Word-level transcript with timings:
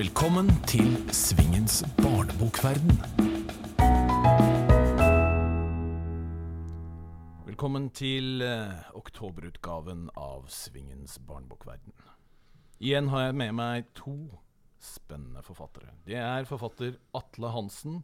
Velkommen 0.00 0.46
til 0.64 0.94
Svingens 1.12 1.82
barnebokverden. 1.98 2.94
Velkommen 7.44 7.90
til 7.92 8.40
eh, 8.40 8.78
oktoberutgaven 8.96 10.06
av 10.16 10.46
Svingens 10.48 11.18
barnebokverden. 11.28 11.92
Igjen 12.80 13.12
har 13.12 13.26
jeg 13.26 13.36
med 13.42 13.52
meg 13.60 13.92
to 14.00 14.16
spennende 14.80 15.44
forfattere. 15.44 15.92
Det 16.08 16.16
er 16.16 16.48
forfatter 16.48 16.96
Atle 17.20 17.52
Hansen, 17.52 18.00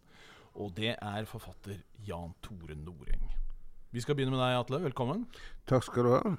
og 0.53 0.77
det 0.77 0.99
er 0.99 1.33
forfatter 1.33 1.81
Jan 2.05 2.37
Tore 2.45 2.77
Noreng. 2.77 3.25
Vi 3.89 4.05
skal 4.05 4.21
begynne 4.21 4.37
med 4.37 4.45
deg, 4.45 4.61
Atle. 4.61 4.85
Velkommen. 4.91 5.25
Takk 5.65 5.89
skal 5.89 6.05
du 6.05 6.13
ha. 6.19 6.37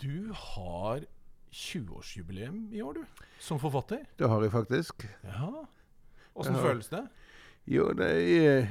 Du 0.00 0.32
har 0.32 1.04
20-årsjubileum 1.52 2.68
i 2.72 2.82
år, 2.82 3.00
du. 3.00 3.26
Som 3.38 3.60
forfatter. 3.60 4.04
Det 4.18 4.28
har 4.28 4.42
jeg 4.42 4.52
faktisk. 4.52 5.06
Ja. 5.24 5.50
Åssen 6.34 6.54
føles 6.54 6.88
det? 6.88 7.04
Jo, 7.66 7.90
det 7.96 8.10
er, 8.10 8.68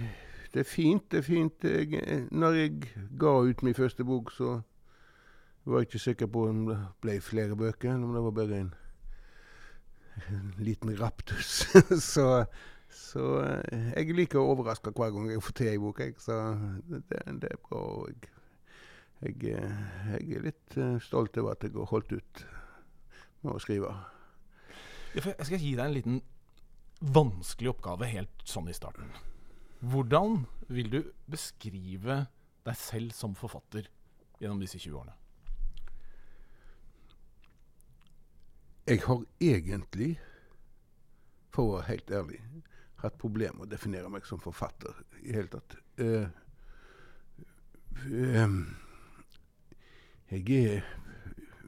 det 0.54 0.64
er 0.64 0.68
fint. 0.68 1.12
Det 1.12 1.22
er 1.22 1.28
fint. 1.28 1.64
Jeg, 1.64 2.28
når 2.32 2.58
jeg 2.58 2.92
ga 3.20 3.36
ut 3.44 3.64
min 3.64 3.76
første 3.76 4.04
bok, 4.04 4.32
så 4.32 4.62
var 5.66 5.84
jeg 5.84 5.90
ikke 5.90 6.00
sikker 6.00 6.32
på 6.32 6.48
om 6.50 6.66
det 6.72 6.80
ble 7.02 7.20
flere 7.22 7.56
bøker, 7.56 7.94
eller 7.94 8.08
om 8.08 8.18
det 8.18 8.24
var 8.24 8.36
bare 8.40 8.60
en, 8.64 8.74
en 10.30 10.54
liten 10.58 10.96
raptus. 11.00 11.68
så 12.14 12.46
så 12.90 13.24
eh, 13.44 13.90
jeg 13.94 14.16
liker 14.18 14.42
å 14.42 14.52
overraske 14.54 14.94
hver 14.98 15.14
gang 15.14 15.30
jeg 15.30 15.44
får 15.46 15.56
til 15.58 15.72
ei 15.72 15.82
bok, 15.82 16.02
jeg. 16.02 16.16
Så 16.22 16.38
det, 16.90 17.22
det 17.42 17.52
er 17.54 17.60
bra. 17.68 17.82
Jeg, 18.10 18.32
jeg, 19.22 19.54
eh, 19.60 20.16
jeg 20.16 20.40
er 20.40 20.48
litt 20.50 20.78
eh, 20.80 20.98
stolt 21.04 21.38
over 21.42 21.54
at 21.56 21.66
jeg 21.66 21.76
har 21.78 21.92
holdt 21.92 22.16
ut 22.18 22.44
med 23.44 23.56
å 23.56 23.62
skrive. 23.62 23.94
Jeg 25.16 25.48
skal 25.48 25.62
gi 25.62 25.74
deg 25.76 25.86
en 25.86 25.96
liten 25.96 26.20
vanskelig 27.00 27.72
oppgave 27.74 28.10
helt 28.12 28.44
sånn 28.48 28.70
i 28.70 28.76
starten. 28.76 29.10
Hvordan 29.80 30.44
vil 30.68 30.92
du 30.92 31.00
beskrive 31.32 32.26
deg 32.68 32.78
selv 32.78 33.16
som 33.16 33.38
forfatter 33.40 33.88
gjennom 34.42 34.60
disse 34.62 34.80
20 34.82 35.00
årene? 35.00 35.16
Jeg 38.90 39.04
har 39.06 39.24
egentlig, 39.40 40.16
for 41.54 41.64
å 41.64 41.74
være 41.78 41.90
helt 41.92 42.12
ærlig, 42.20 42.40
hatt 43.00 43.20
problemer 43.22 43.60
med 43.60 43.68
å 43.68 43.72
definere 43.72 44.12
meg 44.12 44.26
som 44.28 44.42
forfatter 44.44 44.98
i 45.22 45.36
hele 45.36 45.52
tatt. 45.54 45.76
Uh, 46.02 46.28
uh, 48.10 48.56
jeg 50.34 50.58
er 50.58 50.90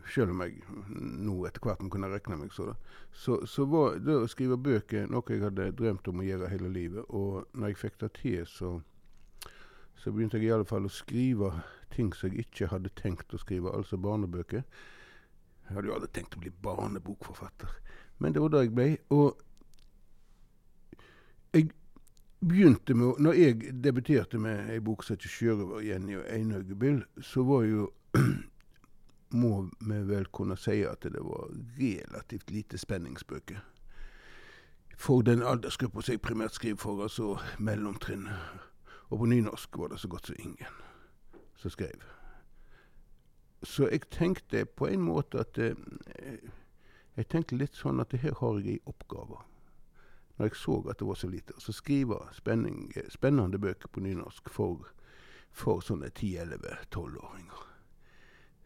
Selv 0.09 0.31
om 0.33 0.41
jeg 0.41 0.61
nå 0.97 1.35
etter 1.47 1.63
hvert 1.63 1.83
kunne 1.91 2.09
regne 2.11 2.37
meg 2.39 2.53
så, 2.55 2.71
da, 2.71 2.75
så, 3.13 3.37
så 3.47 3.65
var 3.69 3.99
det 4.01 4.15
å 4.17 4.29
skrive 4.31 4.57
bøker 4.57 5.09
noe 5.11 5.23
jeg 5.29 5.43
hadde 5.43 5.71
drømt 5.77 6.07
om 6.11 6.21
å 6.21 6.25
gjøre 6.25 6.49
hele 6.51 6.71
livet. 6.73 7.05
Og 7.09 7.45
når 7.53 7.73
jeg 7.73 7.81
fikk 7.83 7.99
det 8.01 8.11
til, 8.17 8.41
så, 8.49 8.71
så 9.99 10.11
begynte 10.11 10.39
jeg 10.39 10.49
i 10.49 10.55
alle 10.55 10.67
fall 10.69 10.87
å 10.87 10.93
skrive 10.93 11.53
ting 11.93 12.11
som 12.15 12.31
jeg 12.31 12.47
ikke 12.47 12.71
hadde 12.71 12.93
tenkt 12.97 13.35
å 13.35 13.41
skrive, 13.41 13.73
altså 13.75 13.99
barnebøker. 14.01 14.65
Jeg 15.67 15.77
hadde 15.77 15.91
jo 15.91 15.95
aldri 15.95 16.11
tenkt 16.15 16.35
å 16.35 16.41
bli 16.43 16.51
barnebokforfatter, 16.63 17.77
men 18.19 18.33
det 18.33 18.43
var 18.43 18.51
det 18.51 18.65
jeg 18.65 18.75
ble. 18.75 18.89
Og 19.15 19.39
jeg 21.53 21.69
begynte 22.41 22.95
med 22.97 23.19
Når 23.19 23.33
jeg 23.37 23.73
debuterte 23.83 24.39
med 24.39 24.69
ei 24.73 24.79
bok 24.79 25.03
som 25.03 25.15
heter 25.15 25.29
'Sjørøver 25.29 25.83
Jenny 25.85 26.15
og 26.15 26.25
Einhaugebyll', 26.25 27.03
så 27.21 27.43
var 27.43 27.63
jo 27.63 27.89
Må 29.31 29.69
vi 29.79 29.99
vel 30.07 30.25
kunne 30.33 30.57
si 30.59 30.81
at 30.83 31.03
det 31.03 31.21
var 31.23 31.49
relativt 31.79 32.51
lite 32.51 32.77
spenningsbøker. 32.77 33.61
For 34.97 35.21
den 35.21 35.41
aldersgruppa 35.41 36.01
som 36.01 36.13
jeg 36.13 36.21
primært 36.21 36.53
skriver 36.53 36.77
for, 36.77 37.03
altså 37.03 37.37
mellomtrinn. 37.59 38.27
Og 39.09 39.19
på 39.19 39.25
nynorsk 39.25 39.77
var 39.77 39.87
det 39.87 39.99
så 39.99 40.07
godt 40.07 40.27
som 40.27 40.35
ingen 40.39 40.81
som 41.55 41.71
skrev. 41.71 42.03
Så 43.63 43.87
jeg 43.87 44.09
tenkte 44.09 44.65
på 44.65 44.87
en 44.87 45.01
måte 45.01 45.39
at 45.39 45.57
eh, 45.57 45.75
Jeg 47.17 47.27
tenkte 47.27 47.57
litt 47.57 47.75
sånn 47.75 47.99
at 47.99 48.13
her 48.13 48.33
har 48.39 48.59
jeg 48.59 48.77
ei 48.77 48.83
oppgave. 48.85 49.41
Når 50.37 50.47
jeg 50.47 50.55
så 50.55 50.77
at 50.89 50.99
det 50.99 51.07
var 51.07 51.15
så 51.19 51.27
lite. 51.27 51.53
Så 51.59 51.73
skrive 51.75 52.21
spenning, 52.33 52.93
spennende 53.09 53.59
bøker 53.59 53.91
på 53.91 53.99
nynorsk 53.99 54.49
for, 54.49 54.87
for 55.51 55.83
sånne 55.83 56.07
10-11-12-åringer. 56.09 57.70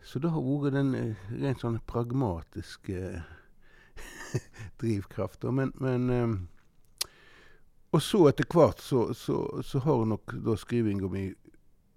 Så 0.06 0.20
det 0.22 0.30
har 0.30 0.44
vært 0.46 0.76
den 0.76 0.94
eh, 0.96 1.30
rent 1.42 1.64
sånn 1.64 1.80
pragmatiske 1.90 3.24
drivkrafta. 4.82 5.52
Men, 5.52 5.74
men 5.82 6.10
eh, 6.14 6.36
Og 7.96 8.02
så 8.04 8.26
etter 8.30 8.46
hvert 8.52 8.82
så, 8.84 9.08
så, 9.16 9.62
så 9.64 9.80
har 9.86 10.06
nok 10.06 10.36
da 10.46 10.58
skrivinga 10.60 11.08
mi 11.10 11.30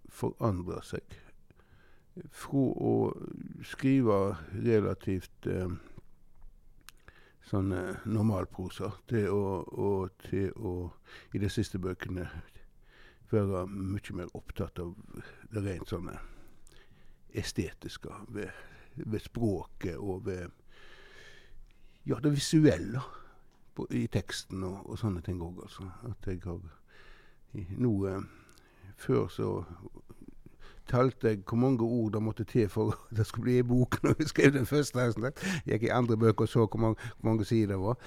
forandra 0.08 0.80
seg 0.86 1.16
fra 2.34 2.62
å 2.90 2.92
skrive 3.66 4.18
relativt 4.54 5.46
eh, 5.50 5.74
sånn 7.50 7.74
eh, 7.74 8.06
normalprosa 8.06 8.92
til 9.10 9.28
å, 9.34 9.42
og 9.68 10.16
til 10.28 10.50
å 10.56 10.74
i 11.34 11.42
de 11.42 11.50
siste 11.52 11.78
bøkene 11.82 12.26
være 13.30 13.66
mye 13.68 14.16
mer 14.16 14.34
opptatt 14.38 14.80
av 14.80 14.96
det 15.52 15.64
rent 15.66 15.92
sånne 15.92 16.16
estetiske 17.34 18.14
ved, 18.28 18.50
ved 18.96 19.20
språket 19.20 19.96
og 19.96 20.26
ved 20.26 20.48
ja, 22.06 22.18
det 22.22 22.32
visuelle 22.32 23.00
på, 23.74 23.86
i 23.90 24.06
teksten 24.06 24.64
og, 24.64 24.90
og 24.90 24.98
sånne 24.98 25.22
ting 25.24 25.42
òg, 25.44 25.62
altså. 25.62 25.88
At 26.08 26.26
jeg 26.26 26.42
har 26.44 26.60
noe 27.80 28.20
Før 28.98 29.28
så 29.30 29.48
talte 30.88 31.28
jeg 31.28 31.42
hvor 31.46 31.56
mange 31.60 31.84
ord 31.84 32.12
det 32.12 32.22
måtte 32.22 32.44
til 32.44 32.68
for 32.68 32.90
at 32.90 32.98
det 33.16 33.26
skulle 33.26 33.44
bli 33.44 33.56
ei 33.60 33.62
bok 33.62 34.00
når 34.02 34.14
jeg 34.18 34.28
skrev 34.32 34.52
den 34.52 34.66
første. 34.66 34.98
Jeg 34.98 35.32
gikk 35.66 35.82
i 35.82 35.92
andre 35.94 36.16
bøker 36.16 36.42
og 36.42 36.48
så 36.48 36.66
hvor 36.66 36.80
mange, 36.80 36.96
hvor 37.20 37.30
mange 37.30 37.44
sider 37.44 37.66
det 37.74 37.78
var. 37.78 37.98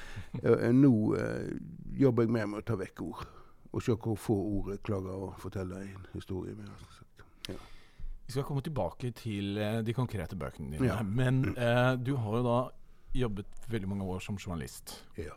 Eh, 0.43 0.71
nå 0.75 1.15
eh, 1.15 1.53
jobber 2.01 2.23
jeg 2.23 2.31
mer 2.31 2.49
med 2.49 2.63
å 2.63 2.65
ta 2.67 2.75
vekk 2.75 3.01
ord. 3.05 3.27
Og 3.71 3.83
se 3.85 3.95
hvor 3.95 4.17
få 4.19 4.35
ord 4.35 4.73
jeg 4.73 4.83
klarer 4.83 5.27
å 5.29 5.31
fortelle 5.39 5.79
en 5.85 6.09
historie 6.13 6.55
med. 6.55 6.67
altså. 6.67 7.05
Ja. 7.53 7.59
Vi 8.31 8.37
skal 8.37 8.45
komme 8.47 8.61
tilbake 8.63 9.09
til 9.11 9.57
eh, 9.59 9.81
de 9.83 9.91
konkrete 9.91 10.37
bøkene 10.39 10.71
dine. 10.71 10.87
Ja. 10.87 11.01
Men 11.03 11.49
eh, 11.51 11.97
du 11.99 12.13
har 12.15 12.37
jo 12.37 12.43
da 12.45 12.59
jobbet 13.19 13.65
veldig 13.67 13.89
mange 13.91 14.05
år 14.07 14.21
som 14.23 14.37
journalist. 14.39 14.93
Ja. 15.19 15.33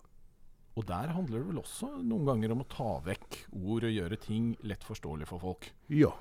Og 0.79 0.87
der 0.87 1.11
handler 1.11 1.41
det 1.41 1.49
vel 1.49 1.59
også 1.59 1.89
noen 2.07 2.23
ganger 2.29 2.55
om 2.55 2.63
å 2.63 2.69
ta 2.71 2.93
vekk 3.03 3.41
ord 3.51 3.89
og 3.89 3.97
gjøre 3.97 4.21
ting 4.23 4.53
lett 4.63 4.87
forståelig 4.87 5.27
for 5.33 5.43
folk. 5.43 5.73
ja. 5.91 6.13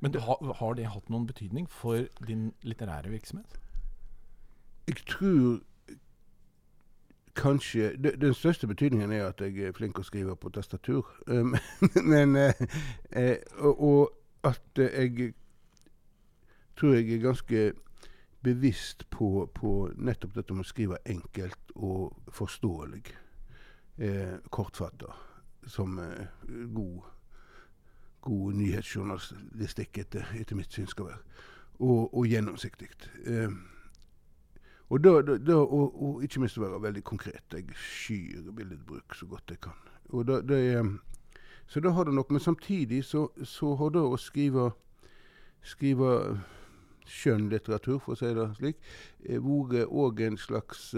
Men 0.00 0.12
det, 0.12 0.20
har, 0.22 0.52
har 0.60 0.74
det 0.74 0.84
hatt 0.92 1.08
noen 1.10 1.24
betydning 1.26 1.64
for 1.70 2.04
din 2.26 2.52
litterære 2.62 3.08
virksomhet? 3.10 3.56
Jeg 4.86 5.00
tror 5.08 5.58
kanskje 7.34 7.96
det, 7.96 8.20
Den 8.20 8.34
største 8.34 8.66
betydningen 8.66 9.12
er 9.12 9.30
at 9.30 9.40
jeg 9.40 9.58
er 9.58 9.72
flink 9.72 9.98
å 9.98 10.04
skrive 10.04 10.36
på 10.36 10.52
tastatur. 10.52 11.08
Um, 11.26 11.56
men 12.12 12.36
eh, 12.36 12.64
eh, 13.16 13.36
og, 13.58 13.80
og 13.80 14.50
at 14.52 14.78
eh, 14.84 15.08
jeg 15.08 15.34
tror 16.78 16.94
jeg 16.94 17.10
er 17.12 17.24
ganske 17.24 17.62
bevisst 18.42 19.10
på, 19.10 19.50
på 19.54 19.90
nettopp 19.96 20.36
dette 20.36 20.54
med 20.54 20.66
å 20.66 20.68
skrive 20.68 21.00
enkelt 21.10 21.72
og 21.74 22.30
forståelig. 22.34 23.02
Eh, 23.98 24.36
kortfatta. 24.50 25.14
Som 25.66 25.98
eh, 25.98 26.28
god, 26.72 27.00
god 28.20 28.60
nyhetsjournalistikk 28.60 29.98
etter, 29.98 30.30
etter 30.38 30.58
mitt 30.58 30.72
syn 30.72 30.86
skal 30.86 31.10
være. 31.10 31.42
Og, 31.78 32.14
og 32.14 32.30
gjennomsiktig. 32.30 32.88
Eh, 33.26 33.50
og, 34.88 35.02
da, 35.04 35.18
da, 35.22 35.58
og, 35.58 35.98
og 36.02 36.22
ikke 36.24 36.40
minst 36.40 36.60
å 36.60 36.64
være 36.64 36.82
veldig 36.86 37.02
konkret. 37.04 37.42
Jeg 37.52 37.74
skyr 37.74 38.52
billedbruk 38.54 39.18
så 39.18 39.26
godt 39.28 39.50
jeg 39.50 39.60
kan. 39.66 39.82
Da, 40.24 40.38
er, 40.56 40.86
så 41.68 41.82
da 41.84 41.90
har 41.92 42.06
det 42.08 42.14
nok, 42.14 42.30
Men 42.30 42.40
samtidig 42.40 43.02
så, 43.04 43.26
så 43.44 43.74
har 43.76 43.90
det 43.92 44.00
å 44.00 44.16
skrive, 44.16 44.70
skrive 45.60 46.38
skjønnlitteratur, 47.08 47.98
for 48.04 48.14
å 48.14 48.20
si 48.20 48.32
det 48.36 48.48
slik, 48.58 48.84
eh, 49.24 49.40
vært 49.42 49.86
òg 49.88 50.20
en 50.26 50.38
slags 50.40 50.92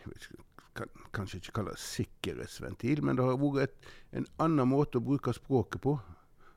jeg 0.00 0.38
kan, 0.74 0.88
Kanskje 1.12 1.40
ikke 1.40 1.52
kalle 1.58 1.74
det 1.74 1.82
sikkerhetsventil, 1.82 3.02
men 3.04 3.18
det 3.18 3.24
har 3.26 3.36
vært 3.42 3.88
en 4.16 4.26
annen 4.40 4.68
måte 4.70 5.00
å 5.00 5.04
bruke 5.04 5.34
språket 5.34 5.82
på. 5.82 5.98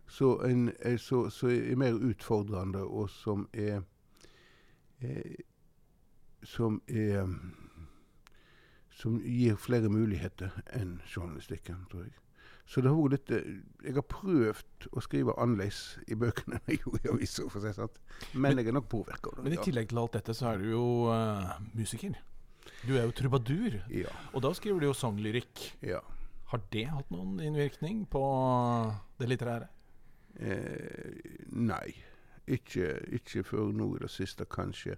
som 0.07 0.39
en, 0.45 0.69
eh, 0.69 0.97
er 1.49 1.75
mer 1.75 1.93
utfordrende, 1.93 2.83
og 2.83 3.09
som 3.09 3.47
er 3.53 3.83
er 5.01 5.35
Som 6.43 6.81
er 6.87 7.39
Som 8.89 9.19
gir 9.21 9.55
flere 9.55 9.89
muligheter 9.89 10.51
enn 10.73 11.01
journalistikken, 11.15 11.85
tror 11.89 12.03
jeg. 12.03 12.22
Så 12.65 12.79
det 12.81 12.89
har 12.89 12.95
vært 12.95 13.13
litt 13.17 13.31
eh, 13.35 13.47
Jeg 13.83 13.95
har 13.97 14.05
prøvd 14.07 14.85
å 14.95 15.01
skrive 15.03 15.33
annerledes 15.43 15.81
i 16.07 16.15
bøkene 16.15 16.57
enn 16.61 16.69
jeg 16.71 16.79
gjorde 16.85 17.01
i 17.03 17.11
aviser, 17.11 17.49
for 17.51 17.59
å 17.59 17.63
si 17.63 17.67
det 17.67 17.75
sånn. 17.75 17.97
Men 18.39 18.57
jeg 18.61 18.71
er 18.71 18.77
nok 18.77 18.87
påvirka 18.93 19.29
av 19.33 19.37
det. 19.39 19.43
Men 19.49 19.57
i 19.57 19.63
tillegg 19.65 19.89
til 19.91 19.99
alt 20.03 20.15
dette, 20.15 20.35
så 20.37 20.53
er 20.53 20.63
du 20.63 20.69
jo 20.71 20.85
uh, 21.11 21.51
musiker. 21.75 22.15
Du 22.87 22.93
er 22.95 23.03
jo 23.07 23.11
trubadur, 23.15 23.81
Ja. 23.91 24.11
og 24.33 24.41
da 24.45 24.53
skriver 24.55 24.79
du 24.79 24.87
jo 24.91 24.95
sanglyrikk. 24.97 25.69
ja. 25.83 25.99
Har 26.53 26.61
det 26.69 26.83
hatt 26.85 27.09
noen 27.09 27.39
innvirkning 27.41 28.03
på 28.13 28.21
det 29.17 29.25
litterære? 29.31 29.65
Eh, 30.37 31.47
nei. 31.49 31.95
Ikke, 32.45 32.91
ikke 33.15 33.41
før 33.47 33.71
nå 33.73 33.87
i 33.95 34.01
det 34.03 34.09
siste, 34.13 34.45
kanskje. 34.45 34.97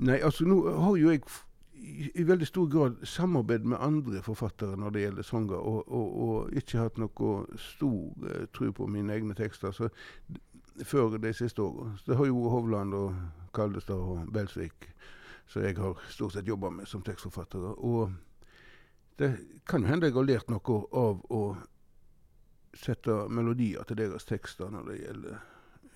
Nei, 0.00 0.16
altså 0.24 0.46
nå 0.48 0.56
har 0.70 0.96
jo 0.96 1.10
jeg 1.12 1.24
i, 1.82 2.24
veldig 2.24 2.46
stor 2.46 2.68
grad 2.70 3.02
samarbeid 3.08 3.64
med 3.64 3.80
andre 3.82 4.22
forfattere 4.22 4.76
når 4.78 4.94
det 4.94 5.04
gjelder 5.04 5.26
sanger, 5.26 5.56
og, 5.56 5.88
og, 5.88 6.16
og 6.24 6.56
ikke 6.58 6.78
hatt 6.78 7.00
noe 7.02 7.34
stor 7.58 8.28
eh, 8.30 8.46
tro 8.54 8.70
på 8.76 8.86
mine 8.86 9.14
egne 9.14 9.34
tekster 9.38 9.74
så, 9.74 9.88
før 10.84 11.18
de 11.18 11.32
siste 11.36 11.62
åra. 11.62 11.90
Det 12.06 12.16
har 12.16 12.30
jo 12.30 12.48
Hovland 12.52 12.94
og 12.96 13.16
Kaldestad 13.54 13.98
og 13.98 14.30
Belsvik 14.32 14.88
som 15.46 15.64
jeg 15.66 15.76
har 15.76 15.98
stort 16.08 16.32
sett 16.32 16.48
jobba 16.48 16.70
med 16.70 16.88
som 16.88 17.02
tekstforfattere. 17.02 17.74
Og 17.76 18.12
det 19.20 19.34
kan 19.68 19.82
jo 19.82 19.90
hende 19.90 20.08
jeg 20.08 20.16
har 20.16 20.28
lært 20.28 20.50
noe 20.50 20.78
av 20.96 21.20
å 21.28 21.42
sette 22.72 23.26
melodier 23.28 23.84
til 23.84 23.98
deres 24.00 24.24
tekster 24.24 24.70
når 24.72 24.88
det 24.88 25.00
gjelder 25.02 25.34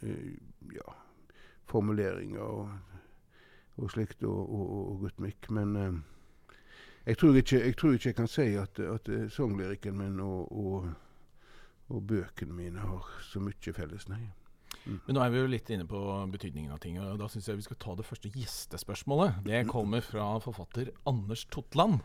eh, 0.04 0.34
ja, 0.76 0.96
formuleringer 1.70 2.44
og, 2.44 2.95
og 3.76 3.90
slikt, 3.92 4.22
og, 4.24 4.52
og, 4.52 4.70
og 4.76 5.04
rytmikk. 5.06 5.50
Men 5.56 5.76
eh, 5.76 5.98
jeg, 7.06 7.18
tror 7.20 7.36
ikke, 7.36 7.60
jeg 7.60 7.76
tror 7.76 7.96
ikke 7.96 8.12
jeg 8.12 8.18
kan 8.18 8.30
si 8.30 8.48
at, 8.60 8.80
at 8.80 9.12
eh, 9.12 9.28
sanglyrikken 9.32 9.98
min 9.98 10.20
og, 10.24 10.90
bøkene 11.86 12.56
mine 12.56 12.82
har 12.82 13.10
så 13.22 13.42
mye 13.42 13.72
felles, 13.76 14.08
nei. 14.10 14.24
Men 14.86 15.16
nå 15.16 15.22
er 15.22 15.32
vi 15.32 15.40
jo 15.40 15.50
litt 15.50 15.70
inne 15.74 15.86
på 15.88 15.98
betydningen 16.30 16.74
av 16.74 16.78
ting, 16.82 16.98
og 17.02 17.18
da 17.18 17.28
syns 17.30 17.48
jeg 17.48 17.58
vi 17.58 17.66
skal 17.66 17.78
ta 17.82 17.94
det 17.98 18.06
første 18.06 18.30
gjestespørsmålet. 18.34 19.40
Det 19.46 19.64
kommer 19.70 20.02
fra 20.04 20.36
forfatter 20.42 20.92
Anders 21.10 21.44
Totland. 21.50 22.00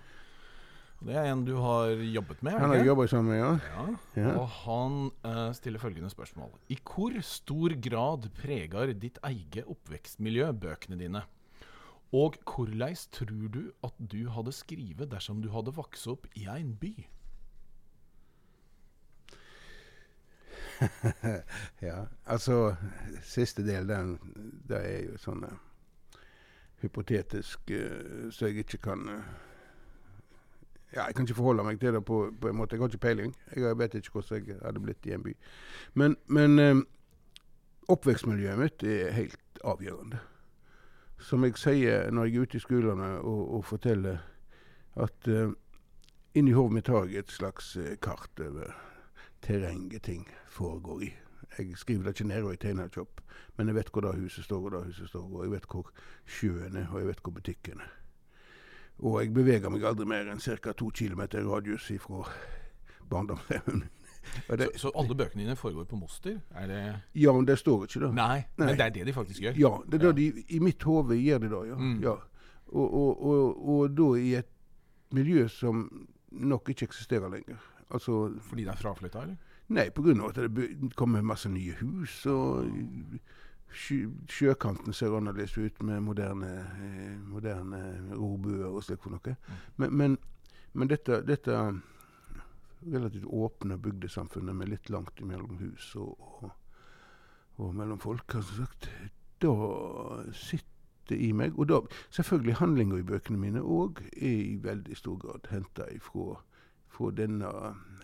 Det 1.01 1.15
er 1.17 1.31
en 1.31 1.41
du 1.45 1.55
har 1.57 1.97
jobbet 1.97 2.43
med? 2.45 2.59
Han 2.61 2.73
har 2.75 2.83
jobba 2.85 3.07
sammen, 3.09 3.33
ja. 3.33 3.51
Ja. 3.57 3.85
Ja. 4.21 4.33
Og 4.37 4.49
han 4.61 4.97
uh, 5.25 5.49
stiller 5.57 5.81
følgende 5.81 6.11
spørsmål. 6.13 6.51
I 6.69 6.77
hvor 6.85 7.15
stor 7.25 7.73
grad 7.81 8.27
preger 8.37 8.93
ditt 8.93 9.17
eget 9.25 9.65
oppvekstmiljø 9.65 10.51
bøkene 10.61 10.99
dine? 11.01 11.23
Og 12.11 12.35
korleis 12.45 13.05
tror 13.07 13.47
du 13.53 13.71
at 13.83 13.95
du 14.11 14.29
hadde 14.35 14.51
skrive 14.51 15.07
dersom 15.07 15.41
du 15.41 15.49
hadde 15.53 15.71
vokst 15.75 16.07
opp 16.11 16.27
i 16.35 16.47
en 16.51 16.75
by? 16.79 16.91
ja. 21.87 22.05
Altså, 22.25 22.75
siste 23.23 23.63
del, 23.67 23.87
den, 23.87 24.17
det 24.67 24.79
er 24.81 25.05
jo 25.05 25.19
sånn 25.21 25.45
eh, 25.47 26.25
hypotetisk, 26.81 27.71
eh, 27.71 28.27
så 28.33 28.49
jeg 28.49 28.65
ikke 28.65 28.81
kan 28.89 29.07
eh, 29.13 29.31
Ja, 30.91 31.05
jeg 31.05 31.15
kan 31.15 31.23
ikke 31.23 31.37
forholde 31.37 31.63
meg 31.63 31.79
til 31.79 31.93
det 31.95 32.01
på, 32.03 32.17
på 32.35 32.49
en 32.49 32.57
måte. 32.59 32.75
Jeg 32.75 32.83
har 32.83 32.89
ikke 32.91 33.05
peiling. 33.05 33.29
Jeg 33.55 33.77
vet 33.79 33.93
ikke 33.95 34.17
hvordan 34.17 34.49
jeg 34.49 34.57
hadde 34.59 34.81
blitt 34.83 35.05
i 35.07 35.13
en 35.15 35.23
by. 35.23 35.31
Men, 35.95 36.17
men 36.27 36.83
oppvekstmiljøet 37.87 38.59
mitt 38.59 38.83
er 38.83 39.15
helt 39.15 39.61
avgjørende. 39.63 40.19
Som 41.21 41.45
jeg 41.45 41.57
sier 41.61 42.11
når 42.11 42.27
jeg 42.27 42.35
er 42.35 42.45
ute 42.47 42.57
i 42.57 42.63
skolene 42.63 43.09
og, 43.19 43.41
og 43.57 43.65
forteller 43.65 44.21
at 44.99 45.27
uh, 45.29 45.53
inni 46.35 46.53
hodet 46.55 46.77
mitt 46.77 46.89
har 46.91 47.05
jeg 47.05 47.25
et 47.25 47.31
slags 47.31 47.75
eh, 47.77 47.97
kart 48.01 48.39
over 48.39 48.73
terrenget 49.41 50.03
ting 50.03 50.25
foregår 50.49 51.03
i. 51.03 51.13
Jeg 51.57 51.77
skriver 51.77 52.03
det 52.03 52.13
ikke 52.15 52.27
ned 52.27 52.43
og 52.43 52.53
jeg 52.55 52.59
tegner 52.59 52.87
ikke 52.87 53.01
opp, 53.01 53.21
men 53.57 53.67
jeg 53.67 53.75
vet 53.75 53.89
hvor 53.91 54.05
det 54.05 54.13
huset 54.19 54.45
står, 54.45 54.65
og 54.65 54.71
det 54.71 54.83
huset 54.85 55.09
står, 55.09 55.25
og 55.27 55.43
jeg 55.43 55.51
vet 55.51 55.67
hvor 55.71 55.89
sjøen 56.25 56.77
er, 56.77 56.87
og 56.91 56.99
jeg 56.99 57.07
vet 57.07 57.23
hvor 57.23 57.35
butikken 57.35 57.83
er. 57.83 57.95
Og 59.01 59.17
jeg 59.21 59.33
beveger 59.33 59.73
meg 59.73 59.83
aldri 59.87 60.05
mer 60.05 60.29
enn 60.29 60.39
ca. 60.39 60.73
to 60.77 60.89
kilometer 60.89 61.43
radius 61.43 61.89
ifra 61.91 62.23
barndomshjemmet. 63.09 63.89
Det- 64.49 64.69
Så, 64.75 64.79
så 64.87 64.91
alle 64.95 65.15
bøkene 65.15 65.43
dine 65.43 65.55
foregår 65.55 65.85
på 65.89 65.95
Moster? 65.99 66.39
Er 66.55 66.67
det 66.67 67.01
Ja, 67.15 67.33
men 67.33 67.45
det 67.45 67.57
står 67.59 67.83
ikke 67.87 67.99
det. 68.07 68.13
Nei, 68.13 68.43
Nei. 68.57 68.65
men 68.67 68.77
det 68.77 68.85
er 68.85 68.89
det 68.89 69.05
de 69.07 69.13
faktisk 69.13 69.41
gjør. 69.41 69.57
Ja, 69.57 69.77
det 69.91 70.01
er 70.01 70.05
Ja. 70.07 70.11
det 70.11 70.15
de, 70.35 70.43
i 70.55 70.59
mitt 70.59 70.83
hode 70.83 71.15
gjør 71.17 71.39
de 71.39 71.49
det, 71.49 71.67
ja. 71.69 71.75
Mm. 71.75 71.99
ja. 72.01 72.15
Og, 72.71 72.93
og, 72.93 73.23
og, 73.25 73.69
og 73.69 73.97
da 73.97 74.13
i 74.19 74.35
et 74.35 74.47
miljø 75.11 75.47
som 75.47 76.07
nok 76.31 76.69
ikke 76.69 76.83
eksisterer 76.87 77.29
lenger. 77.29 77.57
Altså 77.91 78.31
Fordi 78.41 78.63
det 78.63 78.71
er 78.71 78.75
fraflytta, 78.79 79.21
eller? 79.21 79.35
Nei, 79.69 79.89
pga. 79.89 80.11
at 80.29 80.35
det 80.55 80.95
kommer 80.95 81.21
masse 81.21 81.49
nye 81.49 81.73
hus, 81.81 82.25
og 82.25 82.65
sjø, 83.71 84.09
sjøkanten 84.29 84.93
ser 84.93 85.13
annerledes 85.15 85.57
ut 85.57 85.81
med 85.83 86.01
moderne, 86.03 86.49
eh, 86.81 87.17
moderne 87.27 87.81
robuer 88.15 88.65
og 88.71 88.83
slikt 88.83 89.03
for 89.03 89.09
noe. 89.15 89.35
Men, 89.77 89.93
men, 89.97 90.17
men 90.73 90.87
dette, 90.91 91.21
dette 91.27 91.55
relativt 92.85 93.25
åpne 93.25 93.77
bygdesamfunnet 93.77 94.55
med 94.55 94.71
litt 94.71 94.89
langt 94.89 95.21
mellom 95.21 95.57
hus 95.61 95.91
og, 95.99 96.17
og, 96.41 96.51
og 97.61 97.75
mellom 97.75 97.99
folk, 98.01 98.33
jeg 98.33 98.47
sagt, 98.49 98.89
da 99.41 99.53
sitter 100.33 101.17
i 101.17 101.31
meg. 101.35 101.57
Og 101.59 101.67
da, 101.69 101.81
selvfølgelig 102.13 102.59
handlinger 102.61 103.01
i 103.01 103.07
bøkene 103.07 103.41
mine 103.41 103.61
òg 103.61 104.01
i 104.15 104.57
veldig 104.63 104.97
stor 104.97 105.19
grad 105.21 105.49
henta 105.51 105.89
ifra 105.93 106.39
fra 106.91 107.11
denne, 107.15 107.49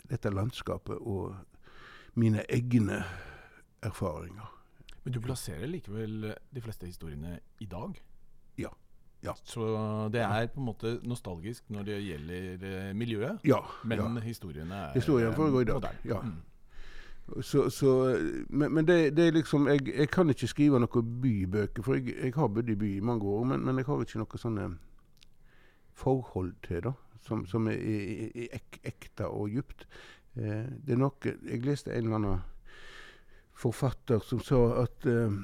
dette 0.08 0.32
landskapet 0.32 1.02
og 1.04 1.36
mine 2.18 2.46
egne 2.50 3.02
erfaringer. 3.84 4.54
Men 5.04 5.16
du 5.16 5.20
plasserer 5.24 5.68
likevel 5.72 6.32
de 6.56 6.64
fleste 6.64 6.88
historiene 6.88 7.40
i 7.60 7.68
dag? 7.70 7.96
Ja. 9.24 9.34
Så 9.44 9.66
det 10.14 10.22
er 10.22 10.48
på 10.54 10.60
en 10.62 10.66
måte 10.68 11.00
nostalgisk 11.04 11.70
når 11.74 11.84
det 11.88 11.96
gjelder 12.06 12.68
eh, 12.70 12.92
miljøet, 12.96 13.40
Ja. 13.46 13.60
men 13.84 13.98
ja. 14.00 14.08
historiene 14.24 14.76
er 14.76 14.94
Historien 14.94 15.34
foregår 15.34 15.62
i 15.62 15.66
dag, 15.72 15.88
ja. 16.06 16.22
Mm. 16.22 16.38
Så, 17.42 17.70
så, 17.70 18.18
men 18.50 18.72
men 18.74 18.86
det, 18.88 19.18
det 19.18 19.28
er 19.28 19.32
liksom 19.36 19.68
jeg, 19.68 19.82
jeg 19.98 20.10
kan 20.10 20.30
ikke 20.30 20.48
skrive 20.48 20.80
noen 20.80 21.10
bybøker, 21.22 21.84
for 21.84 21.98
jeg, 21.98 22.14
jeg 22.24 22.34
har 22.36 22.48
bodd 22.48 22.70
i 22.70 22.76
by 22.76 22.92
i 22.98 23.00
mange 23.04 23.26
år, 23.28 23.44
men, 23.44 23.66
men 23.66 23.78
jeg 23.78 23.86
har 23.86 24.00
ikke 24.06 24.22
noe 24.22 24.40
sånne 24.40 24.68
forhold 25.98 26.54
til 26.64 26.82
det, 26.86 26.94
som, 27.28 27.46
som 27.46 27.68
er, 27.68 27.74
er, 27.82 28.30
er 28.36 28.56
ek, 28.62 28.80
ekte 28.84 29.28
og 29.28 29.50
djupt. 29.52 29.88
Eh, 30.38 30.70
det 30.86 30.94
er 30.96 31.02
noe 31.02 31.34
Jeg 31.50 31.66
leste 31.66 31.92
en 31.92 32.06
eller 32.06 32.16
annen 32.16 32.40
forfatter 33.58 34.22
som 34.24 34.40
sa 34.46 34.60
at 34.84 35.06
eh, 35.10 35.38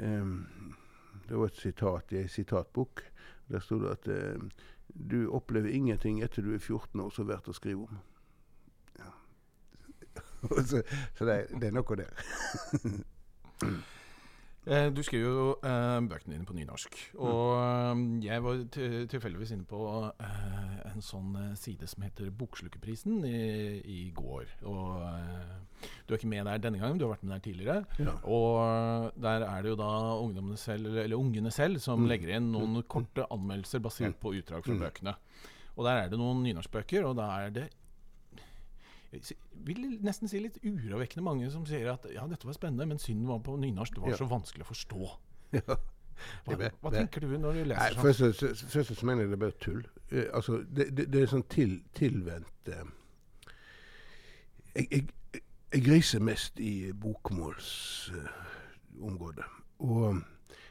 eh, 0.00 0.28
Det 1.28 1.36
var 1.40 1.46
et 1.50 1.58
sitat 1.58 2.12
i 2.14 2.20
ei 2.22 2.28
sitatbok. 2.30 3.02
Der 3.52 3.62
sto 3.62 3.78
det 3.82 3.92
at 3.94 4.08
eh, 4.10 4.40
du 5.10 5.28
opplever 5.34 5.70
ingenting 5.70 6.22
etter 6.24 6.42
du 6.42 6.54
er 6.54 6.58
14 6.62 7.00
år 7.00 7.10
som 7.14 7.26
er 7.26 7.34
verdt 7.34 7.50
å 7.50 7.56
skrive 7.56 7.86
om. 7.86 7.98
Ja. 8.98 9.12
så 10.70 10.82
så 11.14 11.28
det, 11.28 11.36
det 11.60 11.70
er 11.70 11.76
noe 11.76 12.00
der. 12.00 12.26
Eh, 14.66 14.88
Du 14.90 14.98
skriver 15.06 15.28
jo 15.30 15.50
eh, 15.62 16.00
bøkene 16.10 16.34
dine 16.34 16.46
på 16.48 16.54
nynorsk. 16.56 16.96
Og 17.22 17.52
eh, 17.54 18.00
jeg 18.26 18.42
var 18.42 18.62
tilfeldigvis 19.12 19.52
inne 19.54 19.66
på 19.70 19.78
eh, 20.10 20.80
en 20.90 21.04
sånn 21.06 21.36
eh, 21.38 21.52
side 21.60 21.86
som 21.86 22.02
heter 22.02 22.32
Bokslukkerprisen 22.34 23.20
i, 23.28 23.78
i 23.86 24.00
går. 24.16 24.48
Og 24.66 25.04
eh, 25.06 25.86
du 26.08 26.14
er 26.14 26.18
ikke 26.18 26.32
med 26.32 26.48
der 26.50 26.58
denne 26.66 26.80
gangen, 26.82 26.98
du 26.98 27.06
har 27.06 27.14
vært 27.14 27.22
med 27.28 27.36
der 27.36 27.44
tidligere. 27.46 27.84
Ja. 28.02 28.16
Og 28.26 29.14
der 29.22 29.46
er 29.46 29.62
det 29.62 29.70
jo 29.74 29.78
da 29.78 29.90
ungdommene 30.18 30.58
selv, 30.58 30.90
eller 30.98 31.16
ungene 31.20 31.52
selv 31.54 31.78
som 31.84 32.02
Mm. 32.02 32.08
legger 32.10 32.34
inn 32.36 32.50
noen 32.52 32.82
korte 32.90 33.24
anmeldelser 33.30 33.80
basert 33.86 34.18
på 34.20 34.34
utdrag 34.34 34.64
fra 34.66 34.74
Mm. 34.74 34.82
bøkene. 34.82 35.14
Og 35.76 35.84
der 35.86 36.02
er 36.02 36.08
det 36.10 36.18
noen 36.18 36.42
nynorskbøker, 36.42 37.04
og 37.06 37.16
da 37.16 37.30
er 37.46 37.50
det 37.50 37.68
vil 39.66 39.98
nesten 40.04 40.28
si 40.30 40.38
litt 40.42 40.58
urovekkende 40.64 41.24
mange 41.24 41.50
som 41.50 41.66
sier 41.68 41.88
at 41.92 42.06
ja, 42.12 42.26
dette 42.30 42.46
var 42.46 42.52
spennende, 42.56 42.86
men 42.90 42.98
synden 43.02 43.28
var 43.28 43.38
på 43.44 43.56
nynorsk. 43.60 43.94
Det 43.94 44.02
var 44.02 44.10
Ja. 44.14 44.18
så 44.20 44.26
vanskelig 44.30 44.62
å 44.66 44.68
forstå. 44.72 45.02
Ja. 45.60 45.74
Hva, 46.48 46.56
hva 46.80 46.90
tenker 46.94 47.20
du 47.20 47.26
når 47.38 47.52
du 47.52 47.58
Nei, 47.60 47.68
leser 47.74 47.92
sånn? 47.92 48.02
først, 48.32 48.64
først 48.72 48.94
så 48.96 49.04
mener 49.06 49.20
jeg 49.26 49.30
det 49.30 49.36
er 49.36 49.40
bare 49.42 49.58
tull. 49.60 49.82
Uh, 50.08 50.24
altså, 50.34 50.52
det, 50.64 50.86
det, 50.96 51.04
det 51.12 51.20
er 51.22 51.26
sånn 51.28 51.44
til, 51.52 51.74
tilvendt 51.94 52.68
uh, 52.72 52.84
jeg, 54.74 54.86
jeg, 54.90 55.02
jeg 55.76 55.82
griser 55.84 56.20
mest 56.24 56.56
i 56.64 56.88
bokmålsområdet. 57.04 59.44
og 59.84 59.96
um, 60.08 60.24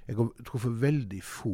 jeg 0.07 0.15
har 0.17 0.27
truffet 0.45 0.75
veldig 0.81 1.21
få 1.25 1.53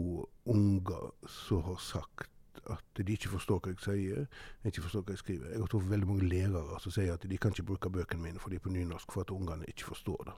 unger 0.52 1.12
som 1.28 1.62
har 1.68 1.78
sagt 1.84 2.30
at 2.70 3.02
de 3.08 3.14
ikke 3.14 3.32
forstår 3.32 3.60
hva 3.64 3.74
jeg 3.74 3.82
sier, 3.86 4.28
ikke 4.66 4.84
forstår 4.86 5.06
hva 5.06 5.16
jeg 5.16 5.24
skriver. 5.24 5.50
Jeg 5.52 5.64
har 5.64 5.72
truffet 5.72 5.92
veldig 5.92 6.08
mange 6.08 6.30
lærere 6.30 6.80
som 6.84 6.94
sier 6.94 7.14
at 7.14 7.26
de 7.30 7.38
kan 7.42 7.56
ikke 7.56 7.68
bruke 7.72 7.90
bøkene 7.90 8.24
mine 8.24 8.40
for 8.40 8.54
de 8.54 8.60
er 8.60 8.66
på 8.66 8.74
nynorsk 8.74 9.12
for 9.12 9.26
at 9.26 9.34
ungene 9.34 9.68
ikke 9.68 9.90
forstår 9.92 10.24
det. 10.30 10.38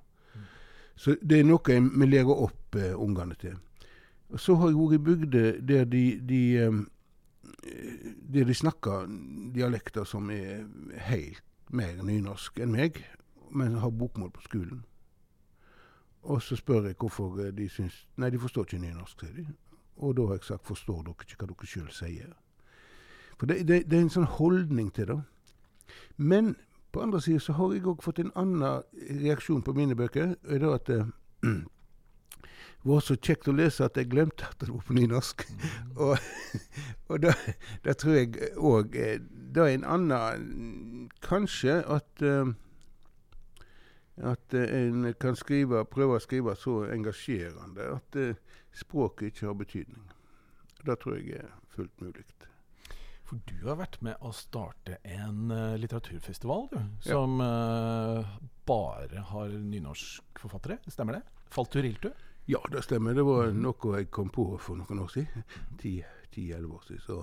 Så 0.95 1.15
det 1.21 1.39
er 1.39 1.47
noe 1.47 1.79
vi 1.83 2.07
lærer 2.07 2.43
opp 2.47 2.75
eh, 2.77 2.93
ungene 2.93 3.35
til. 3.35 3.57
Og 4.29 4.39
så 4.39 4.55
har 4.55 4.69
jeg 4.69 4.77
vært 4.77 4.95
i 4.95 5.03
bygder 5.07 5.59
der 5.61 5.85
de, 5.89 6.03
de 6.21 6.41
eh, 6.61 6.83
der 8.33 8.45
de 8.45 8.53
snakker 8.53 9.07
dialekter 9.55 10.03
som 10.03 10.29
er 10.31 10.65
helt 11.09 11.43
mer 11.73 12.01
nynorsk 12.03 12.59
enn 12.61 12.73
meg, 12.75 12.99
men 13.51 13.79
har 13.81 13.89
bokmål 13.89 14.31
på 14.33 14.45
skolen. 14.45 14.83
Og 16.23 16.41
så 16.41 16.55
spør 16.55 16.87
jeg 16.87 16.95
hvorfor 16.99 17.39
eh, 17.43 17.53
de 17.55 17.67
syns 17.69 18.05
Nei, 18.17 18.29
de 18.29 18.39
forstår 18.39 18.67
ikke 18.67 18.81
nynorsk, 18.85 19.25
sier 19.25 19.35
de. 19.35 19.47
Og 19.97 20.17
da 20.17 20.25
har 20.27 20.33
jeg 20.33 20.43
sagt 20.43 20.65
'forstår 20.67 21.03
dere 21.03 21.15
ikke 21.21 21.37
hva 21.39 21.47
dere 21.47 21.67
sjøl 21.67 21.91
sier'? 21.91 22.33
For 23.37 23.45
det, 23.45 23.67
det, 23.67 23.89
det, 23.91 23.97
er 23.97 24.01
en 24.01 24.09
sånn 24.09 24.29
holdning 24.39 24.93
til 24.93 25.07
det. 25.07 25.21
Men 26.17 26.55
på 26.91 27.01
andre 27.01 27.21
sida 27.21 27.39
så 27.39 27.53
har 27.57 27.73
jeg 27.73 27.85
òg 27.89 28.03
fått 28.05 28.19
en 28.19 28.31
annen 28.35 28.83
reaksjon 29.23 29.63
på 29.65 29.73
mine 29.73 29.95
bøker. 29.95 30.35
og 30.43 30.59
det 30.59 30.63
er 30.63 30.73
at 30.73 30.87
det 32.83 32.91
var 32.91 32.99
så 32.99 33.15
kjekt 33.15 33.47
å 33.47 33.55
lese 33.55 33.85
at 33.85 33.97
jeg 33.97 34.09
glemte 34.11 34.45
at 34.45 34.59
det 34.59 34.69
var 34.69 34.83
på 34.87 34.93
nynorsk. 34.93 35.47
Mm. 35.49 35.97
og 36.05 36.17
og 37.07 37.21
da, 37.21 37.33
da, 37.85 37.93
tror 37.93 38.13
jeg 38.13 38.53
òg 38.57 38.91
Det 39.53 39.61
er 39.61 39.73
en 39.73 39.83
annen 39.83 41.09
Kanskje 41.21 41.83
at 41.85 42.21
uh, 42.21 42.53
at 44.17 44.53
en 44.53 45.13
kan 45.19 45.35
skrive, 45.35 45.85
prøve 45.89 46.17
å 46.17 46.21
skrive 46.21 46.53
så 46.55 46.83
engasjerende 46.93 47.87
at 47.95 48.17
språket 48.73 49.31
ikke 49.31 49.49
har 49.49 49.59
betydning. 49.59 50.11
Det 50.83 50.97
tror 50.99 51.19
jeg 51.19 51.39
er 51.39 51.53
fullt 51.75 52.01
mulig. 52.01 52.25
For 53.23 53.39
du 53.47 53.67
har 53.69 53.79
vært 53.79 54.01
med 54.03 54.19
å 54.21 54.33
starte 54.35 54.99
en 55.07 55.51
uh, 55.53 55.75
litteraturfestival 55.79 56.67
du, 56.73 56.79
som 57.05 57.39
ja. 57.39 58.19
uh, 58.19 58.33
bare 58.67 59.23
har 59.29 59.53
nynorskforfattere. 59.63 60.81
Stemmer 60.91 61.19
det? 61.19 61.23
Falturiltu? 61.53 62.11
Ja, 62.51 62.59
det 62.71 62.83
stemmer. 62.83 63.15
Det 63.15 63.23
var 63.23 63.53
noe 63.55 63.95
jeg 63.97 64.09
kom 64.11 64.29
på 64.33 64.49
for 64.59 64.75
noen 64.75 65.05
år 65.05 65.13
siden. 65.13 65.45
Ti-elleve 65.79 66.75
år 66.75 66.83
siden. 66.89 67.05
Så, 67.05 67.21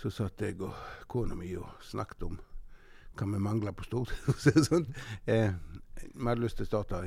så 0.00 0.10
satt 0.10 0.42
jeg 0.42 0.58
og 0.64 0.74
kona 1.06 1.38
mi 1.38 1.52
og 1.60 1.70
snakket 1.86 2.26
om 2.26 2.40
hva 3.14 3.28
vi 3.30 3.38
mangler 3.38 3.76
på 3.78 3.86
stort. 3.86 4.10
sånn. 4.68 4.88
eh, 5.30 5.54
vi 6.02 6.26
hadde 6.26 6.42
lyst 6.42 6.58
til 6.58 6.66
å 6.66 6.72
starte 6.72 7.04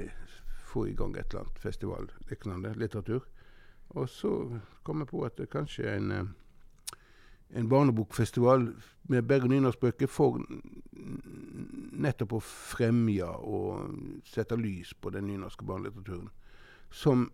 få 0.68 0.88
i 0.88 0.96
gang 0.96 1.16
et 1.18 1.28
eller 1.28 1.44
annet 1.44 1.60
festivallignende 1.60 2.72
litteratur. 2.80 3.28
Og 3.89 4.10
så 4.10 4.60
kom 4.84 5.00
jeg 5.00 5.08
på 5.08 5.24
at 5.25 5.38
det 5.38 5.50
kanskje 5.50 5.96
en, 5.96 6.12
eh, 6.12 6.25
en 7.50 7.70
barnebokfestival 7.70 8.74
med 9.03 9.27
bedre 9.27 9.48
nynorskbøker 9.48 10.08
for 10.08 10.41
nettopp 11.98 12.34
å 12.34 12.44
fremje 12.44 13.25
og 13.25 13.96
sette 14.25 14.56
lys 14.56 14.94
på 14.94 15.10
den 15.10 15.27
nynorske 15.27 15.65
barnelitteraturen. 15.65 16.29
Som 16.91 17.32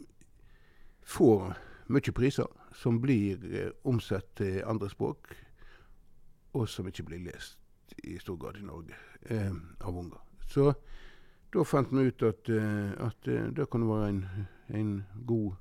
får 1.02 1.56
mye 1.88 2.14
priser, 2.16 2.48
som 2.74 3.02
blir 3.02 3.44
eh, 3.54 3.72
omsatt 3.84 4.36
til 4.36 4.64
andre 4.66 4.90
språk, 4.90 5.36
og 6.54 6.70
som 6.70 6.88
ikke 6.88 7.04
blir 7.04 7.26
lest 7.26 7.58
i 8.04 8.18
stor 8.22 8.38
grad 8.38 8.58
i 8.58 8.66
Norge 8.66 8.96
eh, 9.30 9.52
av 9.82 9.98
unger. 9.98 10.22
Så 10.48 10.74
da 11.54 11.64
fant 11.64 11.92
vi 11.94 12.08
ut 12.10 12.24
at, 12.26 12.50
uh, 12.50 12.94
at 13.08 13.28
uh, 13.30 13.50
det 13.54 13.70
kunne 13.70 13.90
være 13.90 14.10
en, 14.10 14.24
en, 14.74 14.94
god 15.28 15.52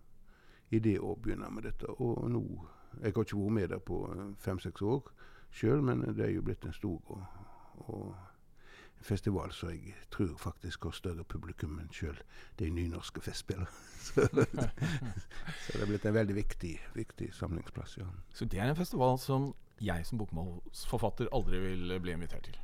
idé 0.72 0.96
å 1.00 1.14
begynne 1.16 1.50
med 1.50 1.68
dette. 1.68 1.90
Og 2.00 2.30
nå 2.30 2.44
Jeg 2.92 3.14
har 3.14 3.24
ikke 3.24 3.38
vært 3.38 3.52
med 3.56 3.68
der 3.72 3.78
på 3.80 4.02
eh, 4.12 4.34
fem-seks 4.38 4.82
år 4.82 5.06
sjøl, 5.52 5.80
men 5.82 6.02
det 6.16 6.26
er 6.26 6.34
jo 6.34 6.42
blitt 6.44 6.64
en 6.68 6.74
stor 6.76 7.00
og, 7.08 7.22
og 7.88 8.14
festival 9.02 9.52
som 9.52 9.70
jeg 9.72 9.94
tror 10.12 10.34
faktisk 10.38 10.84
har 10.84 10.94
større 10.96 11.24
publikum 11.24 11.78
enn 11.80 11.88
sjøl 11.92 12.18
de 12.60 12.68
nynorske 12.70 13.20
festspillene. 13.24 13.66
så, 14.06 14.26
så, 14.28 15.72
det 15.72 15.80
er 15.80 15.88
blitt 15.88 16.06
en 16.06 16.14
veldig 16.14 16.36
viktig, 16.36 16.74
viktig 16.94 17.32
samlingsplass. 17.34 17.96
ja. 17.98 18.06
Så 18.34 18.44
det 18.44 18.60
er 18.60 18.68
en 18.70 18.78
festival 18.78 19.18
som 19.18 19.54
jeg 19.82 20.06
som 20.06 20.20
bokmålsforfatter 20.20 21.32
aldri 21.32 21.58
vil 21.64 21.96
bli 22.02 22.14
invitert 22.14 22.46
til? 22.46 22.60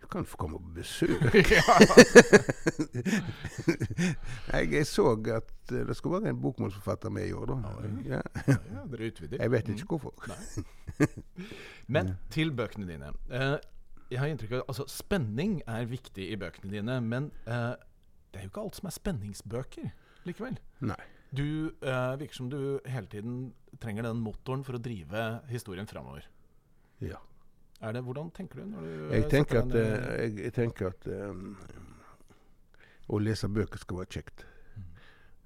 Du 0.00 0.06
kan 0.06 0.24
få 0.24 0.36
komme 0.36 0.58
på 0.58 0.72
besøk. 0.76 1.22
jeg 4.72 4.86
så 4.86 5.12
at 5.12 5.72
eh, 5.72 5.86
det 5.88 5.96
skulle 5.96 6.20
være 6.20 6.30
en 6.30 6.40
bokmålsforfatter 6.42 7.10
med 7.10 7.28
i 7.28 7.32
år, 7.32 7.46
da. 7.46 7.56
Ja, 8.04 8.20
ja. 8.46 8.56
dere 8.92 9.08
utvider. 9.10 9.40
Jeg 9.40 9.50
vet 9.50 9.68
ikke 9.68 9.82
mm. 9.82 9.88
hvorfor. 9.88 10.12
Men 11.94 12.14
til 12.30 12.52
bøkene 12.52 12.86
dine. 12.88 13.12
Uh, 13.32 13.56
jeg 14.10 14.20
har 14.20 14.30
inntrykk 14.30 14.52
av 14.60 14.64
altså 14.70 14.86
Spenning 14.90 15.58
er 15.66 15.88
viktig 15.90 16.28
i 16.30 16.38
bøkene 16.38 16.70
dine, 16.70 17.00
men 17.02 17.30
uh, 17.48 17.74
det 18.30 18.38
er 18.38 18.46
jo 18.46 18.52
ikke 18.52 18.62
alt 18.62 18.78
som 18.78 18.86
er 18.86 18.94
spenningsbøker 18.94 19.88
likevel. 20.28 20.58
Nei. 20.86 20.98
Du 21.34 21.72
uh, 21.82 22.14
virker 22.20 22.38
som 22.38 22.50
du 22.52 22.78
hele 22.86 23.10
tiden 23.10 23.54
trenger 23.82 24.06
den 24.06 24.22
motoren 24.22 24.62
for 24.66 24.78
å 24.78 24.82
drive 24.82 25.24
historien 25.50 25.88
framover. 25.90 26.28
Ja. 27.02 27.18
Det, 27.80 28.02
hvordan 28.02 28.30
tenker 28.30 28.60
du 28.60 28.64
når 28.64 28.80
du 28.80 29.12
Jeg 29.12 29.30
tenker 29.30 29.58
at, 29.60 29.74
uh, 29.74 29.80
jeg, 30.22 30.38
jeg 30.44 30.52
tenker 30.52 30.86
at 30.86 31.06
um, 31.06 31.56
å 33.08 33.18
lese 33.18 33.48
bøker 33.48 33.78
skal 33.78 34.00
være 34.00 34.12
kjekt. 34.16 34.46
Mm. 34.76 34.86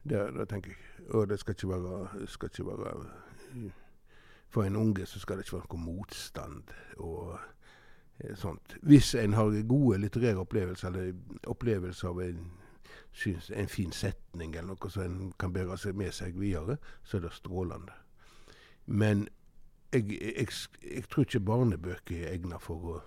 Det, 0.02 0.20
det, 0.38 0.46
tenker 0.48 0.70
jeg. 0.70 1.06
Og 1.10 1.28
det 1.28 1.40
skal 1.40 1.56
ikke 1.56 1.68
være, 1.68 2.26
skal 2.30 2.52
ikke 2.52 2.66
være 2.66 3.72
For 4.48 4.64
en 4.64 4.76
unge 4.76 5.06
så 5.06 5.20
skal 5.20 5.38
det 5.38 5.46
ikke 5.46 5.58
være 5.58 5.68
noe 5.70 5.84
motstand 5.84 6.72
og 6.96 7.38
eh, 8.18 8.36
sånt. 8.36 8.76
Hvis 8.82 9.14
en 9.14 9.34
har 9.34 9.62
gode 9.68 9.98
litterære 9.98 10.42
opplevelser, 10.42 10.88
eller 10.88 11.12
opplevelser 11.46 12.08
av 12.08 12.22
en, 12.22 12.48
synes, 13.12 13.50
en 13.50 13.68
fin 13.68 13.92
setning 13.92 14.54
eller 14.54 14.74
noe 14.74 14.90
som 14.90 15.02
en 15.02 15.32
kan 15.38 15.52
bære 15.52 15.78
seg 15.78 15.98
med 15.98 16.14
seg 16.14 16.38
videre, 16.38 16.78
så 17.02 17.18
er 17.18 17.26
det 17.26 17.34
strålende. 17.34 17.94
Men 18.86 19.28
jeg, 19.92 20.20
jeg, 20.36 20.48
jeg, 20.96 21.04
tror 21.10 21.22
ikke 21.22 21.40
barnebøker 21.40 22.24
er 22.24 22.34
egnet 22.34 22.62
for 22.62 22.92
å, 22.92 23.00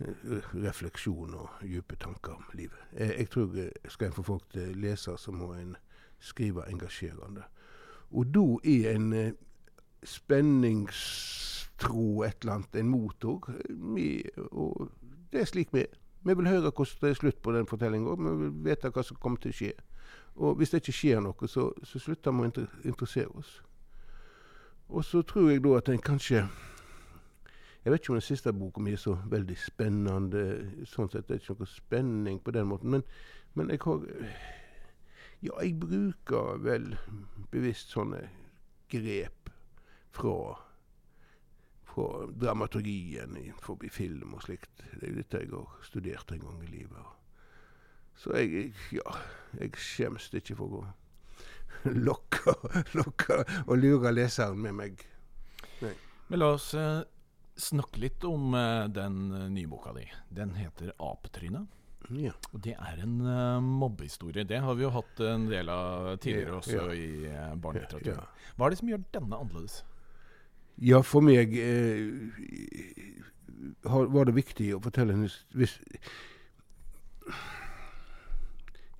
uh, 0.00 0.54
refleksjon 0.54 1.34
og 1.38 1.48
dype 1.62 1.96
tanker 2.02 2.32
om 2.36 2.44
livet. 2.54 2.78
Jeg, 2.92 3.14
jeg 3.18 3.30
tror 3.30 3.46
uh, 3.54 3.68
skal 3.88 4.08
en 4.08 4.16
få 4.16 4.22
folk 4.26 4.44
til 4.52 4.70
å 4.70 4.80
lese, 4.86 5.16
så 5.18 5.32
må 5.32 5.52
en 5.54 5.76
skrive 6.20 6.66
engasjerende. 6.70 7.42
Og 8.10 8.26
da 8.34 8.46
er 8.64 8.94
en 8.94 9.12
uh, 9.12 9.30
spenningstro 10.06 12.22
et 12.26 12.36
eller 12.42 12.54
annet, 12.58 12.76
en 12.76 12.90
motor. 12.90 13.38
Vi, 13.68 14.24
og 14.50 14.90
det 15.32 15.40
er 15.40 15.50
slik 15.50 15.74
vi 15.74 15.80
er. 15.86 15.94
Vi 16.26 16.34
vil 16.34 16.48
høre 16.48 16.72
hvordan 16.74 17.00
det 17.00 17.10
er 17.10 17.20
slutt 17.20 17.42
på 17.42 17.52
den 17.54 17.66
fortellinga, 17.70 18.14
vi 18.18 18.30
vil 18.40 18.54
vite 18.66 18.90
hva 18.90 19.02
som 19.06 19.16
kommer 19.22 19.38
til 19.38 19.52
å 19.54 19.58
skje. 19.60 19.72
Og 20.36 20.56
hvis 20.58 20.70
det 20.72 20.78
ikke 20.82 20.92
skjer 20.92 21.20
noe, 21.22 21.48
så, 21.48 21.70
så 21.86 21.98
slutter 22.02 22.30
vi 22.34 22.38
å 22.42 22.44
interessere 22.84 23.30
oss. 23.38 23.62
Og 24.88 25.04
så 25.04 25.22
tror 25.22 25.50
jeg 25.50 25.64
da 25.64 25.76
at 25.76 25.88
en 25.88 26.02
kanskje 26.02 26.46
Jeg 27.84 27.92
vet 27.92 28.00
ikke 28.00 28.10
om 28.10 28.18
den 28.18 28.26
siste 28.26 28.52
boka 28.52 28.80
mi 28.82 28.92
er 28.92 28.98
så 28.98 29.14
veldig 29.30 29.56
spennende. 29.62 30.40
Sånn 30.90 31.10
sett 31.10 31.28
det 31.28 31.36
er 31.36 31.42
ikke 31.42 31.54
noe 31.60 31.70
spenning 31.70 32.40
på 32.42 32.50
den 32.50 32.66
måten. 32.66 32.90
Men, 32.90 33.04
men 33.54 33.70
jeg 33.70 33.82
har 33.84 34.06
Ja, 35.42 35.52
jeg 35.62 35.76
bruker 35.78 36.56
vel 36.58 36.96
bevisst 37.52 37.92
sånne 37.94 38.24
grep 38.90 39.50
fra 40.16 40.56
på 41.96 42.32
dramaturgien 42.40 43.38
forbi 43.64 43.88
film 43.88 44.34
og 44.36 44.42
slikt. 44.44 44.82
Det 45.00 45.06
er 45.06 45.12
jo 45.12 45.16
dette 45.16 45.38
jeg 45.40 45.52
har 45.52 45.84
studert 45.86 46.32
en 46.32 46.42
gang 46.42 46.64
i 46.64 46.72
livet. 46.72 47.14
Så 48.16 48.34
jeg, 48.36 48.74
ja, 48.92 49.14
jeg 49.60 49.78
skjemmes 49.80 50.28
ikke 50.36 50.58
for 50.58 50.80
å 50.80 50.82
lokke, 52.08 52.54
lokker 52.96 53.44
og 53.66 53.76
lurer 53.80 54.14
leseren 54.14 54.60
med 54.62 54.76
meg. 54.78 55.04
Nei. 55.82 55.92
Men 56.28 56.42
la 56.42 56.52
oss 56.56 56.72
uh, 56.74 57.02
snakke 57.56 58.00
litt 58.00 58.24
om 58.24 58.54
uh, 58.54 58.86
den 58.92 59.32
uh, 59.32 59.48
nye 59.52 59.68
boka 59.70 59.92
di. 59.96 60.06
Den 60.28 60.54
heter 60.54 60.92
'Apetrynet'. 60.98 61.72
Ja. 62.10 62.32
Og 62.52 62.60
Det 62.62 62.76
er 62.78 63.02
en 63.02 63.20
uh, 63.20 63.62
mobbehistorie. 63.62 64.44
Det 64.44 64.60
har 64.62 64.74
vi 64.74 64.82
jo 64.82 64.90
hatt 64.94 65.20
en 65.20 65.48
del 65.50 65.68
av 65.68 66.16
tidligere 66.16 66.60
også 66.60 66.76
ja. 66.76 66.88
i 66.94 67.26
uh, 67.26 67.54
barnelitteratur. 67.58 68.22
Hva 68.56 68.66
er 68.66 68.70
det 68.70 68.78
som 68.78 68.88
gjør 68.88 69.06
denne 69.12 69.40
annerledes? 69.40 69.84
Ja, 70.76 71.00
for 71.00 71.24
meg 71.24 71.56
var 73.82 74.28
det 74.28 74.34
viktig 74.36 74.74
å 74.76 74.80
fortelle 74.84 75.14
en 75.16 75.24
hvis, 75.56 75.78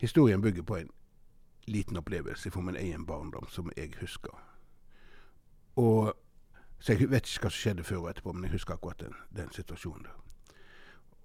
Historien 0.00 0.40
bygger 0.40 0.64
på 0.66 0.78
en 0.80 0.88
liten 1.66 1.96
opplevelse 1.96 2.50
fra 2.50 2.60
min 2.60 2.76
egen 2.76 3.06
barndom 3.06 3.48
som 3.48 3.70
jeg 3.76 3.94
husker. 4.00 4.34
Og, 5.76 6.14
så 6.78 6.92
jeg 6.92 7.10
vet 7.10 7.26
ikke 7.26 7.46
hva 7.46 7.50
som 7.50 7.60
skjedde 7.60 7.84
før 7.84 8.04
og 8.04 8.10
etterpå, 8.10 8.32
men 8.32 8.44
jeg 8.44 8.56
husker 8.56 8.74
akkurat 8.74 9.00
den, 9.00 9.16
den 9.36 9.52
situasjonen 9.52 10.04
der. 10.04 10.22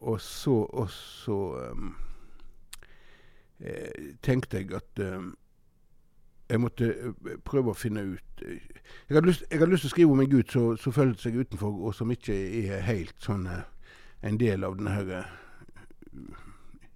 Og 0.02 0.22
så, 0.22 0.52
og 0.52 0.90
så 0.92 1.72
um, 1.72 1.96
eh, 3.60 4.16
tenkte 4.24 4.58
jeg 4.58 4.74
at 4.74 5.00
um, 5.00 5.38
jeg 6.50 6.60
måtte 6.62 6.88
uh, 6.90 7.36
prøve 7.46 7.72
å 7.72 7.78
finne 7.78 8.02
ut 8.04 8.42
uh, 8.42 8.50
jeg, 8.50 9.14
hadde 9.14 9.28
lyst, 9.28 9.46
jeg, 9.52 9.60
hadde 9.60 9.72
lyst, 9.72 9.86
til 9.86 9.92
å 9.92 9.94
skrive 9.94 10.16
om 10.16 10.24
en 10.24 10.32
gutt 10.32 10.56
som 10.82 10.96
følte 10.96 11.22
seg 11.22 11.38
utenfor, 11.38 11.78
og 11.86 11.94
som 11.96 12.12
ikke 12.12 12.34
er 12.64 12.82
helt 12.88 13.16
sånn 13.22 13.46
uh, 13.46 13.62
en 14.26 14.42
del 14.42 14.66
av 14.66 14.80
denne 14.80 14.98
her, 14.98 15.30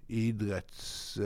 idretts 0.08 1.18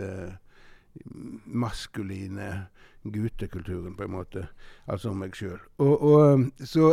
maskuline 1.45 2.67
guttekulturen, 3.05 3.97
på 3.97 4.05
en 4.05 4.15
måte. 4.15 4.47
Altså 4.87 5.11
om 5.11 5.19
meg 5.23 5.37
sjøl. 5.37 5.59
Og, 5.79 5.95
og, 6.03 6.33
um, 6.35 6.47
så, 6.59 6.93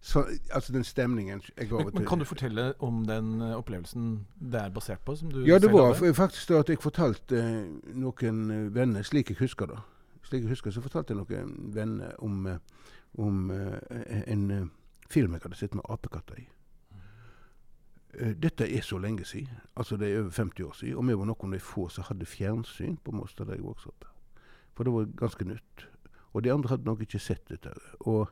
så, 0.00 0.24
altså 0.54 0.72
den 0.72 0.84
stemningen 0.84 1.42
jeg 1.56 1.70
men, 1.72 1.90
men 1.94 2.06
Kan 2.06 2.22
du 2.22 2.24
fortelle 2.24 2.72
om 2.78 3.04
den 3.06 3.40
uh, 3.42 3.56
opplevelsen 3.58 4.26
det 4.38 4.60
er 4.60 4.70
basert 4.74 5.04
på? 5.04 5.16
ja, 5.46 5.58
det 5.58 5.72
var 5.72 5.94
hadde? 5.94 6.14
faktisk 6.14 6.48
da 6.48 6.62
at 6.62 6.68
jeg 6.68 6.82
fortalte 6.82 7.42
uh, 7.42 7.94
noen 7.94 8.50
uh, 8.50 8.74
venner, 8.74 9.02
slik 9.02 9.30
jeg 9.30 9.40
husker 9.42 9.66
da. 9.66 9.82
Slik 10.28 10.44
jeg 10.44 10.52
husker, 10.52 10.70
så 10.70 10.84
fortalte 10.84 11.14
jeg 11.14 11.22
noen 11.22 11.72
venner 11.74 12.12
om, 12.20 12.44
om 13.18 13.50
eh, 13.50 14.22
en 14.32 14.50
eh, 14.50 14.66
film 15.08 15.32
jeg 15.32 15.44
hadde 15.46 15.56
sett 15.56 15.76
med 15.78 15.88
apekatter 15.88 16.42
i. 16.42 16.44
Eh, 18.14 18.32
Dette 18.42 18.64
er 18.76 18.80
så 18.82 18.98
lenge 18.98 19.24
siden. 19.24 19.58
Altså 19.76 19.96
det 19.96 20.08
er 20.14 20.20
over 20.22 20.30
50 20.30 20.64
år 20.64 20.72
siden. 20.72 20.96
Og 20.96 21.06
vi 21.08 21.16
var 21.18 21.24
noen 21.28 21.52
av 21.52 21.58
de 21.58 21.60
få 21.60 21.88
som 21.92 22.04
hadde 22.08 22.26
fjernsyn 22.26 22.96
på 23.04 23.12
Måstad, 23.12 23.46
da 23.46 23.52
jeg 23.58 23.64
vokste 23.66 23.88
opp. 23.92 24.04
For 24.76 24.84
det 24.84 24.92
var 24.94 25.08
ganske 25.18 25.44
nytt. 25.44 25.88
Og 26.32 26.44
de 26.44 26.52
andre 26.52 26.68
hadde 26.72 26.84
nok 26.88 27.00
ikke 27.04 27.18
sett 27.18 27.48
dette. 27.48 27.72
Og 28.00 28.28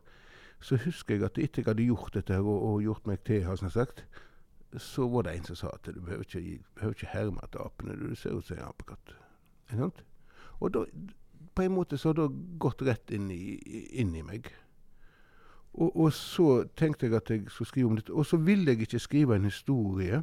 så 0.61 0.76
husker 0.80 1.14
jeg 1.16 1.25
at 1.25 1.38
etter 1.38 1.62
jeg 1.62 1.66
hadde 1.71 1.85
gjort 1.88 2.14
dette 2.14 2.38
og, 2.40 2.62
og 2.71 2.83
gjort 2.83 3.06
meg 3.06 3.21
til, 3.25 3.42
har 3.45 3.59
jeg 3.61 3.73
sagt, 3.75 4.04
så 4.78 5.06
var 5.09 5.23
det 5.26 5.37
en 5.37 5.45
som 5.45 5.56
sa 5.56 5.68
at 5.75 5.87
du 5.95 6.00
behøver 6.00 6.25
ikke, 6.26 6.40
gi- 6.40 6.62
behøver 6.75 6.95
ikke 6.97 7.12
herme 7.12 7.40
etter 7.45 7.61
apene. 7.64 7.97
Du 7.97 8.14
ser 8.16 8.35
ut 8.37 8.45
som 8.45 8.56
en 8.59 8.64
apekatt. 8.68 9.14
Ikke 9.68 9.78
sant? 9.83 10.02
Og 10.61 10.73
da, 10.75 10.83
på 11.56 11.62
en 11.62 11.73
måte 11.76 11.99
så 11.99 12.09
har 12.12 12.18
det 12.18 12.30
gått 12.61 12.83
rett 12.85 13.11
inn 13.16 13.30
i, 13.30 13.56
inn 14.00 14.14
i 14.16 14.23
meg. 14.25 14.50
Og, 15.76 15.97
og 15.97 16.12
så 16.12 16.64
tenkte 16.76 17.06
jeg 17.06 17.14
at 17.18 17.30
jeg 17.30 17.42
skulle 17.49 17.68
skrive 17.68 17.88
om 17.90 17.97
dette. 17.97 18.12
Og 18.12 18.26
så 18.26 18.37
ville 18.37 18.73
jeg 18.73 18.87
ikke 18.87 18.99
skrive 18.99 19.37
en 19.37 19.45
historie 19.45 20.23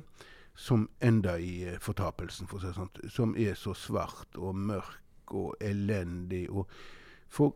som 0.55 0.89
ender 1.01 1.35
i 1.41 1.63
eh, 1.63 1.79
fortapelsen, 1.81 2.49
for 2.49 2.57
å 2.57 2.61
si 2.61 2.69
det 2.71 2.77
sånn. 2.77 3.11
Som 3.13 3.35
er 3.37 3.57
så 3.57 3.73
svart 3.77 4.37
og 4.37 4.57
mørk 4.57 5.33
og 5.33 5.53
elendig. 5.61 6.45
Og 6.49 6.69
for 7.29 7.55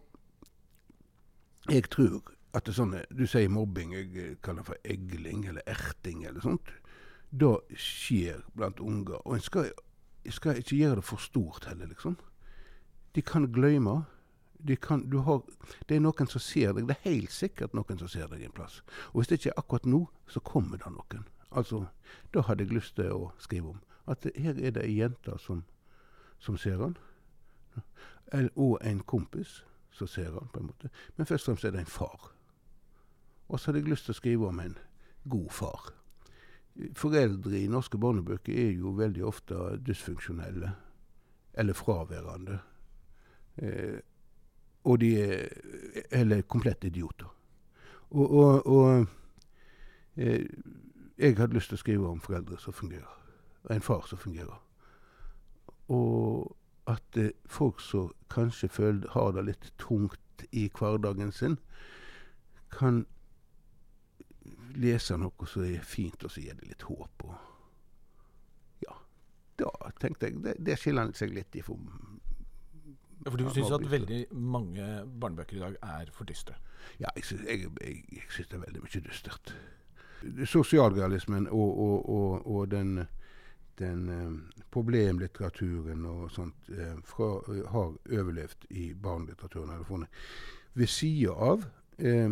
jeg 1.70 1.89
tror 1.94 2.22
at 2.56 2.63
det 2.66 2.72
er 2.72 2.77
sånn 2.77 2.94
Du 3.12 3.25
sier 3.27 3.50
mobbing, 3.51 3.94
jeg 3.94 4.12
eh, 4.16 4.36
kaller 4.42 4.63
det 4.63 4.70
for 4.72 4.94
egling 4.94 5.46
eller 5.50 5.66
erting 5.70 6.24
eller 6.25 6.42
sånt. 6.42 6.72
Det 7.30 7.54
skjer 7.75 8.46
blant 8.56 8.80
unger. 8.80 9.20
Og 9.25 9.38
en 9.38 9.44
skal, 9.44 9.72
skal 10.32 10.62
ikke 10.62 10.80
gjøre 10.80 11.01
det 11.01 11.08
for 11.10 11.22
stort 11.22 11.68
heller, 11.70 11.89
liksom. 11.92 12.16
De 13.16 13.24
kan 13.25 13.50
glemme. 13.51 14.04
De 14.59 14.75
kan, 14.75 15.09
du 15.09 15.17
har, 15.17 15.41
det 15.89 15.95
er 15.95 16.01
noen 16.01 16.27
som 16.27 16.41
ser 16.41 16.73
deg. 16.73 16.87
Det 16.89 16.95
er 16.97 17.09
helt 17.11 17.31
sikkert 17.31 17.75
noen 17.77 17.99
som 17.99 18.09
ser 18.09 18.27
deg 18.31 18.43
en 18.43 18.55
plass. 18.55 18.81
Og 19.11 19.21
hvis 19.21 19.29
det 19.29 19.39
ikke 19.39 19.53
er 19.53 19.59
akkurat 19.61 19.85
nå, 19.85 19.99
så 20.27 20.39
kommer 20.39 20.81
det 20.81 20.91
noen. 20.91 21.27
Altså, 21.51 21.85
Da 22.33 22.41
hadde 22.41 22.63
jeg 22.63 22.73
lyst 22.73 22.95
til 22.95 23.11
å 23.11 23.31
skrive 23.39 23.75
om 23.75 23.79
at 24.07 24.23
her 24.35 24.55
er 24.55 24.71
det 24.71 24.83
ei 24.85 24.97
jente 24.97 25.35
som, 25.43 25.63
som 26.39 26.57
ser 26.57 26.79
han. 26.79 26.97
Og 28.55 28.77
en 28.81 28.99
kompis 28.99 29.63
som 29.91 30.07
ser 30.07 30.31
han, 30.31 30.47
på 30.53 30.59
en 30.59 30.69
måte. 30.71 30.89
Men 31.15 31.25
først 31.25 31.47
og 31.47 31.53
fremst 31.53 31.65
er 31.67 31.75
det 31.75 31.83
en 31.83 31.91
far. 31.91 32.31
Og 33.47 33.59
så 33.59 33.69
hadde 33.69 33.83
jeg 33.83 33.91
lyst 33.91 34.07
til 34.07 34.15
å 34.15 34.19
skrive 34.21 34.49
om 34.49 34.59
en 34.59 34.77
god 35.27 35.49
far. 35.51 35.91
Foreldre 36.95 37.57
i 37.57 37.69
norske 37.71 37.97
barnebøker 37.97 38.53
er 38.53 38.75
jo 38.77 38.93
veldig 38.97 39.23
ofte 39.25 39.77
dysfunksjonelle. 39.83 40.73
Eller 41.57 41.73
fraværende. 41.73 42.59
Eh, 43.57 43.99
og 44.88 45.01
de 45.01 45.10
er 45.22 45.48
Eller 46.12 46.41
komplette 46.41 46.88
idioter. 46.88 47.27
Og, 48.10 48.32
og, 48.32 48.67
og 48.67 49.08
eh, 50.15 50.46
jeg 51.17 51.38
hadde 51.38 51.58
lyst 51.58 51.72
til 51.72 51.75
å 51.75 51.82
skrive 51.82 52.08
om 52.08 52.22
foreldre 52.22 52.60
som 52.62 52.74
fungerer. 52.74 53.10
Og 53.65 53.75
en 53.75 53.82
far 53.82 54.06
som 54.08 54.22
fungerer. 54.22 54.62
Og 55.89 56.56
at 56.88 57.17
eh, 57.17 57.34
folk 57.46 57.82
som 57.82 58.13
kanskje 58.29 58.70
føler, 58.70 59.10
har 59.12 59.32
det 59.36 59.46
litt 59.50 59.74
tungt 59.82 60.46
i 60.51 60.70
hverdagen 60.79 61.32
sin, 61.32 61.58
kan 62.72 63.06
lese 64.77 65.17
noe 65.17 65.50
som 65.50 65.65
er 65.65 65.84
fint, 65.84 66.24
og 66.24 66.32
så 66.32 66.44
gir 66.46 66.56
det 66.60 66.70
litt 66.70 66.86
håp. 66.88 67.25
Og 67.25 68.86
ja, 68.86 68.96
da 69.60 69.74
tenkte 70.00 70.29
jeg 70.29 70.44
Det, 70.44 70.56
det 70.60 70.77
skiller 70.79 71.12
seg 71.17 71.34
litt 71.36 71.56
ifra 71.56 71.75
Ja, 73.27 73.31
For 73.31 73.38
du 73.38 73.50
syns 73.51 73.72
at 73.75 73.84
veldig 73.91 74.25
mange 74.31 74.84
barnebøker 75.19 75.57
i 75.57 75.60
dag 75.60 75.74
er 75.84 76.12
for 76.15 76.24
dystre? 76.24 76.53
Ja, 77.00 77.10
jeg 77.15 77.25
jeg, 77.43 77.72
jeg, 77.81 77.96
jeg 78.12 78.22
syns 78.31 78.48
det 78.48 78.55
er 78.55 78.62
veldig 78.62 78.84
mye 78.86 79.01
dystert. 79.03 79.51
Sosialrealismen 80.48 81.50
og, 81.51 81.79
og, 81.79 82.09
og, 82.09 82.48
og 82.48 82.72
den, 82.72 83.01
den 83.79 84.09
eh, 84.09 84.61
problemlitteraturen 84.72 86.05
og 86.07 86.31
sånt 86.31 86.72
eh, 86.72 86.96
fra, 87.03 87.27
har 87.74 87.98
overlevd 88.22 88.70
i 88.70 88.94
barnelitteraturen. 88.94 89.75
Eller 89.75 89.83
funnet. 89.83 90.24
Ved 90.74 90.87
sida 90.87 91.35
av 91.35 91.68
eh, 91.98 92.31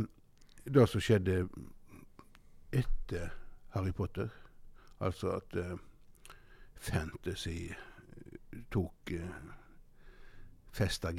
det 0.64 0.88
som 0.94 1.04
skjedde 1.04 1.42
etter 2.72 3.36
Harry 3.76 3.92
Potter, 3.92 4.32
altså 5.04 5.36
at 5.42 5.60
eh, 5.60 5.76
fantasy 6.80 7.74
tok 8.72 9.12
festa. 10.76 11.12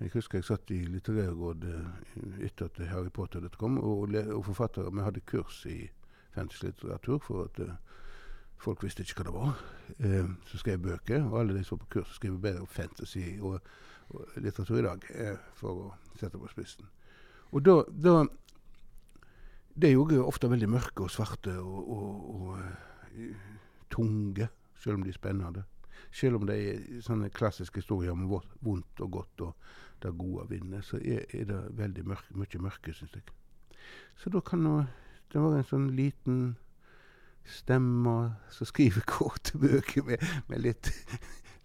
Jeg 0.00 0.10
husker 0.14 0.38
jeg 0.38 0.48
satt 0.48 0.70
i 0.72 0.80
litterærrådet 0.88 1.74
etter 2.44 2.68
at 2.68 2.80
Harry 2.88 3.10
Potter 3.12 3.40
dette 3.40 3.58
kom, 3.60 3.78
og, 3.78 4.14
og 4.14 4.44
forfattere 4.44 4.92
Vi 4.92 5.04
hadde 5.04 5.20
kurs 5.28 5.64
i 5.68 5.90
fantasy-litteratur 6.34 7.18
for 7.24 7.48
at 7.48 7.60
eh, 7.60 7.74
folk 8.60 8.84
visste 8.84 9.02
ikke 9.04 9.20
hva 9.20 9.26
det 9.26 9.34
var. 9.34 9.62
Eh, 9.98 10.30
så 10.46 10.60
skrev 10.60 10.76
jeg 10.78 10.84
bøker, 10.84 11.24
og 11.28 11.40
alle 11.40 11.56
de 11.56 11.64
som 11.64 11.78
var 11.78 11.84
på 11.86 11.98
kurs, 11.98 12.14
skrev 12.16 12.38
bedre 12.40 12.66
fantasy 12.66 13.24
og, 13.40 13.60
og 14.10 14.36
litteratur 14.36 14.78
i 14.78 14.86
dag, 14.86 15.08
eh, 15.14 15.40
for 15.58 15.84
å 15.84 15.90
sette 16.20 16.38
på 16.38 16.52
spissen. 16.52 16.88
Og 17.50 17.64
da, 17.66 17.80
da 17.90 18.22
Det 19.80 19.88
er 19.88 19.94
jo 19.94 20.24
ofte 20.26 20.50
veldig 20.50 20.68
mørke 20.68 21.04
og 21.06 21.10
svarte 21.10 21.54
og, 21.56 21.90
og, 21.94 22.08
og 22.34 22.58
eh, 23.16 23.36
tunge, 23.90 24.48
selv 24.76 24.98
om 24.98 25.04
de 25.04 25.12
er 25.12 25.16
spennende. 25.16 25.64
Selv 26.12 26.40
om 26.40 26.46
det 26.48 26.56
er 26.58 27.02
sånne 27.04 27.30
klassiske 27.34 27.82
historier 27.82 28.12
om 28.14 28.26
vondt 28.30 29.00
og 29.04 29.10
godt 29.18 29.44
og 29.46 29.70
det 30.00 30.14
gode 30.16 30.46
vinner, 30.48 30.80
så 30.80 30.96
er, 30.96 31.26
er 31.36 31.44
det 31.50 31.60
veldig 31.76 32.06
mørk, 32.08 32.30
mye 32.32 32.62
mørke, 32.62 32.94
syns 32.96 33.18
jeg. 33.18 33.26
Så 34.16 34.32
da 34.32 34.40
kan 34.40 34.62
nå- 34.64 34.86
det 35.32 35.42
være 35.42 35.60
en 35.60 35.68
sånn 35.68 35.90
liten 35.94 36.38
stemme 37.46 38.14
som 38.52 38.68
skriver 38.68 39.04
korte 39.18 39.58
bøker 39.60 40.06
med, 40.06 40.24
med 40.48 40.64
litt, 40.64 40.90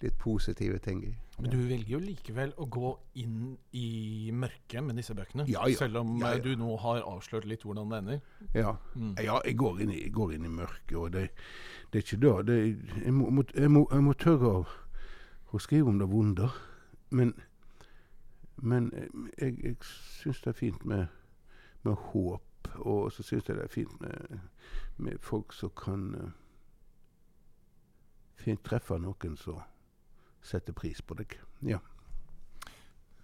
litt 0.01 0.17
positive 0.19 0.79
ting 0.83 1.03
i. 1.05 1.13
Men 1.37 1.51
du 1.51 1.57
velger 1.67 1.97
jo 1.97 1.99
likevel 1.99 2.53
å 2.63 2.65
gå 2.71 2.89
inn 3.19 3.57
i 3.75 4.31
mørket 4.31 4.83
med 4.85 4.95
disse 4.99 5.15
bøkene. 5.15 5.43
Ja, 5.51 5.65
ja. 5.67 5.79
Selv 5.81 5.99
om 5.99 6.13
eh, 6.23 6.37
du 6.43 6.53
nå 6.59 6.77
har 6.79 7.01
avslørt 7.03 7.47
litt 7.49 7.65
hvordan 7.67 7.91
det 7.91 7.97
ender. 7.97 8.21
Ja. 8.55 8.75
Mm. 8.95 9.17
Ja, 9.19 9.41
jeg 9.43 9.57
går 9.59 9.81
inn 9.83 9.91
i, 9.91 9.99
jeg 10.05 10.13
går 10.15 10.35
inn 10.37 10.47
i 10.47 10.53
mørket, 10.53 10.95
og 10.95 11.11
det, 11.15 11.25
det 11.91 11.99
er 11.99 12.07
ikke 12.07 12.21
da 12.23 12.33
det 12.47 12.57
jeg, 12.61 13.11
må, 13.13 13.29
må, 13.35 13.43
jeg, 13.51 13.71
må, 13.71 13.83
jeg 13.91 14.07
må 14.07 14.15
tørre 14.23 14.53
å, 14.61 14.63
å 15.51 15.61
skrive 15.63 15.91
om 15.91 15.99
det 15.99 16.09
vonde. 16.11 16.49
Men, 17.11 17.35
men 18.63 18.89
eh, 18.95 19.11
jeg, 19.41 19.59
jeg 19.59 19.91
syns 20.21 20.41
det 20.45 20.55
er 20.55 20.59
fint 20.63 20.87
med, 20.87 21.11
med 21.83 21.99
håp, 22.13 22.71
og 22.79 23.11
så 23.11 23.27
syns 23.27 23.51
jeg 23.51 23.59
det 23.59 23.67
er 23.67 23.75
fint 23.75 23.99
med, 23.99 24.39
med 24.97 25.19
folk 25.19 25.51
som 25.53 25.75
kan 25.75 26.09
eh, 26.15 26.33
fint 28.39 28.63
treffe 28.63 29.03
noen 29.03 29.35
som 29.39 29.59
setter 30.45 30.73
pris 30.77 31.01
på 31.01 31.17
deg. 31.19 31.35
Ja. 31.65 31.79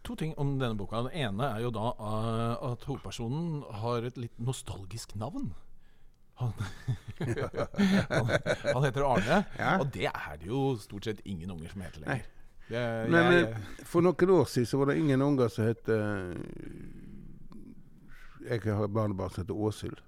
To 0.04 0.16
ting 0.18 0.34
om 0.42 0.56
denne 0.58 0.74
boka. 0.80 1.04
Det 1.06 1.14
ene 1.22 1.52
er 1.56 1.62
jo 1.62 1.70
da 1.76 1.92
eh, 1.94 2.72
at 2.72 2.86
hovedpersonen 2.90 3.62
har 3.84 4.08
et 4.10 4.18
litt 4.18 4.40
nostalgisk 4.42 5.14
navn. 5.22 5.52
Han, 6.42 6.54
han, 8.10 8.32
han 8.66 8.86
heter 8.88 9.06
Arne, 9.06 9.44
Ja. 9.60 9.76
og 9.78 9.92
det 9.94 10.08
er 10.10 10.38
det 10.42 10.48
jo 10.50 10.62
stort 10.82 11.06
sett 11.06 11.20
ingen 11.30 11.52
unger 11.54 11.70
som 11.70 11.84
heter 11.86 12.02
lenger. 12.02 12.26
Det, 12.72 12.82
Men 13.12 13.34
jeg, 13.36 13.62
for 13.86 14.02
noen 14.02 14.30
år 14.32 14.46
siden 14.50 14.70
så 14.72 14.80
var 14.80 14.90
det 14.90 14.98
ingen 15.04 15.22
unger 15.22 15.50
som 15.52 15.66
het 15.68 15.90
eh, 15.92 16.32
Jeg 18.48 18.64
har 18.66 18.88
barnebarn 18.88 19.30
som 19.36 19.44
heter 19.44 19.54
Åshild. 19.68 20.00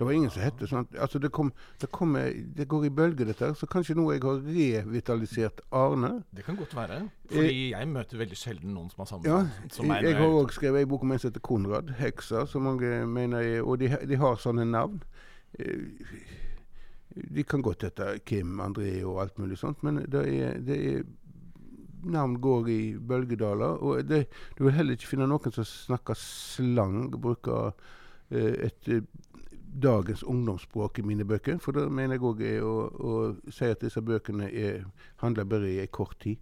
Det 0.00 0.06
var 0.08 0.14
ingen 0.16 0.30
som 0.32 0.40
het 0.40 0.62
sånn. 0.64 0.86
Altså 0.96 1.18
det, 1.20 1.28
kom, 1.36 1.50
det, 1.82 1.90
kom, 1.92 2.14
eh, 2.16 2.38
det 2.56 2.64
går 2.72 2.86
i 2.88 2.90
bølger, 2.96 3.28
dette. 3.28 3.50
her, 3.50 3.52
Så 3.58 3.66
kanskje 3.68 3.92
nå 3.98 4.06
jeg 4.14 4.22
har 4.24 4.38
revitalisert 4.46 5.60
Arne. 5.76 6.22
det 6.32 6.44
kan 6.46 6.56
godt 6.56 6.72
være. 6.78 7.02
Fordi 7.28 7.70
jeg 7.74 7.88
møter 7.92 8.16
veldig 8.22 8.38
sjelden 8.40 8.72
noen 8.74 8.88
som 8.90 9.04
har 9.04 9.10
samme 9.10 9.28
Ja, 9.28 9.42
som 9.70 9.86
meg. 9.92 10.02
jeg 10.08 10.16
har 10.16 10.32
òg 10.40 10.54
skrevet 10.56 10.80
ei 10.80 10.88
bok 10.88 11.04
om 11.04 11.12
en 11.12 11.18
som 11.20 11.28
heter 11.30 11.44
Konrad 11.44 11.92
Heksa, 12.00 12.46
som 12.48 12.64
mange 12.64 13.04
mener 13.06 13.44
er 13.44 13.60
Og 13.62 13.76
de, 13.84 13.92
de 14.08 14.16
har 14.16 14.40
sånne 14.40 14.64
navn. 14.64 15.02
Eh, 15.58 15.84
De 17.34 17.42
kan 17.44 17.60
godt 17.62 17.82
hete 17.82 18.20
Kim, 18.24 18.60
André 18.62 19.02
og 19.04 19.20
alt 19.20 19.38
mulig 19.38 19.58
sånt, 19.58 19.82
men 19.82 19.96
det 20.08 20.20
er, 20.30 20.60
det 20.62 20.76
er 20.94 21.02
Navn 22.02 22.38
går 22.40 22.68
i 22.72 22.96
bølgedaler. 22.96 23.76
Og 23.84 24.06
det, 24.08 24.22
du 24.56 24.62
vil 24.64 24.72
heller 24.72 24.96
ikke 24.96 25.10
finne 25.10 25.26
noen 25.28 25.52
som 25.52 25.66
snakker 25.68 26.16
slang, 26.16 27.10
bruker 27.20 27.74
eh, 28.30 28.70
et 28.70 28.88
eh, 28.88 29.02
dagens 29.82 30.22
ungdomsspråk 30.22 30.98
i 30.98 31.06
mine 31.06 31.24
bøker. 31.24 31.58
For 31.62 31.76
det 31.76 31.86
mener 31.92 32.16
jeg 32.16 32.26
òg 32.26 32.42
er 32.46 32.66
å, 32.66 32.74
å 32.90 33.52
si 33.52 33.70
at 33.70 33.82
disse 33.84 34.02
bøkene 34.02 34.50
er, 34.50 34.84
handler 35.22 35.48
bare 35.48 35.70
i 35.70 35.80
en 35.82 35.92
kort 35.94 36.18
tid. 36.22 36.40